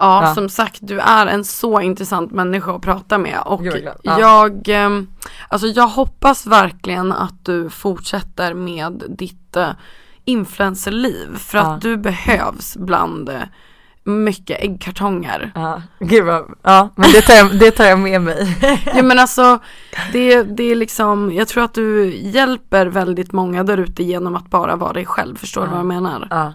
[0.00, 0.34] Ja, Ja.
[0.34, 3.94] som sagt du är en så intressant människa att prata med och Jag.
[4.02, 4.20] Ja.
[4.20, 5.06] jag, ehm,
[5.48, 9.70] alltså jag hoppas verkligen att du fortsätter med ditt uh,
[10.24, 11.64] influencerliv för Ja.
[11.64, 13.42] att du behövs bland eh,
[14.04, 15.52] mycket äggkartonger.
[15.54, 18.56] Ja, gud vad, ja men det tar jag, det tar jag med mig.
[18.94, 19.58] Ja men alltså
[20.12, 24.50] det, det är liksom, jag tror att du hjälper väldigt många där ute genom att
[24.50, 25.70] bara vara dig själv, förstår du Ja.
[25.70, 26.26] vad jag menar?
[26.30, 26.52] ja.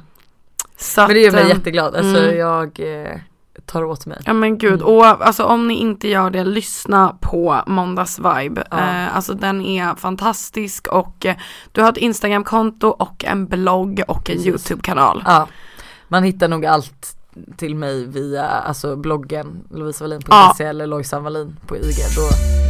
[0.77, 2.37] Så Men det gör mig att, ehm, jätteglad, alltså mm.
[2.37, 3.17] jag eh,
[3.65, 4.17] tar åt mig.
[4.25, 8.63] Ja men gud, och alltså om ni inte gör det, lyssna på Måndags Vibe.
[8.71, 8.77] Ja.
[8.77, 11.35] Eh, alltså den är fantastisk och eh,
[11.71, 14.47] du har ett Instagramkonto och en blogg och en Precis.
[14.47, 15.23] YouTube-kanal.
[15.25, 15.47] Ja,
[16.07, 17.17] man hittar nog allt
[17.57, 20.69] till mig via alltså bloggen lovisavallin.se Ja.
[20.69, 21.95] eller Lojsan Wallin på IG.
[22.15, 22.21] Då,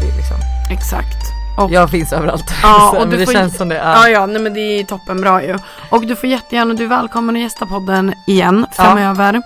[0.01, 0.37] det är liksom,
[0.71, 1.17] Exakt.
[1.57, 2.43] Och, jag finns överallt.
[2.63, 3.75] Ja, Så, och du det får- känns som det.
[3.75, 3.83] ja.
[3.83, 4.09] Ja.
[4.09, 5.57] ja, nej men det är toppenbra ju.
[5.89, 9.41] Och du får jättegärna, du är välkommen att gästa podden igen framöver.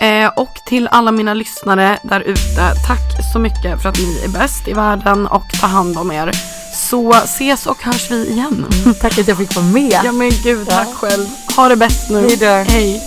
[0.00, 4.28] Eh, och till alla mina lyssnare där ute, tack så mycket för att ni är
[4.28, 6.30] bäst i världen och tar hand om er.
[6.74, 8.66] Så ses och hörs vi igen.
[9.00, 10.00] Tack att jag fick vara med.
[10.04, 11.26] Ja men gud, tack själv.
[11.56, 12.20] Ha det bäst nu.
[12.20, 12.46] Hej då.
[12.72, 13.06] Hej.